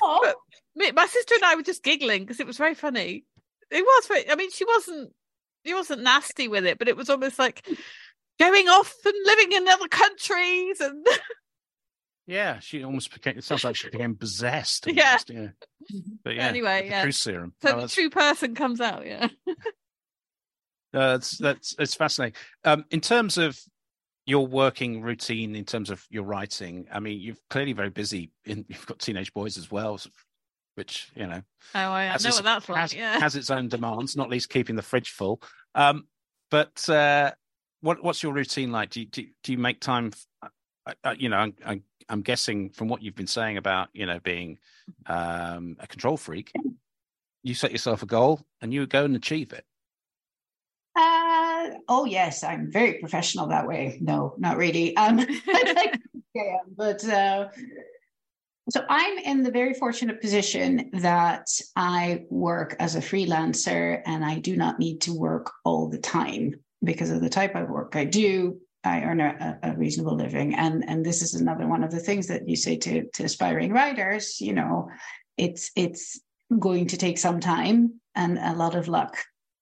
Oh, 0.03 0.21
Me, 0.21 0.62
my 0.75 1.05
sister 1.07 1.35
and 1.35 1.43
I 1.45 1.55
were 1.55 1.61
just 1.63 1.83
giggling 1.83 2.21
because 2.23 2.39
it 2.39 2.47
was 2.47 2.57
very 2.57 2.75
funny. 2.75 3.25
It 3.71 3.81
was 3.83 4.07
very. 4.07 4.29
I 4.29 4.35
mean, 4.35 4.51
she 4.51 4.65
wasn't. 4.65 5.11
She 5.65 5.73
wasn't 5.73 6.03
nasty 6.03 6.47
with 6.47 6.65
it, 6.65 6.77
but 6.79 6.87
it 6.87 6.97
was 6.97 7.09
almost 7.09 7.39
like 7.39 7.65
going 8.39 8.67
off 8.67 8.93
and 9.05 9.13
living 9.25 9.51
in 9.53 9.67
other 9.67 9.87
countries 9.87 10.79
and 10.81 11.05
Yeah, 12.25 12.59
she 12.59 12.83
almost 12.83 13.13
became. 13.13 13.37
It 13.37 13.43
sounds 13.43 13.63
like 13.65 13.75
she 13.75 13.89
became 13.89 14.15
possessed. 14.15 14.87
Yeah. 14.87 15.17
yeah. 15.29 15.47
But 16.23 16.35
yeah, 16.35 16.47
Anyway, 16.47 16.87
yeah. 16.89 17.01
truth 17.03 17.15
serum. 17.15 17.53
so 17.61 17.75
Oh, 17.77 17.81
the 17.81 17.87
true 17.89 18.09
person 18.09 18.55
comes 18.55 18.79
out. 18.79 19.05
Yeah. 19.05 19.27
uh, 19.47 19.53
that's 20.93 21.37
that's 21.37 21.75
it's 21.79 21.95
fascinating. 21.95 22.35
Um, 22.63 22.85
in 22.91 23.01
terms 23.01 23.37
of 23.37 23.59
your 24.25 24.47
working 24.47 25.01
routine, 25.01 25.55
in 25.55 25.65
terms 25.65 25.89
of 25.89 26.05
your 26.09 26.23
writing, 26.23 26.87
I 26.91 26.99
mean, 27.01 27.19
you're 27.19 27.35
clearly 27.49 27.73
very 27.73 27.89
busy. 27.89 28.31
In 28.45 28.63
you've 28.69 28.85
got 28.85 28.99
teenage 28.99 29.33
boys 29.33 29.57
as 29.57 29.69
well, 29.69 29.95
s- 29.95 30.07
which 30.75 31.09
you 31.15 31.27
know 31.27 31.41
Oh, 31.75 31.91
I 31.91 32.05
has 32.05 32.23
know 32.23 32.29
its- 32.29 32.37
what 32.37 32.43
that's 32.45 32.69
like. 32.69 32.77
has, 32.79 32.93
yeah. 32.93 33.19
has 33.19 33.35
its 33.35 33.49
own 33.49 33.67
demands, 33.67 34.15
not 34.15 34.29
least 34.29 34.49
keeping 34.49 34.75
the 34.75 34.81
fridge 34.81 35.09
full. 35.11 35.41
Um, 35.75 36.07
but 36.51 36.87
uh, 36.89 37.31
what 37.81 38.03
what's 38.03 38.21
your 38.23 38.33
routine 38.33 38.71
like? 38.71 38.89
Do 38.91 39.01
you 39.01 39.05
do, 39.07 39.25
do 39.43 39.51
you 39.51 39.57
make 39.57 39.79
time? 39.79 40.11
f- 40.13 40.51
uh, 40.85 40.93
uh, 41.03 41.15
you 41.17 41.29
know, 41.29 41.37
I'm, 41.37 41.53
I'm 41.65 41.83
I'm 42.09 42.21
guessing 42.21 42.69
from 42.71 42.87
what 42.89 43.01
you've 43.01 43.15
been 43.15 43.27
saying 43.27 43.57
about 43.57 43.89
you 43.93 44.05
know 44.05 44.19
being 44.19 44.59
um, 45.07 45.77
a 45.79 45.87
control 45.87 46.17
freak, 46.17 46.51
you 47.43 47.53
set 47.55 47.71
yourself 47.71 48.03
a 48.03 48.05
goal 48.05 48.41
and 48.61 48.73
you 48.73 48.85
go 48.85 49.05
and 49.05 49.15
achieve 49.15 49.53
it. 49.53 49.65
Uh, 50.95 51.69
oh 51.87 52.05
yes, 52.05 52.43
I'm 52.43 52.71
very 52.71 52.99
professional 52.99 53.47
that 53.47 53.67
way. 53.67 53.97
No, 54.01 54.35
not 54.37 54.57
really. 54.57 54.95
Um, 54.97 55.19
I'd 55.47 55.73
like 55.75 55.91
to 55.93 55.99
think 56.11 56.23
I 56.37 56.39
am, 56.59 56.75
but 56.77 57.03
uh, 57.07 57.47
so 58.69 58.85
I'm 58.89 59.17
in 59.19 59.43
the 59.43 59.51
very 59.51 59.73
fortunate 59.73 60.21
position 60.21 60.89
that 60.93 61.49
I 61.75 62.23
work 62.29 62.75
as 62.79 62.95
a 62.95 63.01
freelancer 63.01 64.01
and 64.05 64.23
I 64.23 64.39
do 64.39 64.55
not 64.55 64.79
need 64.79 65.01
to 65.01 65.17
work 65.17 65.51
all 65.65 65.89
the 65.89 65.97
time 65.97 66.55
because 66.83 67.09
of 67.09 67.21
the 67.21 67.29
type 67.29 67.55
of 67.55 67.69
work 67.69 67.95
I 67.95 68.05
do. 68.05 68.59
I 68.85 69.01
earn 69.03 69.21
a, 69.21 69.59
a 69.63 69.75
reasonable 69.75 70.15
living, 70.15 70.55
and 70.55 70.83
and 70.89 71.05
this 71.05 71.21
is 71.21 71.35
another 71.35 71.67
one 71.67 71.83
of 71.83 71.91
the 71.91 72.01
things 72.01 72.27
that 72.27 72.49
you 72.49 72.57
say 72.57 72.75
to 72.77 73.05
to 73.13 73.23
aspiring 73.23 73.71
writers. 73.71 74.41
You 74.41 74.53
know, 74.53 74.89
it's 75.37 75.71
it's 75.77 76.19
going 76.59 76.87
to 76.87 76.97
take 76.97 77.17
some 77.17 77.39
time 77.39 78.01
and 78.15 78.37
a 78.37 78.53
lot 78.53 78.75
of 78.75 78.87
luck 78.87 79.17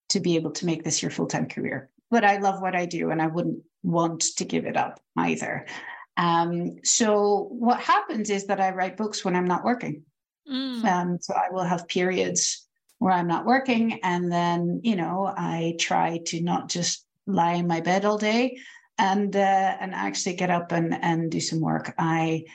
to 0.10 0.20
be 0.20 0.36
able 0.36 0.52
to 0.52 0.66
make 0.66 0.84
this 0.84 1.02
your 1.02 1.12
full 1.12 1.28
time 1.28 1.47
career. 1.47 1.89
But 2.10 2.26
I 2.26 2.38
love 2.38 2.62
what 2.62 2.76
I 2.76 2.86
do 2.86 3.12
and 3.12 3.22
I 3.22 3.28
wouldn't 3.28 3.64
want 3.84 4.22
to 4.38 4.45
give 4.45 4.66
it 4.66 4.76
up 4.76 4.99
either. 5.18 5.66
Um, 6.18 6.78
so 6.84 7.47
what 7.51 7.80
happens 7.80 8.30
is 8.30 8.47
that 8.47 8.59
I 8.59 8.72
write 8.72 8.97
books 8.97 9.24
when 9.24 9.36
I'm 9.36 9.47
not 9.47 9.64
working. 9.64 10.03
Mm. 10.49 10.84
Um, 10.86 11.18
so 11.22 11.34
I 11.34 11.51
will 11.51 11.64
have 11.64 11.88
periods 11.88 12.68
where 12.99 13.14
I'm 13.14 13.28
not 13.28 13.45
working, 13.45 13.99
and 14.03 14.32
then 14.32 14.82
you 14.84 14.95
know 14.95 15.32
I 15.36 15.76
try 15.80 16.20
to 16.28 16.41
not 16.41 16.70
just 16.70 17.05
lie 17.28 17.53
in 17.53 17.68
my 17.68 17.82
bed 17.82 18.05
all 18.05 18.18
day 18.18 18.57
and 18.97 19.36
uh, 19.36 19.78
and 19.80 19.93
actually 19.93 20.36
get 20.36 20.49
up 20.49 20.72
and 20.72 20.93
and 21.01 21.32
do 21.32 21.39
some 21.39 21.59
work. 21.59 21.93
I 21.97 22.45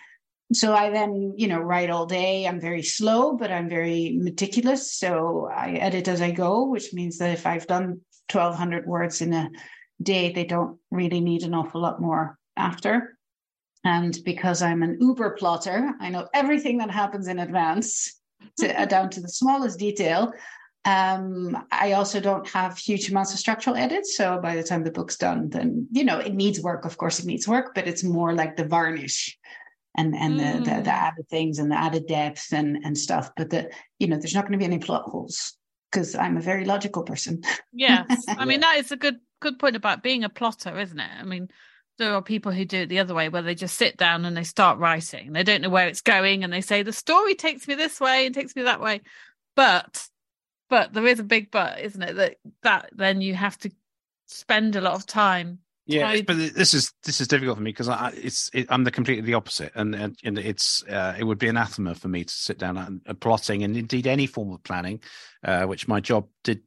so 0.52 0.74
I 0.74 0.90
then 0.90 1.34
you 1.36 1.48
know 1.48 1.60
write 1.60 1.90
all 1.90 2.06
day. 2.06 2.46
I'm 2.46 2.60
very 2.60 2.82
slow, 2.82 3.36
but 3.36 3.50
I'm 3.50 3.68
very 3.68 4.16
meticulous. 4.20 4.92
So 4.92 5.48
I 5.52 5.72
edit 5.72 6.08
as 6.08 6.20
I 6.20 6.30
go, 6.30 6.64
which 6.64 6.92
means 6.92 7.18
that 7.18 7.32
if 7.32 7.46
I've 7.46 7.66
done 7.66 8.00
1,200 8.30 8.86
words 8.86 9.20
in 9.20 9.32
a 9.32 9.50
day, 10.02 10.32
they 10.32 10.44
don't 10.44 10.78
really 10.90 11.20
need 11.20 11.42
an 11.42 11.54
awful 11.54 11.80
lot 11.80 12.00
more 12.00 12.38
after. 12.56 13.15
And 13.84 14.18
because 14.24 14.62
I'm 14.62 14.82
an 14.82 14.98
uber 15.00 15.30
plotter, 15.30 15.92
I 16.00 16.08
know 16.10 16.28
everything 16.34 16.78
that 16.78 16.90
happens 16.90 17.28
in 17.28 17.38
advance 17.38 18.20
to, 18.58 18.80
uh, 18.80 18.84
down 18.84 19.10
to 19.10 19.20
the 19.20 19.28
smallest 19.28 19.78
detail. 19.78 20.32
Um, 20.84 21.66
I 21.72 21.92
also 21.92 22.20
don't 22.20 22.48
have 22.48 22.78
huge 22.78 23.10
amounts 23.10 23.32
of 23.32 23.38
structural 23.38 23.76
edits. 23.76 24.16
So 24.16 24.40
by 24.40 24.54
the 24.56 24.62
time 24.62 24.84
the 24.84 24.90
book's 24.92 25.16
done, 25.16 25.48
then, 25.50 25.88
you 25.90 26.04
know, 26.04 26.18
it 26.18 26.34
needs 26.34 26.60
work. 26.60 26.84
Of 26.84 26.96
course, 26.96 27.18
it 27.18 27.26
needs 27.26 27.48
work, 27.48 27.74
but 27.74 27.88
it's 27.88 28.04
more 28.04 28.34
like 28.34 28.56
the 28.56 28.64
varnish 28.64 29.36
and 29.96 30.14
and 30.14 30.38
the, 30.38 30.44
the, 30.64 30.76
Mm. 30.76 30.84
the 30.84 30.90
added 30.90 31.28
things 31.28 31.58
and 31.58 31.70
the 31.70 31.76
added 31.76 32.06
depth 32.06 32.52
and, 32.52 32.78
and 32.84 32.96
stuff. 32.96 33.30
But 33.36 33.50
the, 33.50 33.70
you 33.98 34.06
know, 34.06 34.16
there's 34.16 34.34
not 34.34 34.42
going 34.42 34.52
to 34.52 34.58
be 34.58 34.64
any 34.64 34.78
plot 34.78 35.04
holes 35.06 35.56
because 35.90 36.14
I'm 36.14 36.36
a 36.36 36.42
very 36.42 36.64
logical 36.64 37.02
person. 37.02 37.42
Yes, 37.72 38.24
I 38.28 38.44
mean 38.44 38.60
that 38.60 38.76
is 38.78 38.92
a 38.92 38.96
good 38.96 39.18
good 39.40 39.58
point 39.58 39.76
about 39.76 40.02
being 40.02 40.24
a 40.24 40.28
plotter, 40.28 40.78
isn't 40.78 41.00
it? 41.00 41.10
I 41.18 41.24
mean, 41.24 41.48
there 41.98 42.14
are 42.14 42.22
people 42.22 42.52
who 42.52 42.64
do 42.64 42.82
it 42.82 42.88
the 42.88 42.98
other 42.98 43.14
way, 43.14 43.28
where 43.28 43.42
they 43.42 43.54
just 43.54 43.76
sit 43.76 43.96
down 43.96 44.24
and 44.24 44.36
they 44.36 44.44
start 44.44 44.78
writing. 44.78 45.32
They 45.32 45.42
don't 45.42 45.62
know 45.62 45.70
where 45.70 45.88
it's 45.88 46.02
going, 46.02 46.44
and 46.44 46.52
they 46.52 46.60
say 46.60 46.82
the 46.82 46.92
story 46.92 47.34
takes 47.34 47.66
me 47.66 47.74
this 47.74 48.00
way 48.00 48.26
and 48.26 48.34
takes 48.34 48.54
me 48.54 48.62
that 48.62 48.80
way. 48.80 49.00
But, 49.54 50.06
but 50.68 50.92
there 50.92 51.06
is 51.06 51.18
a 51.18 51.24
big 51.24 51.50
but, 51.50 51.80
isn't 51.80 52.02
it? 52.02 52.16
That 52.16 52.36
that 52.62 52.90
then 52.92 53.20
you 53.20 53.34
have 53.34 53.58
to 53.58 53.70
spend 54.26 54.76
a 54.76 54.80
lot 54.80 54.94
of 54.94 55.06
time. 55.06 55.60
Yeah, 55.88 56.20
but 56.26 56.36
this 56.36 56.74
is 56.74 56.92
this 57.04 57.20
is 57.20 57.28
difficult 57.28 57.58
for 57.58 57.62
me 57.62 57.70
because 57.70 57.88
I 57.88 58.12
it's 58.16 58.50
it, 58.52 58.66
I'm 58.70 58.82
the 58.82 58.90
completely 58.90 59.22
the 59.22 59.34
opposite, 59.34 59.70
and 59.76 59.94
and, 59.94 60.18
and 60.24 60.36
it's 60.36 60.82
uh, 60.84 61.14
it 61.16 61.22
would 61.22 61.38
be 61.38 61.46
anathema 61.46 61.94
for 61.94 62.08
me 62.08 62.24
to 62.24 62.32
sit 62.32 62.58
down 62.58 62.76
and, 62.76 63.00
and 63.06 63.20
plotting, 63.20 63.62
and 63.62 63.76
indeed 63.76 64.08
any 64.08 64.26
form 64.26 64.50
of 64.52 64.64
planning, 64.64 65.00
uh, 65.44 65.64
which 65.64 65.86
my 65.86 66.00
job 66.00 66.26
did 66.42 66.60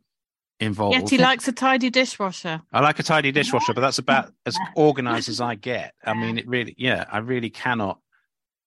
involve. 0.60 0.94
Yet 0.94 1.10
he 1.10 1.18
likes 1.18 1.48
a 1.48 1.52
tidy 1.52 1.90
dishwasher. 1.90 2.62
I 2.72 2.80
like 2.82 3.00
a 3.00 3.04
tidy 3.04 3.32
dishwasher, 3.32 3.74
but 3.74 3.82
that's 3.82 3.98
about 3.98 4.32
as 4.46 4.58
organized 4.76 5.30
as 5.30 5.42
I 5.42 5.56
get. 5.56 5.94
I 6.04 6.14
mean, 6.14 6.38
it 6.38 6.48
really, 6.48 6.76
yeah, 6.78 7.06
I 7.12 7.20
really 7.20 7.50
cannot 7.50 8.00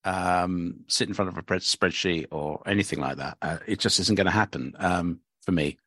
um, 0.04 0.80
sit 0.88 1.08
in 1.08 1.14
front 1.14 1.28
of 1.28 1.38
a 1.38 1.42
spreadsheet 1.42 2.26
or 2.30 2.62
anything 2.66 3.00
like 3.00 3.18
that. 3.18 3.36
Uh, 3.42 3.58
it 3.66 3.78
just 3.78 4.00
isn't 4.00 4.16
going 4.16 4.26
to 4.26 4.32
happen 4.32 4.74
um, 4.78 5.20
for 5.42 5.52
me. 5.52 5.78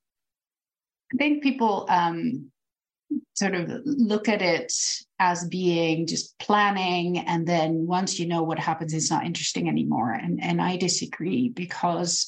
I 1.14 1.18
think 1.18 1.44
people 1.44 1.86
um, 1.90 2.52
sort 3.34 3.56
of 3.56 3.70
look 3.86 4.28
at 4.28 4.42
it 4.42 4.74
as 5.20 5.48
being 5.48 6.08
just 6.08 6.38
planning, 6.40 7.20
and 7.20 7.48
then 7.48 7.88
once 7.88 8.20
you 8.20 8.28
know 8.28 8.44
what 8.44 8.60
happens, 8.60 8.94
it's 8.94 9.12
not 9.12 9.26
interesting 9.26 9.68
anymore. 9.68 10.12
And 10.12 10.42
and 10.42 10.62
I 10.62 10.78
disagree 10.78 11.50
because 11.50 12.26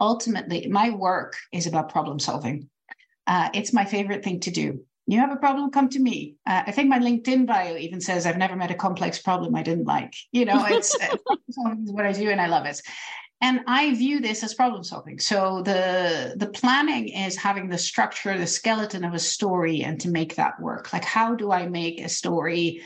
ultimately, 0.00 0.66
my 0.68 0.90
work 0.90 1.36
is 1.52 1.66
about 1.66 1.90
problem 1.90 2.18
solving. 2.18 2.68
Uh, 3.26 3.48
it's 3.54 3.72
my 3.72 3.84
favorite 3.84 4.24
thing 4.24 4.40
to 4.40 4.50
do. 4.50 4.84
You 5.06 5.18
have 5.18 5.32
a 5.32 5.36
problem, 5.36 5.70
come 5.70 5.90
to 5.90 5.98
me. 5.98 6.36
Uh, 6.46 6.62
I 6.66 6.72
think 6.72 6.88
my 6.88 6.98
LinkedIn 6.98 7.46
bio 7.46 7.76
even 7.76 8.00
says 8.00 8.24
I've 8.24 8.38
never 8.38 8.56
met 8.56 8.70
a 8.70 8.74
complex 8.74 9.18
problem 9.18 9.54
I 9.54 9.62
didn't 9.62 9.84
like. 9.84 10.14
You 10.32 10.46
know, 10.46 10.64
it's, 10.64 10.96
what 11.56 12.06
I 12.06 12.12
do, 12.12 12.30
and 12.30 12.40
I 12.40 12.46
love 12.46 12.66
it 12.66 12.80
and 13.40 13.60
i 13.66 13.94
view 13.94 14.20
this 14.20 14.42
as 14.42 14.54
problem 14.54 14.82
solving 14.82 15.18
so 15.18 15.62
the 15.62 16.34
the 16.36 16.46
planning 16.48 17.08
is 17.08 17.36
having 17.36 17.68
the 17.68 17.78
structure 17.78 18.36
the 18.38 18.46
skeleton 18.46 19.04
of 19.04 19.14
a 19.14 19.18
story 19.18 19.82
and 19.82 20.00
to 20.00 20.08
make 20.10 20.36
that 20.36 20.58
work 20.60 20.92
like 20.92 21.04
how 21.04 21.34
do 21.34 21.52
i 21.52 21.66
make 21.66 22.00
a 22.00 22.08
story 22.08 22.82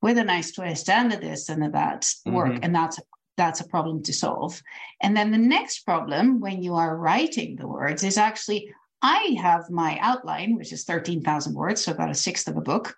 with 0.00 0.16
a 0.18 0.24
nice 0.24 0.52
twist 0.52 0.88
and 0.88 1.12
a 1.12 1.18
this 1.18 1.48
and 1.48 1.64
a 1.64 1.70
that 1.70 2.08
work 2.26 2.52
Mhm. 2.52 2.60
and 2.62 2.74
that's 2.74 2.98
that's 3.36 3.60
a 3.60 3.68
problem 3.68 4.02
to 4.02 4.12
solve 4.12 4.60
and 5.00 5.16
then 5.16 5.30
the 5.30 5.38
next 5.56 5.80
problem 5.80 6.40
when 6.40 6.62
you 6.62 6.74
are 6.74 6.96
writing 6.96 7.56
the 7.56 7.68
words 7.68 8.02
is 8.02 8.18
actually 8.18 8.72
i 9.02 9.36
have 9.40 9.70
my 9.70 9.98
outline 10.00 10.56
which 10.56 10.72
is 10.72 10.84
13000 10.84 11.54
words 11.54 11.84
so 11.84 11.92
about 11.92 12.10
a 12.10 12.14
sixth 12.14 12.48
of 12.48 12.56
a 12.56 12.60
book 12.60 12.96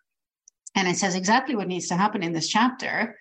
and 0.74 0.88
it 0.88 0.96
says 0.96 1.14
exactly 1.14 1.56
what 1.56 1.68
needs 1.68 1.88
to 1.88 1.96
happen 1.96 2.22
in 2.22 2.32
this 2.32 2.48
chapter. 2.48 3.16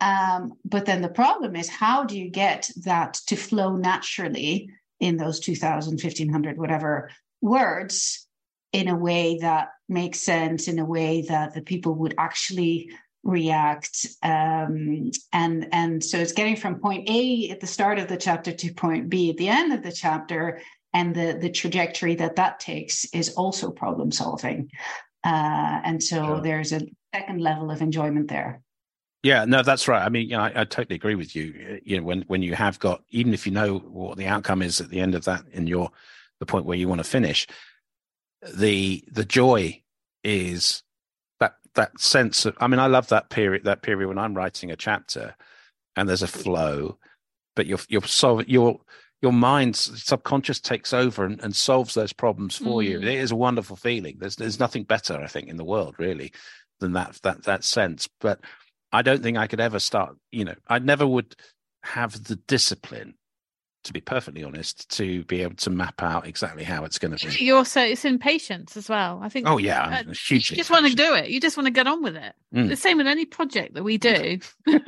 Um, 0.00 0.52
but 0.64 0.86
then 0.86 1.02
the 1.02 1.08
problem 1.08 1.56
is 1.56 1.68
how 1.68 2.04
do 2.04 2.18
you 2.18 2.30
get 2.30 2.70
that 2.84 3.14
to 3.26 3.36
flow 3.36 3.76
naturally 3.76 4.70
in 5.00 5.16
those 5.16 5.40
2000 5.40 6.00
1500 6.02 6.58
whatever 6.58 7.10
words 7.40 8.26
in 8.72 8.88
a 8.88 8.96
way 8.96 9.38
that 9.38 9.68
makes 9.88 10.20
sense 10.20 10.68
in 10.68 10.78
a 10.78 10.84
way 10.84 11.22
that 11.22 11.54
the 11.54 11.62
people 11.62 11.94
would 11.94 12.14
actually 12.18 12.90
react? 13.22 14.06
Um, 14.22 15.10
and 15.32 15.68
and 15.72 16.04
so 16.04 16.18
it's 16.18 16.32
getting 16.32 16.56
from 16.56 16.80
point 16.80 17.08
a 17.08 17.50
at 17.50 17.60
the 17.60 17.66
start 17.66 17.98
of 17.98 18.08
the 18.08 18.16
chapter 18.16 18.52
to 18.52 18.74
point 18.74 19.08
b 19.08 19.30
at 19.30 19.36
the 19.36 19.48
end 19.48 19.72
of 19.72 19.82
the 19.82 19.92
chapter 19.92 20.60
and 20.94 21.14
the 21.14 21.36
the 21.40 21.50
trajectory 21.50 22.14
that 22.14 22.36
that 22.36 22.60
takes 22.60 23.04
is 23.12 23.34
also 23.34 23.70
problem 23.70 24.10
solving 24.10 24.70
uh, 25.24 25.80
and 25.84 26.02
so 26.02 26.24
Sure. 26.24 26.40
there's 26.40 26.72
a 26.72 26.80
second 27.14 27.40
level 27.40 27.70
of 27.70 27.82
enjoyment 27.82 28.28
there 28.28 28.62
Yeah, 29.24 29.46
no, 29.46 29.62
that's 29.62 29.88
right. 29.88 30.04
I 30.04 30.10
mean, 30.10 30.28
you 30.28 30.36
know, 30.36 30.42
I, 30.42 30.52
I, 30.54 30.64
totally 30.64 30.96
agree 30.96 31.14
with 31.14 31.34
you. 31.34 31.80
You 31.82 31.96
know, 31.96 32.02
when 32.04 32.24
when 32.26 32.42
you 32.42 32.54
have 32.54 32.78
got, 32.78 33.02
even 33.08 33.32
if 33.32 33.46
you 33.46 33.52
know 33.52 33.78
what 33.78 34.18
the 34.18 34.26
outcome 34.26 34.60
is 34.60 34.82
at 34.82 34.90
the 34.90 35.00
end 35.00 35.14
of 35.14 35.24
that, 35.24 35.44
in 35.50 35.66
your 35.66 35.90
the 36.40 36.46
point 36.46 36.66
where 36.66 36.76
you 36.76 36.88
want 36.88 36.98
to 36.98 37.08
finish, 37.08 37.46
the 38.54 39.02
the 39.10 39.24
joy 39.24 39.82
is 40.22 40.82
that 41.40 41.54
that 41.74 41.98
sense 41.98 42.44
of. 42.44 42.54
I 42.60 42.66
mean, 42.66 42.80
I 42.80 42.86
love 42.86 43.08
that 43.08 43.30
period. 43.30 43.64
That 43.64 43.80
period 43.80 44.08
when 44.08 44.18
I'm 44.18 44.34
writing 44.34 44.70
a 44.70 44.76
chapter, 44.76 45.34
and 45.96 46.06
there's 46.06 46.22
a 46.22 46.26
flow, 46.28 46.98
but 47.56 47.64
you're 47.64 47.80
you're 47.88 48.02
solving 48.02 48.48
your 48.48 48.80
your 49.24 49.32
mind 49.32 49.74
subconscious 49.74 50.60
takes 50.60 50.92
over 50.92 51.24
and, 51.24 51.40
and 51.40 51.56
solves 51.56 51.94
those 51.94 52.12
problems 52.12 52.56
for 52.56 52.82
mm. 52.82 52.84
you. 52.84 52.98
It 52.98 53.06
is 53.06 53.30
a 53.30 53.36
wonderful 53.36 53.74
feeling. 53.74 54.18
There's 54.18 54.36
there's 54.36 54.60
nothing 54.60 54.84
better, 54.84 55.18
I 55.18 55.26
think, 55.28 55.48
in 55.48 55.56
the 55.56 55.64
world 55.64 55.94
really 55.98 56.30
than 56.78 56.92
that 56.92 57.18
that 57.22 57.44
that 57.44 57.64
sense. 57.64 58.06
But 58.20 58.40
I 58.92 59.00
don't 59.00 59.22
think 59.22 59.38
I 59.38 59.46
could 59.46 59.60
ever 59.60 59.78
start. 59.78 60.16
You 60.30 60.44
know, 60.44 60.54
I 60.68 60.78
never 60.78 61.06
would 61.06 61.34
have 61.84 62.22
the 62.24 62.36
discipline 62.36 63.14
to 63.84 63.92
be 63.92 64.00
perfectly 64.00 64.42
honest, 64.42 64.90
to 64.96 65.24
be 65.24 65.42
able 65.42 65.54
to 65.56 65.70
map 65.70 66.02
out 66.02 66.26
exactly 66.26 66.64
how 66.64 66.84
it's 66.84 66.98
going 66.98 67.16
to 67.16 67.26
be. 67.26 67.44
You 67.44 67.56
also, 67.56 67.80
it's 67.80 68.04
impatience 68.04 68.76
as 68.76 68.88
well. 68.88 69.20
I 69.22 69.28
think. 69.28 69.46
Oh 69.48 69.58
yeah, 69.58 70.04
uh, 70.06 70.12
you 70.28 70.40
just 70.40 70.70
want 70.70 70.86
to 70.86 70.94
do 70.94 71.14
it. 71.14 71.28
You 71.28 71.40
just 71.40 71.56
want 71.56 71.66
to 71.66 71.70
get 71.70 71.86
on 71.86 72.02
with 72.02 72.16
it. 72.16 72.34
Mm. 72.54 72.68
The 72.68 72.76
same 72.76 72.96
with 72.96 73.06
any 73.06 73.24
project 73.24 73.74
that 73.74 73.84
we 73.84 73.98
do. 73.98 74.38
well, 74.66 74.80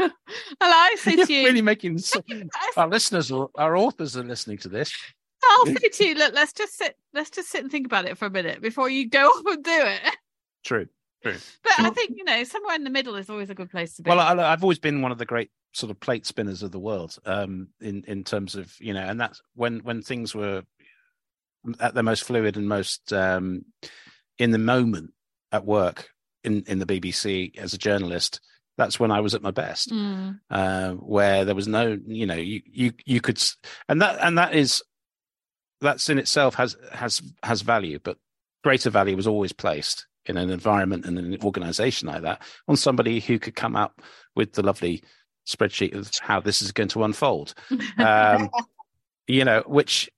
I 0.61 0.97
say 0.99 1.17
to 1.17 1.33
you, 1.33 1.47
really 1.47 1.63
making 1.63 2.01
our 2.77 2.89
listeners, 2.89 3.31
our 3.31 3.77
authors 3.77 4.17
are 4.17 4.25
listening 4.25 4.59
to 4.59 4.69
this. 4.69 4.93
I'll 5.45 5.67
say 5.77 5.89
to 5.89 6.05
you, 6.07 6.15
look, 6.15 6.35
let's 6.35 6.53
just 6.53 6.77
sit, 6.77 6.97
let's 7.13 7.31
just 7.31 7.51
sit 7.51 7.63
and 7.63 7.71
think 7.71 7.87
about 7.87 8.07
it 8.07 8.19
for 8.19 8.27
a 8.27 8.31
minute 8.31 8.61
before 8.61 8.89
you 8.89 9.09
go 9.09 9.27
off 9.27 9.45
and 9.47 9.65
do 9.65 9.71
it. 9.73 10.17
True. 10.65 10.87
True. 11.23 11.37
But 11.63 11.73
I 11.79 11.91
think 11.91 12.13
you 12.17 12.25
know 12.25 12.45
somewhere 12.45 12.75
in 12.75 12.85
the 12.85 12.91
middle 12.91 13.17
is 13.17 13.31
always 13.31 13.51
a 13.51 13.55
good 13.55 13.71
place 13.71 13.97
to 13.97 14.03
be. 14.03 14.11
Well, 14.11 14.21
I, 14.21 14.51
have 14.51 14.63
always 14.63 14.79
been 14.79 15.03
one 15.03 15.13
of 15.13 15.19
the 15.19 15.25
great 15.25 15.51
sort 15.77 15.91
of 15.91 16.01
plate 16.01 16.25
spinners 16.25 16.63
of 16.63 16.73
the 16.73 16.79
world 16.79 17.19
um, 17.27 17.69
in 17.81 18.03
in 18.07 18.25
terms 18.25 18.55
of 18.55 18.73
you 18.81 18.95
know, 18.95 19.03
and 19.03 19.21
that's 19.21 19.41
when 19.55 19.81
when 19.81 20.03
things 20.03 20.35
were 20.35 20.63
at 21.81 21.95
their 21.95 22.03
most 22.03 22.25
fluid 22.25 22.57
and 22.57 22.69
most 22.69 23.13
um, 23.13 23.65
in 24.39 24.53
the 24.53 24.59
moment 24.59 25.13
at 25.53 25.67
work 25.67 26.09
in 26.45 26.65
in 26.67 26.79
the 26.79 26.87
BBC 26.87 27.57
as 27.59 27.75
a 27.75 27.79
journalist. 27.79 28.41
That's 28.79 29.01
when 29.01 29.11
I 29.11 29.21
was 29.21 29.35
at 29.35 29.41
my 29.41 29.53
best, 29.53 29.89
mm. 29.89 30.39
uh, 30.51 30.93
where 30.93 31.47
there 31.47 31.55
was 31.55 31.67
no, 31.67 31.99
you 32.07 32.27
know, 32.27 32.35
you 32.35 32.61
you 32.67 32.93
you 33.07 33.21
could, 33.23 33.43
and 33.89 34.03
that 34.03 34.19
and 34.21 34.37
that 34.37 34.55
is 34.55 34.83
that's 35.81 36.11
in 36.11 36.19
itself 36.19 36.55
has 36.57 36.77
has 36.93 37.23
has 37.43 37.63
value, 37.63 37.99
but 38.03 38.19
greater 38.63 38.91
value 38.91 39.17
was 39.17 39.27
always 39.27 39.53
placed 39.53 40.07
in 40.27 40.37
an 40.37 40.51
environment 40.51 41.07
and 41.07 41.19
an 41.19 41.39
organization 41.43 42.09
like 42.09 42.23
that 42.23 42.43
on 42.69 42.77
somebody 42.77 43.21
who 43.21 43.39
could 43.39 43.55
come 43.55 43.77
up 43.77 44.03
with 44.35 44.53
the 44.53 44.63
lovely 44.63 45.03
spreadsheet 45.47 45.95
of 45.95 46.11
how 46.21 46.41
this 46.41 46.63
is 46.63 46.73
going 46.73 46.89
to 46.91 47.05
unfold. 47.05 47.55
Um, 47.99 48.51
you 49.27 49.45
know, 49.45 49.63
which 49.67 50.09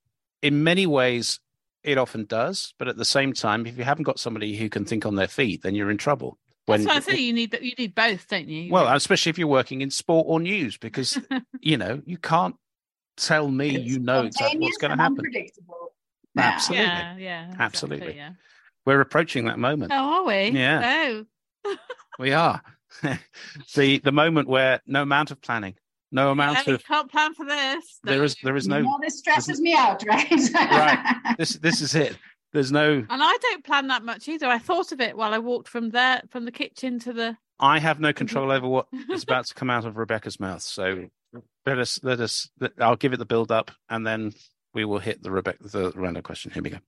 in 0.42 0.62
many 0.64 0.86
ways 0.86 1.40
it 1.82 1.96
often 1.96 2.24
does, 2.26 2.74
but 2.78 2.88
at 2.88 2.96
the 2.96 3.04
same 3.04 3.32
time, 3.32 3.66
if 3.66 3.78
you 3.78 3.84
haven't 3.84 4.04
got 4.04 4.18
somebody 4.18 4.56
who 4.56 4.68
can 4.68 4.84
think 4.84 5.06
on 5.06 5.14
their 5.14 5.28
feet, 5.28 5.62
then 5.62 5.74
you're 5.74 5.90
in 5.90 5.96
trouble. 5.96 6.38
When, 6.66 6.84
That's 6.84 7.06
what 7.06 7.14
I 7.14 7.16
say. 7.16 7.22
You 7.22 7.32
need 7.32 7.58
you 7.62 7.72
need 7.78 7.94
both, 7.94 8.28
don't 8.28 8.48
you? 8.48 8.70
Well, 8.70 8.94
especially 8.94 9.30
if 9.30 9.38
you're 9.38 9.48
working 9.48 9.80
in 9.80 9.90
sport 9.90 10.26
or 10.28 10.38
news, 10.40 10.76
because 10.76 11.18
you 11.60 11.78
know 11.78 12.02
you 12.04 12.18
can't 12.18 12.56
tell 13.16 13.48
me 13.48 13.76
it's 13.76 13.86
you 13.86 13.98
know 13.98 14.24
exactly 14.24 14.60
what's 14.60 14.76
going 14.76 14.90
to 14.90 15.02
happen. 15.02 15.18
Unpredictable. 15.18 15.94
Absolutely. 16.36 16.86
Yeah, 16.86 17.16
yeah, 17.16 17.54
absolutely. 17.58 18.16
Yeah. 18.16 18.32
We're 18.84 19.00
approaching 19.00 19.46
that 19.46 19.58
moment. 19.58 19.92
Oh, 19.94 19.96
are 19.96 20.24
we? 20.26 20.50
Yeah. 20.50 21.24
Oh. 21.64 21.76
we 22.18 22.32
are. 22.32 22.62
the 23.74 23.98
the 23.98 24.12
moment 24.12 24.48
where 24.48 24.80
no 24.86 25.02
amount 25.02 25.30
of 25.30 25.40
planning, 25.40 25.74
no 26.10 26.30
amount 26.30 26.66
yeah, 26.66 26.74
of 26.74 26.84
can't 26.84 27.10
plan 27.10 27.34
for 27.34 27.44
this. 27.44 27.98
There 28.02 28.24
is 28.24 28.36
there 28.42 28.56
is 28.56 28.66
no. 28.66 28.82
Well, 28.82 28.98
this 29.00 29.18
stresses 29.18 29.60
me 29.60 29.74
out, 29.74 30.02
right? 30.06 30.30
right. 30.54 31.16
This 31.38 31.54
this 31.54 31.80
is 31.80 31.94
it. 31.94 32.16
There's 32.52 32.72
no. 32.72 32.92
And 32.92 33.06
I 33.10 33.36
don't 33.42 33.64
plan 33.64 33.88
that 33.88 34.04
much 34.04 34.26
either. 34.28 34.46
I 34.46 34.58
thought 34.58 34.92
of 34.92 35.00
it 35.00 35.16
while 35.16 35.34
I 35.34 35.38
walked 35.38 35.68
from 35.68 35.90
there, 35.90 36.22
from 36.30 36.44
the 36.44 36.52
kitchen 36.52 36.98
to 37.00 37.12
the. 37.12 37.36
I 37.60 37.78
have 37.78 38.00
no 38.00 38.12
control 38.12 38.50
over 38.50 38.66
what 38.66 38.86
is 39.10 39.22
about 39.24 39.46
to 39.46 39.54
come 39.54 39.68
out 39.68 39.84
of 39.84 39.96
Rebecca's 39.96 40.40
mouth. 40.40 40.62
So 40.62 41.08
let 41.66 41.78
us 41.78 42.00
let 42.02 42.20
us. 42.20 42.48
I'll 42.78 42.96
give 42.96 43.12
it 43.12 43.18
the 43.18 43.26
build 43.26 43.52
up, 43.52 43.70
and 43.90 44.06
then 44.06 44.32
we 44.72 44.84
will 44.84 44.98
hit 44.98 45.22
the 45.22 45.30
Rebecca 45.30 45.68
the 45.68 45.92
random 45.94 46.22
question. 46.22 46.50
Here 46.50 46.62
we 46.62 46.70
go. 46.70 46.78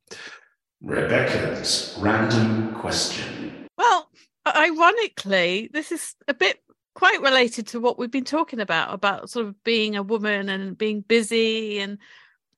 Rebecca's 0.80 1.98
random 2.00 2.74
question. 2.76 3.59
Ironically, 4.54 5.70
this 5.72 5.92
is 5.92 6.14
a 6.28 6.34
bit 6.34 6.62
quite 6.94 7.20
related 7.22 7.68
to 7.68 7.80
what 7.80 7.98
we've 7.98 8.10
been 8.10 8.24
talking 8.24 8.60
about 8.60 8.92
about 8.92 9.30
sort 9.30 9.46
of 9.46 9.62
being 9.64 9.96
a 9.96 10.02
woman 10.02 10.48
and 10.48 10.76
being 10.76 11.00
busy 11.00 11.78
and 11.78 11.98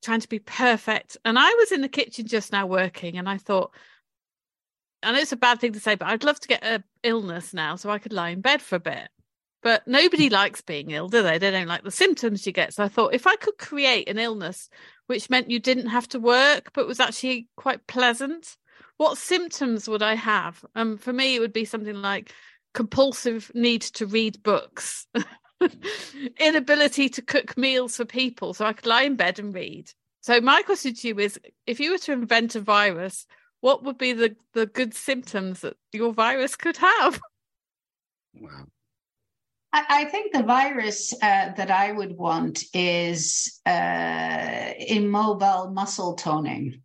trying 0.02 0.20
to 0.20 0.28
be 0.28 0.38
perfect. 0.38 1.16
And 1.24 1.38
I 1.38 1.48
was 1.54 1.72
in 1.72 1.80
the 1.80 1.88
kitchen 1.88 2.26
just 2.26 2.52
now 2.52 2.66
working, 2.66 3.18
and 3.18 3.28
I 3.28 3.38
thought, 3.38 3.72
and 5.02 5.16
it's 5.16 5.32
a 5.32 5.36
bad 5.36 5.60
thing 5.60 5.72
to 5.72 5.80
say, 5.80 5.94
but 5.94 6.08
I'd 6.08 6.24
love 6.24 6.40
to 6.40 6.48
get 6.48 6.64
a 6.64 6.82
illness 7.02 7.54
now 7.54 7.76
so 7.76 7.90
I 7.90 7.98
could 7.98 8.12
lie 8.12 8.30
in 8.30 8.40
bed 8.40 8.62
for 8.62 8.76
a 8.76 8.80
bit. 8.80 9.08
But 9.62 9.86
nobody 9.86 10.28
likes 10.40 10.60
being 10.60 10.90
ill, 10.90 11.08
do 11.08 11.22
they? 11.22 11.38
They 11.38 11.50
don't 11.50 11.68
like 11.68 11.84
the 11.84 11.90
symptoms 11.90 12.46
you 12.46 12.52
get. 12.52 12.74
So 12.74 12.84
I 12.84 12.88
thought 12.88 13.14
if 13.14 13.26
I 13.26 13.36
could 13.36 13.58
create 13.58 14.08
an 14.08 14.18
illness 14.18 14.68
which 15.06 15.30
meant 15.30 15.50
you 15.50 15.60
didn't 15.60 15.88
have 15.88 16.08
to 16.08 16.20
work 16.20 16.70
but 16.74 16.86
was 16.86 17.00
actually 17.00 17.48
quite 17.56 17.86
pleasant, 17.86 18.56
what 19.02 19.18
symptoms 19.18 19.88
would 19.88 20.00
I 20.00 20.14
have? 20.14 20.64
Um, 20.76 20.96
for 20.96 21.12
me, 21.12 21.34
it 21.34 21.40
would 21.40 21.52
be 21.52 21.64
something 21.64 22.00
like 22.00 22.32
compulsive 22.72 23.50
need 23.52 23.82
to 23.82 24.06
read 24.06 24.40
books, 24.44 25.08
inability 26.38 27.08
to 27.08 27.20
cook 27.20 27.58
meals 27.58 27.96
for 27.96 28.04
people, 28.04 28.54
so 28.54 28.64
I 28.64 28.72
could 28.72 28.86
lie 28.86 29.02
in 29.02 29.16
bed 29.16 29.40
and 29.40 29.52
read. 29.52 29.90
So 30.20 30.40
my 30.40 30.62
question 30.62 30.94
to 30.94 31.08
you 31.08 31.18
is: 31.18 31.36
if 31.66 31.80
you 31.80 31.90
were 31.90 31.98
to 31.98 32.12
invent 32.12 32.54
a 32.54 32.60
virus, 32.60 33.26
what 33.60 33.82
would 33.82 33.98
be 33.98 34.12
the 34.12 34.36
the 34.52 34.66
good 34.66 34.94
symptoms 34.94 35.62
that 35.62 35.76
your 35.92 36.12
virus 36.12 36.54
could 36.54 36.76
have? 36.76 37.20
Wow. 38.34 38.64
I, 39.74 40.06
think 40.06 40.32
the 40.32 40.42
virus 40.42 41.12
uh, 41.12 41.52
that 41.52 41.70
I 41.70 41.92
would 41.92 42.16
want 42.16 42.64
is 42.72 43.60
uh, 43.66 44.70
immobile 44.78 45.70
muscle 45.70 46.14
toning. 46.14 46.80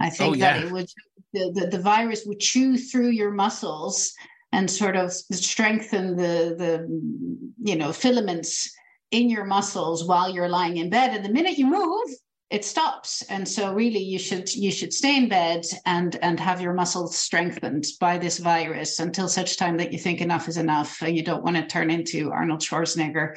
I 0.00 0.10
think 0.10 0.36
oh, 0.36 0.38
yeah. 0.38 0.58
that 0.58 0.66
it 0.66 0.72
would 0.72 0.88
the, 1.32 1.52
the, 1.54 1.66
the 1.66 1.82
virus 1.82 2.24
would 2.26 2.40
chew 2.40 2.76
through 2.76 3.08
your 3.08 3.30
muscles 3.30 4.12
and 4.52 4.70
sort 4.70 4.96
of 4.96 5.12
strengthen 5.12 6.16
the 6.16 6.54
the 6.56 7.46
you 7.58 7.76
know 7.76 7.92
filaments 7.92 8.74
in 9.10 9.30
your 9.30 9.44
muscles 9.44 10.06
while 10.06 10.30
you're 10.30 10.48
lying 10.48 10.76
in 10.76 10.90
bed. 10.90 11.14
And 11.14 11.24
the 11.24 11.32
minute 11.32 11.58
you 11.58 11.66
move, 11.66 12.08
it 12.50 12.64
stops 12.64 13.22
and 13.28 13.46
so 13.46 13.74
really 13.74 13.98
you 13.98 14.18
should 14.18 14.52
you 14.54 14.70
should 14.70 14.92
stay 14.92 15.16
in 15.16 15.28
bed 15.28 15.64
and 15.84 16.16
and 16.22 16.40
have 16.40 16.62
your 16.62 16.72
muscles 16.72 17.16
strengthened 17.16 17.84
by 18.00 18.16
this 18.16 18.38
virus 18.38 19.00
until 19.00 19.28
such 19.28 19.58
time 19.58 19.76
that 19.76 19.92
you 19.92 19.98
think 19.98 20.22
enough 20.22 20.48
is 20.48 20.56
enough 20.56 21.02
and 21.02 21.14
you 21.14 21.22
don't 21.22 21.44
want 21.44 21.56
to 21.56 21.66
turn 21.66 21.90
into 21.90 22.30
arnold 22.30 22.60
schwarzenegger 22.60 23.36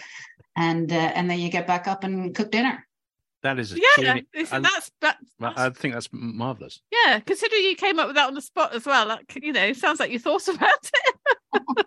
and 0.55 0.93
uh, 0.93 1.11
and 1.13 1.29
then 1.29 1.39
you 1.39 1.49
get 1.49 1.67
back 1.67 1.87
up 1.87 2.05
and 2.05 2.33
cook 2.33 2.51
dinner 2.51 2.87
that 3.43 3.59
is 3.59 3.73
yeah 3.75 4.13
I, 4.51 4.59
that's, 4.59 4.91
that's 5.01 5.17
i 5.41 5.69
think 5.69 5.93
that's 5.93 6.09
marvelous 6.11 6.81
yeah 6.91 7.19
considering 7.19 7.63
you 7.63 7.75
came 7.75 7.99
up 7.99 8.07
with 8.07 8.15
that 8.15 8.27
on 8.27 8.35
the 8.35 8.41
spot 8.41 8.73
as 8.73 8.85
well 8.85 9.07
like 9.07 9.37
you 9.41 9.51
know 9.51 9.65
it 9.65 9.77
sounds 9.77 9.99
like 9.99 10.11
you 10.11 10.19
thought 10.19 10.47
about 10.47 10.91
it 11.53 11.85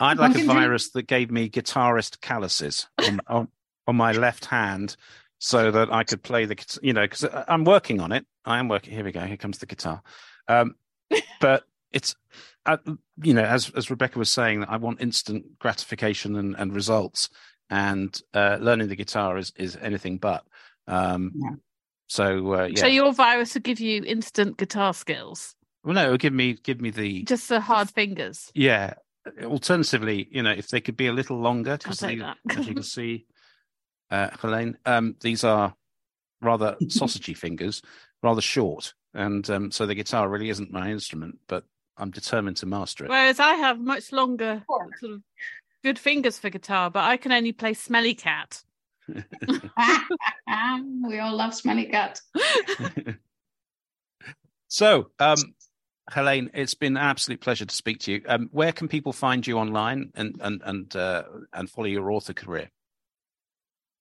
i'd 0.00 0.18
like 0.18 0.36
a 0.36 0.44
virus 0.44 0.90
that 0.90 1.06
gave 1.06 1.30
me 1.30 1.48
guitarist 1.48 2.20
calluses 2.20 2.88
on, 3.06 3.20
on, 3.28 3.48
on 3.86 3.96
my 3.96 4.12
left 4.12 4.46
hand 4.46 4.96
so 5.38 5.70
that 5.70 5.92
I 5.92 6.04
could 6.04 6.22
play 6.22 6.44
the, 6.44 6.78
you 6.82 6.92
know, 6.92 7.02
because 7.02 7.26
I'm 7.48 7.64
working 7.64 8.00
on 8.00 8.12
it. 8.12 8.26
I 8.44 8.58
am 8.58 8.68
working. 8.68 8.94
Here 8.94 9.04
we 9.04 9.12
go. 9.12 9.20
Here 9.20 9.36
comes 9.36 9.58
the 9.58 9.66
guitar. 9.66 10.02
Um, 10.48 10.76
but 11.40 11.64
it's, 11.92 12.14
uh, 12.64 12.78
you 13.22 13.34
know, 13.34 13.44
as 13.44 13.70
as 13.70 13.90
Rebecca 13.90 14.18
was 14.18 14.30
saying, 14.30 14.64
I 14.64 14.76
want 14.76 15.00
instant 15.00 15.58
gratification 15.58 16.36
and, 16.36 16.56
and 16.56 16.74
results, 16.74 17.28
and 17.70 18.18
uh, 18.34 18.58
learning 18.60 18.88
the 18.88 18.96
guitar 18.96 19.36
is 19.36 19.52
is 19.56 19.76
anything 19.80 20.18
but. 20.18 20.44
Um, 20.86 21.32
yeah. 21.34 21.50
So 22.08 22.54
uh, 22.54 22.64
yeah. 22.64 22.80
So 22.80 22.86
your 22.86 23.12
virus 23.12 23.54
will 23.54 23.62
give 23.62 23.80
you 23.80 24.02
instant 24.04 24.56
guitar 24.56 24.94
skills. 24.94 25.54
Well, 25.84 25.94
no, 25.94 26.06
it 26.06 26.10
will 26.10 26.16
give 26.18 26.32
me 26.32 26.54
give 26.54 26.80
me 26.80 26.90
the 26.90 27.24
just 27.24 27.48
the 27.48 27.60
hard 27.60 27.90
fingers. 27.90 28.50
Yeah. 28.54 28.94
Alternatively, 29.42 30.28
you 30.30 30.42
know, 30.42 30.52
if 30.52 30.68
they 30.68 30.80
could 30.80 30.96
be 30.96 31.08
a 31.08 31.12
little 31.12 31.38
longer, 31.38 31.76
because 31.76 32.00
as 32.02 32.12
you 32.12 32.24
can 32.48 32.82
see, 32.82 33.26
uh, 34.10 34.30
Heleen. 34.30 34.76
Um, 34.84 35.16
these 35.20 35.42
are 35.42 35.74
rather 36.40 36.76
sausagey 36.82 37.36
fingers, 37.36 37.82
rather 38.22 38.40
short, 38.40 38.94
and 39.14 39.48
um, 39.50 39.70
so 39.72 39.84
the 39.84 39.96
guitar 39.96 40.28
really 40.28 40.48
isn't 40.48 40.70
my 40.70 40.90
instrument, 40.90 41.38
but 41.48 41.64
I'm 41.96 42.10
determined 42.10 42.58
to 42.58 42.66
master 42.66 43.04
it. 43.04 43.10
Whereas 43.10 43.40
I 43.40 43.54
have 43.54 43.80
much 43.80 44.12
longer, 44.12 44.62
sort 45.00 45.12
of 45.14 45.22
good 45.82 45.98
fingers 45.98 46.38
for 46.38 46.50
guitar, 46.50 46.90
but 46.90 47.04
I 47.04 47.16
can 47.16 47.32
only 47.32 47.52
play 47.52 47.74
Smelly 47.74 48.14
Cat. 48.14 48.62
we 51.08 51.18
all 51.18 51.36
love 51.36 51.54
Smelly 51.54 51.86
Cat. 51.86 52.20
so, 54.68 55.10
um, 55.18 55.54
Heleen, 56.10 56.50
it's 56.54 56.74
been 56.74 56.96
an 56.96 57.02
absolute 57.02 57.40
pleasure 57.40 57.66
to 57.66 57.74
speak 57.74 58.00
to 58.00 58.12
you. 58.12 58.22
Um, 58.26 58.48
where 58.52 58.72
can 58.72 58.88
people 58.88 59.12
find 59.12 59.46
you 59.46 59.58
online 59.58 60.10
and 60.14 60.36
and 60.40 60.62
and 60.64 60.96
uh, 60.96 61.24
and 61.52 61.70
follow 61.70 61.88
your 61.88 62.10
author 62.10 62.32
career? 62.32 62.70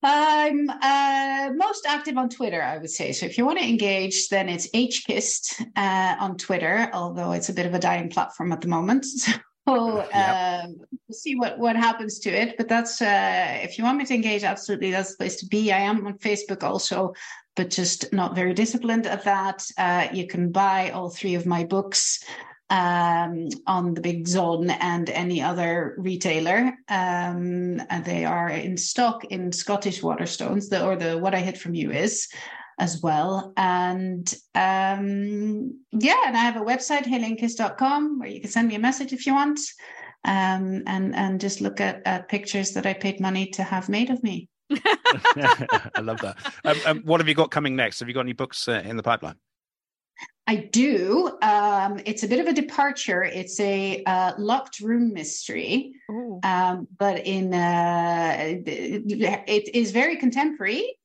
I'm 0.03 0.70
uh, 0.70 1.49
most 1.56 1.88
active 1.88 2.18
on 2.18 2.30
Twitter, 2.30 2.62
I 2.62 2.78
would 2.78 2.91
say. 2.91 3.12
So 3.12 3.26
if 3.26 3.39
you 3.39 3.45
want 3.45 3.58
to 3.58 3.68
engage, 3.68 4.30
then 4.30 4.49
it's 4.49 4.70
hkist 4.70 5.66
uh, 5.76 6.16
on 6.20 6.38
Twitter, 6.38 6.89
although 6.93 7.32
it's 7.32 7.49
a 7.49 7.53
bit 7.53 7.66
of 7.66 7.74
a 7.74 7.80
dying 7.80 8.10
platform 8.10 8.51
at 8.51 8.62
the 8.62 8.68
moment. 8.68 9.06
So 9.06 9.32
um, 9.68 10.76
we'll 11.07 11.18
see 11.18 11.36
what, 11.36 11.57
what 11.57 11.76
happens 11.76 12.20
to 12.20 12.30
it. 12.30 12.55
But 12.57 12.68
that's, 12.68 13.01
uh, 13.01 13.59
if 13.63 13.78
you 13.78 13.84
want 13.84 13.97
me 13.97 14.05
to 14.05 14.13
engage, 14.13 14.43
absolutely, 14.43 14.91
that's 14.91 15.11
the 15.11 15.18
place 15.18 15.38
to 15.38 15.47
be. 15.47 15.72
I 15.72 15.80
am 15.80 16.05
on 16.05 16.18
Facebook 16.18 16.63
also, 16.63 17.13
but 17.55 17.70
just 17.70 18.11
not 18.13 18.36
very 18.36 18.53
disciplined 18.53 19.07
at 19.07 19.24
that. 19.24 19.66
Uh, 19.78 20.07
you 20.13 20.28
can 20.28 20.51
buy 20.51 20.91
all 20.91 21.09
three 21.09 21.36
of 21.36 21.45
my 21.45 21.63
books 21.63 22.24
um, 22.70 23.47
on 23.68 23.93
the 23.93 24.01
Big 24.01 24.28
Zone 24.28 24.70
and 24.70 25.09
any 25.09 25.41
other 25.41 25.95
retailer. 25.97 26.74
Um, 26.89 27.82
and 27.89 28.03
they 28.03 28.26
are 28.26 28.49
in 28.49 28.78
stock 28.78 29.26
in 29.26 29.51
Scottish 29.51 30.01
Waterstones, 30.01 30.70
the, 30.70 30.84
or 30.84 30.95
the 30.95 31.18
What 31.18 31.36
I 31.36 31.39
Hid 31.39 31.59
From 31.59 31.76
You 31.76 31.91
is 31.91 32.28
as 32.80 33.01
well. 33.01 33.53
And 33.57 34.34
um, 34.53 35.80
yeah, 35.91 36.21
and 36.26 36.36
I 36.36 36.41
have 36.41 36.57
a 36.57 36.65
website, 36.65 37.03
heleenkist.com, 37.03 38.19
where 38.19 38.30
you 38.30 38.41
can 38.41 38.49
send 38.49 38.67
me 38.67 38.76
a 38.76 38.80
message 38.80 39.13
if 39.13 39.26
you 39.26 39.34
want. 39.34 39.59
Um, 40.23 40.84
and 40.88 41.15
and 41.15 41.39
just 41.39 41.61
look 41.61 41.80
at, 41.80 42.01
at 42.05 42.30
pictures 42.30 42.71
that 42.71 42.88
I 42.88 42.93
paid 42.93 43.19
money 43.19 43.47
to 43.51 43.63
have 43.63 43.89
made 43.89 44.09
of 44.09 44.23
me. 44.23 44.49
I 44.71 46.01
love 46.01 46.19
that. 46.21 46.38
Um, 46.63 46.78
um, 46.86 47.01
what 47.03 47.19
have 47.19 47.28
you 47.28 47.36
got 47.36 47.51
coming 47.51 47.76
next? 47.76 47.99
Have 47.99 48.07
you 48.07 48.15
got 48.15 48.21
any 48.21 48.34
books 48.34 48.67
uh, 48.67 48.82
in 48.84 48.97
the 48.97 49.03
pipeline? 49.03 49.36
I 50.47 50.55
do. 50.55 51.38
Um, 51.41 51.99
it's 52.05 52.23
a 52.23 52.28
bit 52.28 52.39
of 52.39 52.45
a 52.45 52.53
departure. 52.53 53.23
It's 53.23 53.59
a 53.59 54.03
uh, 54.03 54.34
locked 54.38 54.80
room 54.80 55.11
mystery, 55.11 55.93
um, 56.43 56.88
but 56.97 57.26
in 57.26 57.53
uh, 57.53 58.36
it 58.39 59.76
is 59.76 59.91
very 59.91 60.17
contemporary, 60.17 60.97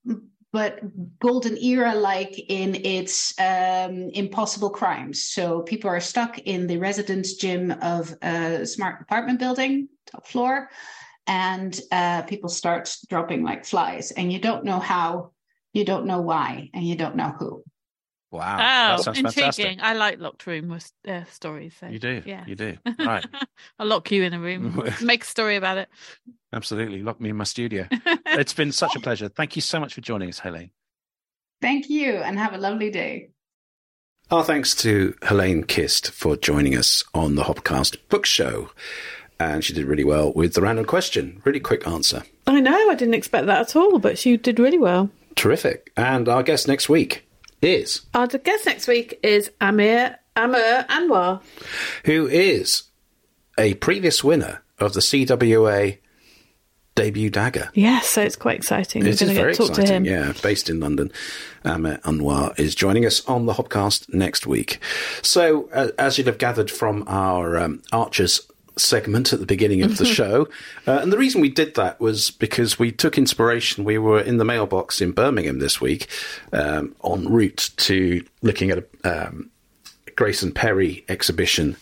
but 0.53 0.81
golden 1.21 1.57
era 1.59 1.95
like 1.95 2.37
in 2.49 2.75
its 2.75 3.39
um, 3.39 4.11
impossible 4.15 4.71
crimes. 4.71 5.23
So 5.23 5.63
people 5.63 5.91
are 5.91 6.01
stuck 6.01 6.39
in 6.39 6.67
the 6.67 6.79
residence 6.79 7.35
gym 7.35 7.71
of 7.83 8.15
a 8.23 8.67
smart 8.67 9.03
apartment 9.03 9.39
building, 9.39 9.89
top 10.07 10.27
floor, 10.27 10.71
and 11.27 11.79
uh, 11.93 12.23
people 12.23 12.49
start 12.49 12.95
dropping 13.09 13.45
like 13.45 13.65
flies, 13.65 14.11
and 14.11 14.33
you 14.33 14.41
don't 14.41 14.65
know 14.65 14.81
how, 14.81 15.33
you 15.73 15.85
don't 15.85 16.07
know 16.07 16.21
why, 16.21 16.71
and 16.75 16.85
you 16.85 16.97
don't 16.97 17.17
know 17.17 17.35
who. 17.39 17.63
Wow. 18.31 18.97
Oh, 18.97 18.97
intriguing. 18.99 19.25
Fantastic. 19.33 19.79
I 19.83 19.95
like 19.95 20.21
locked 20.21 20.47
room 20.47 20.77
uh, 21.09 21.25
stories. 21.25 21.75
So, 21.81 21.87
you 21.89 21.99
do. 21.99 22.23
Yeah. 22.25 22.45
You 22.47 22.55
do. 22.55 22.77
Right. 22.99 23.25
I'll 23.79 23.87
lock 23.87 24.11
you 24.11 24.23
in 24.23 24.35
a 24.35 24.39
room, 24.41 24.83
make 25.03 25.25
a 25.25 25.27
story 25.27 25.57
about 25.57 25.79
it. 25.79 25.89
Absolutely. 26.53 27.03
Lock 27.03 27.21
me 27.21 27.31
in 27.31 27.37
my 27.37 27.45
studio. 27.45 27.87
it's 27.91 28.53
been 28.53 28.73
such 28.73 28.95
a 28.95 29.01
pleasure. 29.01 29.29
Thank 29.29 29.57
you 29.57 29.63
so 29.63 29.81
much 29.81 29.95
for 29.95 30.01
joining 30.01 30.29
us, 30.29 30.41
Heleen. 30.41 30.71
Thank 31.61 31.89
you 31.89 32.17
and 32.17 32.39
have 32.39 32.53
a 32.53 32.59
lovely 32.59 32.91
day. 32.91 33.31
Our 34.31 34.45
thanks 34.45 34.75
to 34.77 35.15
Heleen 35.23 35.67
Kist 35.67 36.11
for 36.13 36.37
joining 36.37 36.77
us 36.77 37.03
on 37.15 37.35
the 37.35 37.45
Hobcast 37.45 37.97
Book 38.09 38.27
Show. 38.27 38.71
And 39.41 39.65
she 39.65 39.73
did 39.73 39.87
really 39.87 40.05
well 40.05 40.33
with 40.33 40.55
the 40.55 40.61
random 40.61 40.85
question. 40.85 41.41
Really 41.45 41.61
quick 41.61 41.87
answer. 41.87 42.23
I 42.47 42.61
know. 42.61 42.91
I 42.91 42.95
didn't 42.95 43.15
expect 43.15 43.47
that 43.47 43.61
at 43.61 43.77
all, 43.77 43.99
but 43.99 44.19
she 44.19 44.37
did 44.37 44.61
really 44.61 44.79
well. 44.79 45.11
Terrific. 45.35 45.91
And 45.97 46.29
our 46.29 46.43
guest 46.43 46.69
next 46.69 46.89
week 46.89 47.27
is. 47.63 48.03
Our 48.15 48.27
guest 48.27 48.67
next 48.67 48.89
week 48.89 49.19
is 49.23 49.51
Amer 49.63 50.17
Amer 50.37 50.87
Anwar, 50.89 51.43
who 52.05 52.27
is 52.27 52.85
a 53.59 53.75
previous 53.75 54.25
winner 54.25 54.63
of 54.79 54.95
the 54.95 55.01
CWA 55.01 55.99
debut 56.95 57.31
dagger. 57.31 57.71
Yes, 57.75 58.07
so 58.07 58.23
it's 58.23 58.37
quite 58.37 58.57
exciting. 58.57 59.07
It 59.07 59.21
is 59.21 59.33
very 59.33 59.53
exciting. 59.53 60.05
Yeah, 60.05 60.33
based 60.43 60.69
in 60.69 60.81
London, 60.81 61.13
Amer 61.65 61.99
Anwar 61.99 62.59
is 62.59 62.75
joining 62.75 63.07
us 63.07 63.25
on 63.27 63.47
the 63.47 63.55
Hobcast 63.55 64.13
next 64.13 64.47
week. 64.47 64.81
So, 65.23 65.69
uh, 65.73 65.89
as 65.99 66.19
you'd 66.19 66.27
have 66.27 66.39
gathered 66.39 66.71
from 66.71 67.05
our 67.07 67.59
um, 67.59 67.83
Archers 67.93 68.41
segment 68.81 69.33
at 69.33 69.41
the 69.41 69.47
beginning 69.47 69.83
of 69.83 69.97
the 69.99 70.05
show. 70.05 70.49
Uh, 70.87 70.99
and 71.03 71.13
the 71.13 71.19
reason 71.19 71.41
we 71.41 71.49
did 71.49 71.75
that 71.75 72.01
was 72.01 72.31
because 72.31 72.79
we 72.79 72.91
took 72.93 73.19
inspiration. 73.19 73.85
We 73.85 73.99
were 73.99 74.21
in 74.21 74.39
the 74.39 74.45
mailbox 74.45 75.01
in 75.01 75.13
Birmingham 75.13 75.59
this 75.59 75.81
week 75.81 76.09
um, 76.53 76.95
en 77.05 77.29
route 77.29 77.71
to 77.77 78.25
looking 78.43 78.71
at 78.71 78.85
a 79.05 79.29
um, 79.29 79.51
Grayson 80.17 80.53
Perry 80.53 81.05
exhibition 81.09 81.77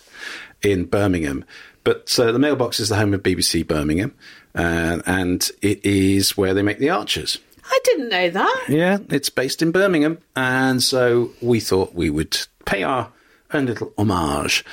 in 0.62 0.84
Birmingham. 0.84 1.44
But 1.84 2.18
uh, 2.18 2.32
the 2.32 2.38
mailbox 2.38 2.80
is 2.80 2.88
the 2.88 2.96
home 2.96 3.14
of 3.14 3.22
BBC 3.22 3.66
Birmingham, 3.66 4.14
uh, 4.54 5.00
and 5.06 5.50
it 5.62 5.84
is 5.84 6.36
where 6.36 6.52
they 6.52 6.62
make 6.62 6.78
the 6.78 6.90
Archers. 6.90 7.38
I 7.64 7.78
didn't 7.84 8.08
know 8.08 8.30
that. 8.30 8.64
Yeah, 8.68 8.98
it's 9.10 9.30
based 9.30 9.62
in 9.62 9.72
Birmingham, 9.72 10.18
and 10.36 10.82
so 10.82 11.30
we 11.40 11.60
thought 11.60 11.94
we 11.94 12.10
would 12.10 12.36
pay 12.64 12.82
our 12.82 13.10
own 13.52 13.66
little 13.66 13.92
homage 13.96 14.64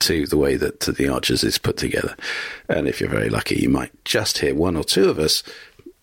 to 0.00 0.26
the 0.26 0.36
way 0.36 0.56
that 0.56 0.80
the 0.80 1.08
Archers 1.08 1.44
is 1.44 1.58
put 1.58 1.76
together. 1.76 2.16
And 2.68 2.86
if 2.88 3.00
you're 3.00 3.10
very 3.10 3.30
lucky, 3.30 3.56
you 3.56 3.68
might 3.68 3.92
just 4.04 4.38
hear 4.38 4.54
one 4.54 4.76
or 4.76 4.84
two 4.84 5.08
of 5.08 5.18
us, 5.18 5.42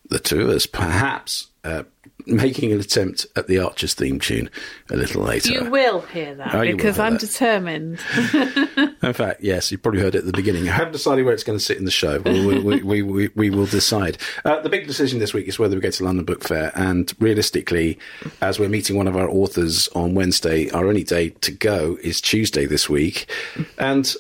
the 0.10 0.20
two 0.20 0.42
of 0.42 0.50
us, 0.50 0.66
perhaps 0.66 1.48
uh, 1.64 1.84
making 2.26 2.72
an 2.72 2.80
attempt 2.80 3.26
at 3.36 3.48
the 3.48 3.60
Archers 3.60 3.94
theme 3.94 4.20
tune 4.20 4.50
a 4.90 4.96
little 4.96 5.24
later. 5.24 5.52
You 5.52 5.70
will 5.70 6.02
hear 6.02 6.36
that 6.36 6.54
oh, 6.54 6.62
because 6.62 6.98
hear 6.98 7.06
I'm 7.06 7.14
that. 7.14 7.22
determined. 7.22 8.00
in 9.02 9.14
fact, 9.14 9.42
yes, 9.42 9.72
you 9.72 9.78
probably 9.78 10.02
heard 10.02 10.16
it 10.16 10.20
at 10.20 10.26
the 10.26 10.32
beginning. 10.32 10.68
I 10.70 10.74
haven't 10.74 10.94
decided 10.94 11.26
where 11.26 11.34
it's 11.34 11.44
going 11.44 11.58
to 11.58 11.64
sit 11.64 11.78
in 11.78 11.86
the 11.86 11.92
show. 11.92 12.20
We, 12.20 12.60
we, 12.60 12.82
we, 12.84 13.02
we, 13.02 13.30
we 13.36 13.50
will 13.50 13.66
decide. 13.66 14.18
Uh, 14.46 14.60
the 14.62 14.70
big 14.70 14.88
decision 14.88 15.20
this 15.20 15.34
week 15.34 15.48
is 15.48 15.60
whether 15.60 15.76
we 15.76 15.82
go 15.82 15.92
to 15.92 16.04
London 16.04 16.26
Book 16.26 16.44
Fair. 16.44 16.72
And 16.76 17.14
realistically, 17.20 17.98
as 18.42 18.60
we're 18.60 18.70
meeting 18.70 18.96
one 18.96 19.08
of 19.08 19.16
our 19.16 19.30
authors 19.30 19.88
on 19.90 20.14
Wednesday, 20.14 20.70
our 20.72 20.88
only 20.88 21.04
day 21.04 21.30
to 21.30 21.52
go 21.52 21.98
is 22.04 22.22
Tuesday 22.22 22.66
this 22.66 22.90
week. 22.90 23.30
And 23.78 24.14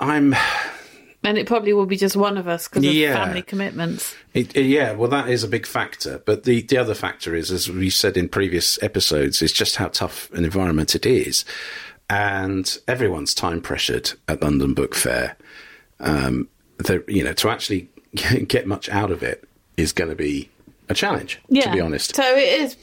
I'm 0.00 0.34
and 1.28 1.36
it 1.36 1.46
probably 1.46 1.74
will 1.74 1.84
be 1.84 1.98
just 1.98 2.16
one 2.16 2.38
of 2.38 2.48
us 2.48 2.68
because 2.68 2.86
of 2.86 2.94
yeah. 2.94 3.12
family 3.12 3.42
commitments. 3.42 4.16
It, 4.32 4.56
yeah, 4.56 4.92
well, 4.92 5.10
that 5.10 5.28
is 5.28 5.44
a 5.44 5.48
big 5.48 5.66
factor. 5.66 6.22
But 6.24 6.44
the, 6.44 6.62
the 6.62 6.78
other 6.78 6.94
factor 6.94 7.34
is, 7.34 7.50
as 7.50 7.68
we 7.68 7.90
said 7.90 8.16
in 8.16 8.30
previous 8.30 8.82
episodes, 8.82 9.42
is 9.42 9.52
just 9.52 9.76
how 9.76 9.88
tough 9.88 10.30
an 10.32 10.46
environment 10.46 10.94
it 10.94 11.04
is. 11.04 11.44
And 12.08 12.78
everyone's 12.88 13.34
time 13.34 13.60
pressured 13.60 14.12
at 14.26 14.40
London 14.40 14.72
Book 14.72 14.94
Fair. 14.94 15.36
Um, 16.00 16.48
you 17.06 17.22
know, 17.22 17.34
to 17.34 17.50
actually 17.50 17.90
get 18.48 18.66
much 18.66 18.88
out 18.88 19.10
of 19.10 19.22
it 19.22 19.46
is 19.76 19.92
going 19.92 20.08
to 20.08 20.16
be 20.16 20.48
a 20.88 20.94
challenge, 20.94 21.42
yeah. 21.50 21.64
to 21.64 21.72
be 21.72 21.80
honest. 21.82 22.16
So 22.16 22.22
it 22.24 22.62
is 22.62 22.76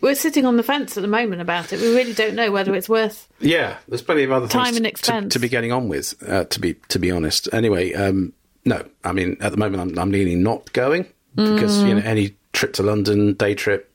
we're 0.00 0.14
sitting 0.14 0.44
on 0.44 0.56
the 0.56 0.62
fence 0.62 0.96
at 0.96 1.00
the 1.00 1.08
moment 1.08 1.40
about 1.40 1.72
it. 1.72 1.80
We 1.80 1.94
really 1.94 2.12
don't 2.12 2.34
know 2.34 2.50
whether 2.50 2.74
it's 2.74 2.88
worth. 2.88 3.28
Yeah, 3.40 3.76
there's 3.88 4.02
plenty 4.02 4.24
of 4.24 4.32
other 4.32 4.48
time 4.48 4.66
things 4.66 4.76
and 4.78 4.86
expense 4.86 5.32
to, 5.32 5.38
to 5.38 5.42
be 5.42 5.48
getting 5.48 5.72
on 5.72 5.88
with. 5.88 6.14
Uh, 6.26 6.44
to 6.44 6.60
be 6.60 6.74
to 6.88 6.98
be 6.98 7.10
honest. 7.10 7.48
Anyway, 7.52 7.92
um, 7.94 8.32
no, 8.64 8.84
I 9.04 9.12
mean 9.12 9.36
at 9.40 9.52
the 9.52 9.58
moment 9.58 9.82
I'm, 9.82 9.98
I'm 9.98 10.10
leaning 10.10 10.42
not 10.42 10.72
going 10.72 11.06
because 11.34 11.78
mm. 11.78 11.88
you 11.88 11.94
know 11.94 12.02
any 12.02 12.36
trip 12.52 12.72
to 12.74 12.82
London, 12.82 13.34
day 13.34 13.54
trip, 13.54 13.90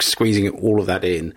squeezing 0.00 0.48
all 0.48 0.80
of 0.80 0.86
that 0.86 1.04
in, 1.04 1.34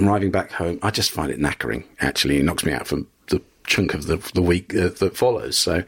arriving 0.00 0.30
back 0.30 0.52
home, 0.52 0.78
I 0.82 0.90
just 0.90 1.10
find 1.10 1.30
it 1.30 1.38
knackering. 1.38 1.84
Actually, 2.00 2.38
it 2.38 2.44
knocks 2.44 2.64
me 2.64 2.72
out 2.72 2.86
from 2.86 3.06
the 3.28 3.40
chunk 3.66 3.94
of 3.94 4.06
the 4.06 4.16
the 4.34 4.42
week 4.42 4.74
uh, 4.74 4.88
that 4.88 5.16
follows. 5.16 5.56
So 5.56 5.82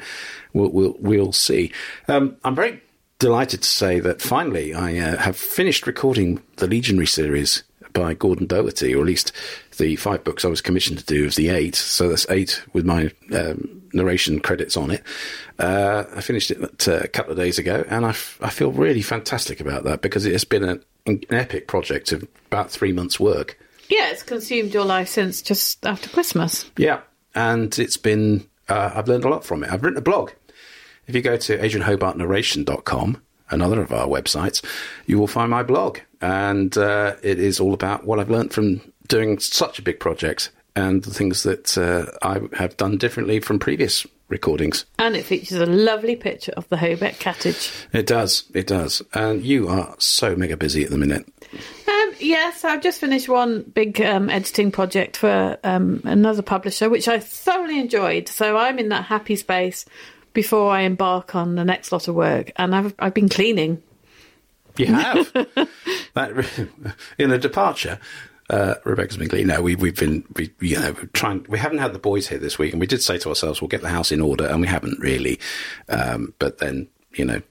we'll 0.52 0.70
we'll 0.70 0.96
we'll 0.98 1.32
see. 1.32 1.72
Um, 2.08 2.36
I'm 2.44 2.54
very 2.54 2.82
delighted 3.18 3.62
to 3.62 3.68
say 3.68 4.00
that 4.00 4.22
finally 4.22 4.74
I 4.74 4.98
uh, 4.98 5.16
have 5.16 5.36
finished 5.36 5.86
recording 5.86 6.42
the 6.56 6.66
Legionary 6.66 7.06
series 7.06 7.64
by 7.92 8.14
Gordon 8.14 8.46
Doherty, 8.46 8.94
or 8.94 9.00
at 9.00 9.06
least 9.06 9.32
the 9.78 9.96
five 9.96 10.22
books 10.24 10.44
I 10.44 10.48
was 10.48 10.60
commissioned 10.60 10.98
to 10.98 11.04
do 11.04 11.26
of 11.26 11.34
the 11.34 11.48
eight. 11.48 11.74
So 11.74 12.08
that's 12.08 12.28
eight 12.30 12.62
with 12.72 12.84
my 12.84 13.10
um, 13.32 13.82
narration 13.92 14.40
credits 14.40 14.76
on 14.76 14.90
it. 14.90 15.02
Uh, 15.58 16.04
I 16.14 16.20
finished 16.20 16.50
it 16.50 16.88
uh, 16.88 17.00
a 17.02 17.08
couple 17.08 17.32
of 17.32 17.38
days 17.38 17.58
ago, 17.58 17.84
and 17.88 18.06
I, 18.06 18.10
f- 18.10 18.38
I 18.40 18.50
feel 18.50 18.70
really 18.70 19.02
fantastic 19.02 19.60
about 19.60 19.84
that 19.84 20.02
because 20.02 20.26
it 20.26 20.32
has 20.32 20.44
been 20.44 20.64
an, 20.64 20.84
an 21.06 21.24
epic 21.30 21.66
project 21.66 22.12
of 22.12 22.26
about 22.46 22.70
three 22.70 22.92
months' 22.92 23.18
work. 23.18 23.58
Yeah, 23.88 24.10
it's 24.10 24.22
consumed 24.22 24.74
your 24.74 24.84
life 24.84 25.08
since 25.08 25.42
just 25.42 25.84
after 25.84 26.08
Christmas. 26.10 26.70
Yeah, 26.76 27.00
and 27.34 27.76
it's 27.78 27.96
been, 27.96 28.46
uh, 28.68 28.92
I've 28.94 29.08
learned 29.08 29.24
a 29.24 29.30
lot 29.30 29.44
from 29.44 29.64
it. 29.64 29.72
I've 29.72 29.82
written 29.82 29.98
a 29.98 30.02
blog 30.02 30.30
if 31.08 31.14
you 31.14 31.22
go 31.22 31.36
to 31.36 31.58
adrianhobartnarration.com, 31.58 33.22
another 33.50 33.80
of 33.80 33.92
our 33.92 34.06
websites, 34.06 34.64
you 35.06 35.18
will 35.18 35.26
find 35.26 35.50
my 35.50 35.62
blog. 35.62 35.98
And 36.20 36.76
uh, 36.76 37.16
it 37.22 37.40
is 37.40 37.58
all 37.58 37.74
about 37.74 38.04
what 38.04 38.20
I've 38.20 38.30
learned 38.30 38.52
from 38.52 38.80
doing 39.08 39.38
such 39.38 39.78
a 39.78 39.82
big 39.82 40.00
project 40.00 40.50
and 40.76 41.02
the 41.02 41.12
things 41.12 41.42
that 41.42 41.76
uh, 41.76 42.06
I 42.22 42.40
have 42.56 42.76
done 42.76 42.98
differently 42.98 43.40
from 43.40 43.58
previous 43.58 44.06
recordings. 44.28 44.84
And 44.98 45.16
it 45.16 45.24
features 45.24 45.58
a 45.58 45.66
lovely 45.66 46.14
picture 46.14 46.52
of 46.56 46.68
the 46.68 46.76
Hobart 46.76 47.18
cottage. 47.18 47.72
It 47.92 48.06
does, 48.06 48.44
it 48.54 48.66
does. 48.66 49.02
And 49.14 49.42
you 49.42 49.68
are 49.68 49.94
so 49.98 50.36
mega 50.36 50.56
busy 50.56 50.84
at 50.84 50.90
the 50.90 50.98
minute. 50.98 51.26
Um, 51.88 52.12
yes, 52.20 52.64
I've 52.64 52.82
just 52.82 53.00
finished 53.00 53.28
one 53.28 53.62
big 53.62 54.00
um, 54.02 54.28
editing 54.28 54.70
project 54.70 55.16
for 55.16 55.58
um, 55.64 56.02
another 56.04 56.42
publisher, 56.42 56.90
which 56.90 57.08
I 57.08 57.18
thoroughly 57.18 57.80
enjoyed. 57.80 58.28
So 58.28 58.58
I'm 58.58 58.78
in 58.78 58.90
that 58.90 59.04
happy 59.04 59.36
space 59.36 59.86
before 60.38 60.70
I 60.70 60.82
embark 60.82 61.34
on 61.34 61.56
the 61.56 61.64
next 61.64 61.90
lot 61.90 62.06
of 62.06 62.14
work, 62.14 62.52
and 62.54 62.72
I've 62.72 62.94
I've 63.00 63.12
been 63.12 63.28
cleaning. 63.28 63.82
You 64.76 64.86
have. 64.86 65.32
that, 66.14 66.68
in 67.18 67.32
a 67.32 67.38
departure, 67.38 67.98
uh, 68.48 68.74
Rebecca's 68.84 69.16
been 69.16 69.28
cleaning. 69.28 69.48
No, 69.48 69.62
we, 69.62 69.74
we've 69.74 69.96
been, 69.96 70.22
we, 70.36 70.52
you 70.60 70.78
know, 70.78 70.92
trying. 71.12 71.44
We 71.48 71.58
haven't 71.58 71.78
had 71.78 71.92
the 71.92 71.98
boys 71.98 72.28
here 72.28 72.38
this 72.38 72.56
week, 72.56 72.70
and 72.70 72.78
we 72.78 72.86
did 72.86 73.02
say 73.02 73.18
to 73.18 73.30
ourselves, 73.30 73.60
we'll 73.60 73.66
get 73.66 73.80
the 73.80 73.88
house 73.88 74.12
in 74.12 74.20
order, 74.20 74.46
and 74.46 74.60
we 74.60 74.68
haven't 74.68 75.00
really. 75.00 75.40
Um, 75.88 76.32
but 76.38 76.58
then, 76.58 76.86
you 77.14 77.24
know, 77.24 77.42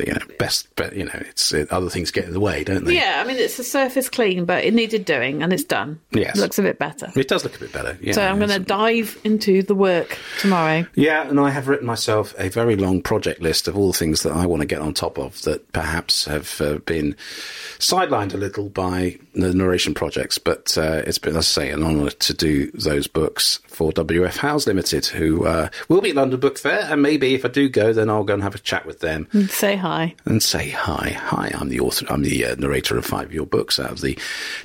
you 0.00 0.12
know, 0.12 0.20
best, 0.38 0.68
but 0.76 0.94
you 0.94 1.04
know, 1.04 1.10
it's 1.14 1.52
it, 1.52 1.70
other 1.70 1.88
things 1.88 2.10
get 2.10 2.24
in 2.24 2.32
the 2.32 2.40
way, 2.40 2.64
don't 2.64 2.84
they? 2.84 2.94
Yeah, 2.94 3.22
I 3.24 3.26
mean 3.26 3.36
it's 3.36 3.58
a 3.58 3.64
surface 3.64 4.08
clean, 4.08 4.44
but 4.44 4.64
it 4.64 4.74
needed 4.74 5.04
doing, 5.04 5.42
and 5.42 5.52
it's 5.52 5.64
done. 5.64 6.00
Yes. 6.10 6.36
it 6.36 6.40
looks 6.40 6.58
a 6.58 6.62
bit 6.62 6.78
better. 6.78 7.10
It 7.16 7.28
does 7.28 7.44
look 7.44 7.56
a 7.56 7.58
bit 7.58 7.72
better. 7.72 7.98
Yeah, 8.00 8.12
so 8.12 8.22
I'm 8.22 8.38
going 8.38 8.50
to 8.50 8.58
dive 8.58 9.18
into 9.24 9.62
the 9.62 9.74
work 9.74 10.18
tomorrow. 10.40 10.86
Yeah, 10.94 11.28
and 11.28 11.40
I 11.40 11.50
have 11.50 11.68
written 11.68 11.86
myself 11.86 12.34
a 12.38 12.48
very 12.48 12.76
long 12.76 13.02
project 13.02 13.40
list 13.40 13.68
of 13.68 13.76
all 13.76 13.92
the 13.92 13.98
things 13.98 14.22
that 14.22 14.32
I 14.32 14.46
want 14.46 14.60
to 14.60 14.66
get 14.66 14.80
on 14.80 14.94
top 14.94 15.18
of 15.18 15.40
that 15.42 15.72
perhaps 15.72 16.26
have 16.26 16.60
uh, 16.60 16.78
been 16.78 17.16
sidelined 17.78 18.34
a 18.34 18.38
little 18.38 18.68
by 18.68 19.18
the 19.34 19.54
narration 19.54 19.94
projects. 19.94 20.38
But 20.38 20.76
uh, 20.76 21.02
it's 21.06 21.18
been, 21.18 21.36
as 21.36 21.58
I 21.58 21.62
say, 21.62 21.70
an 21.70 21.82
honour 21.82 22.10
to 22.10 22.34
do 22.34 22.70
those 22.72 23.06
books 23.06 23.60
for 23.66 23.92
WF 23.92 24.36
House 24.36 24.66
Limited, 24.66 25.06
who 25.06 25.46
uh, 25.46 25.68
will 25.88 26.00
be 26.00 26.10
at 26.10 26.16
London 26.16 26.40
Book 26.40 26.58
Fair. 26.58 26.86
And 26.90 27.02
maybe 27.02 27.34
if 27.34 27.44
I 27.44 27.48
do 27.48 27.68
go, 27.68 27.92
then 27.92 28.10
I'll 28.10 28.24
go 28.24 28.34
and 28.34 28.42
have 28.42 28.54
a 28.54 28.58
chat 28.58 28.84
with 28.86 29.00
them 29.00 29.28
Say 29.48 29.76
hi. 29.78 30.14
and 30.26 30.42
say 30.42 30.68
hi. 30.68 31.10
Hi, 31.10 31.50
I'm 31.54 31.68
the 31.70 31.80
author. 31.80 32.04
I'm 32.10 32.22
the 32.22 32.44
uh, 32.44 32.54
narrator 32.56 32.98
of 32.98 33.06
five 33.06 33.26
of 33.26 33.32
your 33.32 33.46
books 33.46 33.80
out 33.80 33.90
of 33.90 34.00
the 34.02 34.18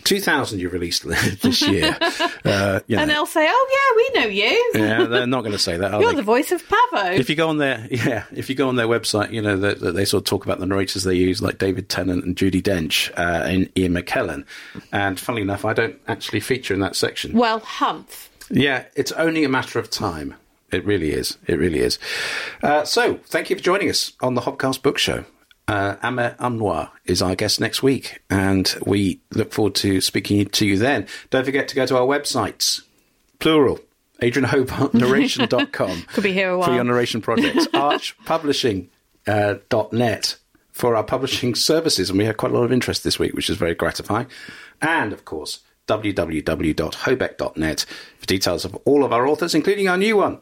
2,000 0.03 0.59
you 0.59 0.69
released 0.69 1.03
this 1.41 1.61
year. 1.67 1.95
uh, 2.45 2.81
you 2.87 2.97
And 2.97 3.09
they'll 3.09 3.25
say, 3.25 3.47
"Oh 3.49 3.67
yeah, 3.71 4.19
we 4.19 4.21
know 4.21 4.29
you. 4.29 4.71
Yeah, 4.75 5.05
they're 5.05 5.27
not 5.27 5.41
going 5.41 5.53
to 5.53 5.57
say 5.59 5.77
that. 5.77 5.93
Are 5.93 6.01
You're 6.01 6.11
they? 6.11 6.17
the 6.17 6.23
voice 6.23 6.51
of 6.51 6.61
Pavo." 6.67 7.11
if 7.11 7.29
you 7.29 7.35
go 7.35 7.47
on 7.49 7.57
their 7.57 7.87
yeah, 7.91 8.25
if 8.33 8.49
you 8.49 8.55
go 8.55 8.67
on 8.67 8.75
their 8.75 8.87
website, 8.87 9.31
you 9.31 9.41
know 9.41 9.55
that 9.57 9.79
that 9.79 9.93
they 9.93 10.05
sort 10.05 10.23
of 10.23 10.25
talk 10.25 10.43
about 10.45 10.59
the 10.59 10.65
narrators 10.65 11.03
they 11.03 11.15
use, 11.15 11.41
like 11.41 11.57
David 11.57 11.87
Tennant 11.87 12.25
and 12.25 12.35
Judi 12.35 12.61
Dench 12.61 13.11
uh, 13.17 13.43
and 13.45 13.69
Ian 13.77 13.93
McKellen. 13.93 14.45
And 14.91 15.19
funnily 15.19 15.43
enough, 15.43 15.63
I 15.65 15.73
don't 15.73 15.99
actually 16.07 16.39
feature 16.39 16.73
in 16.73 16.79
that 16.81 16.95
section. 16.95 17.33
well, 17.33 17.59
humph. 17.59 18.29
Yeah, 18.49 18.85
it's 18.95 19.11
only 19.13 19.43
a 19.45 19.49
matter 19.49 19.79
of 19.79 19.89
time. 19.89 20.35
It 20.73 20.85
really 20.85 21.11
is. 21.11 21.37
It 21.47 21.59
really 21.59 21.79
is. 21.79 21.99
Uh, 22.61 22.83
so, 22.83 23.19
thank 23.25 23.49
you 23.49 23.55
for 23.55 23.61
joining 23.61 23.89
us 23.89 24.13
on 24.21 24.33
the 24.33 24.41
Hobcast 24.41 24.81
Book 24.81 24.97
Show. 24.97 25.25
Uh, 25.67 25.95
Amer 26.03 26.35
Anwar 26.39 26.89
is 27.05 27.21
our 27.21 27.35
guest 27.35 27.61
next 27.61 27.81
week, 27.81 28.19
and 28.29 28.75
we 28.85 29.21
look 29.31 29.53
forward 29.53 29.75
to 29.75 30.01
speaking 30.01 30.45
to 30.45 30.65
you 30.65 30.77
then. 30.77 31.07
Don't 31.29 31.45
forget 31.45 31.69
to 31.69 31.75
go 31.75 31.85
to 31.85 31.95
our 31.97 32.05
websites, 32.05 32.81
plural, 33.39 33.79
adrianhobartnarration.com 34.21 36.01
Could 36.13 36.23
be 36.23 36.33
here 36.33 36.51
a 36.51 36.63
for 36.63 36.73
your 36.73 36.83
narration 36.83 37.21
projects, 37.21 37.67
archpublishing 37.73 38.87
uh, 39.25 39.55
dot 39.69 39.93
net 39.93 40.35
for 40.71 40.97
our 40.97 41.03
publishing 41.03 41.55
services, 41.55 42.09
and 42.09 42.19
we 42.19 42.25
had 42.25 42.35
quite 42.37 42.51
a 42.51 42.55
lot 42.55 42.63
of 42.63 42.71
interest 42.73 43.03
this 43.05 43.17
week, 43.19 43.33
which 43.33 43.49
is 43.49 43.55
very 43.55 43.75
gratifying. 43.75 44.27
And 44.81 45.13
of 45.13 45.23
course, 45.23 45.59
www.hobeck.net 45.87 47.85
for 48.17 48.25
details 48.25 48.65
of 48.65 48.75
all 48.83 49.05
of 49.05 49.13
our 49.13 49.27
authors, 49.27 49.55
including 49.55 49.87
our 49.87 49.97
new 49.97 50.17
one, 50.17 50.41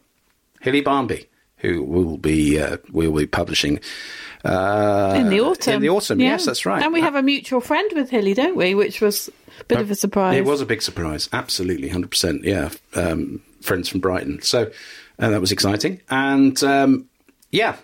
Hilly 0.62 0.82
Barnby, 0.82 1.28
who 1.57 1.84
will 1.84 2.18
be 2.18 2.59
uh, 2.59 2.78
will 2.91 3.12
be 3.14 3.28
publishing 3.28 3.80
uh, 4.45 5.14
in 5.18 5.30
the 5.30 5.41
autumn. 5.41 5.76
In 5.76 5.82
the 5.82 5.89
autumn, 5.89 6.20
Yeah. 6.20 6.30
yes, 6.32 6.45
that's 6.45 6.66
right. 6.66 6.82
And 6.82 6.93
we 6.93 7.01
have 7.01 7.16
a 7.16 7.22
mutual 7.22 7.62
friend 7.62 7.89
with 7.93 8.09
Hilly, 8.09 8.34
don't 8.34 8.55
we? 8.55 8.74
Which 8.76 9.01
was 9.01 9.30
a 9.59 9.64
bit 9.66 9.80
of 9.80 9.91
a 9.91 9.95
surprise. 9.95 10.38
It 10.38 10.45
was 10.45 10.62
a 10.62 10.66
big 10.66 10.82
surprise, 10.82 11.30
absolutely, 11.34 11.89
hundred 11.89 12.12
percent. 12.12 12.43
Yeah, 12.43 12.70
um, 12.95 13.41
friends 13.62 13.89
from 13.89 13.99
Brighton, 13.99 14.41
so 14.41 14.72
uh, 15.20 15.30
that 15.30 15.41
was 15.41 15.51
exciting. 15.51 16.01
And 16.09 16.62
um, 16.64 17.07
yeah, 17.51 17.76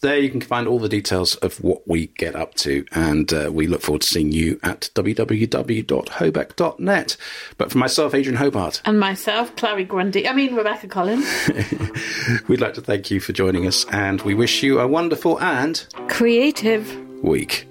there 0.00 0.18
you 0.18 0.30
can 0.30 0.40
find 0.40 0.66
all 0.68 0.78
the 0.78 0.88
details 0.88 1.34
of 1.36 1.62
what 1.62 1.86
we 1.88 2.06
get 2.18 2.34
up 2.36 2.54
to, 2.56 2.84
and 2.92 3.32
uh, 3.32 3.50
we 3.52 3.66
look 3.66 3.80
forward 3.82 4.02
to 4.02 4.08
seeing 4.08 4.30
you 4.32 4.58
at 4.62 4.90
www.hobeck.net. 4.94 7.16
But 7.56 7.72
for 7.72 7.78
myself, 7.78 8.14
Adrian 8.14 8.36
Hobart, 8.36 8.80
And 8.84 9.00
myself, 9.00 9.54
Clarrie 9.56 9.86
Grundy. 9.88 10.28
I 10.28 10.32
mean, 10.32 10.54
Rebecca 10.54 10.86
Collins. 10.88 11.26
we'd 12.48 12.60
like 12.60 12.74
to 12.74 12.80
thank 12.80 13.10
you 13.10 13.18
for 13.20 13.32
joining 13.32 13.66
us, 13.66 13.84
and 13.90 14.20
we 14.22 14.34
wish 14.34 14.62
you 14.62 14.78
a 14.80 14.86
wonderful 14.86 15.40
and 15.40 15.84
Creative. 16.08 17.22
week. 17.22 17.66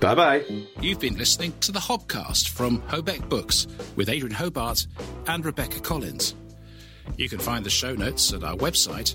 Bye 0.00 0.14
bye. 0.14 0.44
You've 0.80 1.00
been 1.00 1.18
listening 1.18 1.52
to 1.60 1.72
the 1.72 1.78
Hobcast 1.78 2.48
from 2.48 2.80
Hobeck 2.82 3.28
Books 3.28 3.66
with 3.96 4.08
Adrian 4.08 4.34
Hobart 4.34 4.86
and 5.26 5.44
Rebecca 5.44 5.78
Collins. 5.80 6.34
You 7.18 7.28
can 7.28 7.38
find 7.38 7.66
the 7.66 7.70
show 7.70 7.94
notes 7.94 8.32
at 8.32 8.42
our 8.42 8.56
website, 8.56 9.14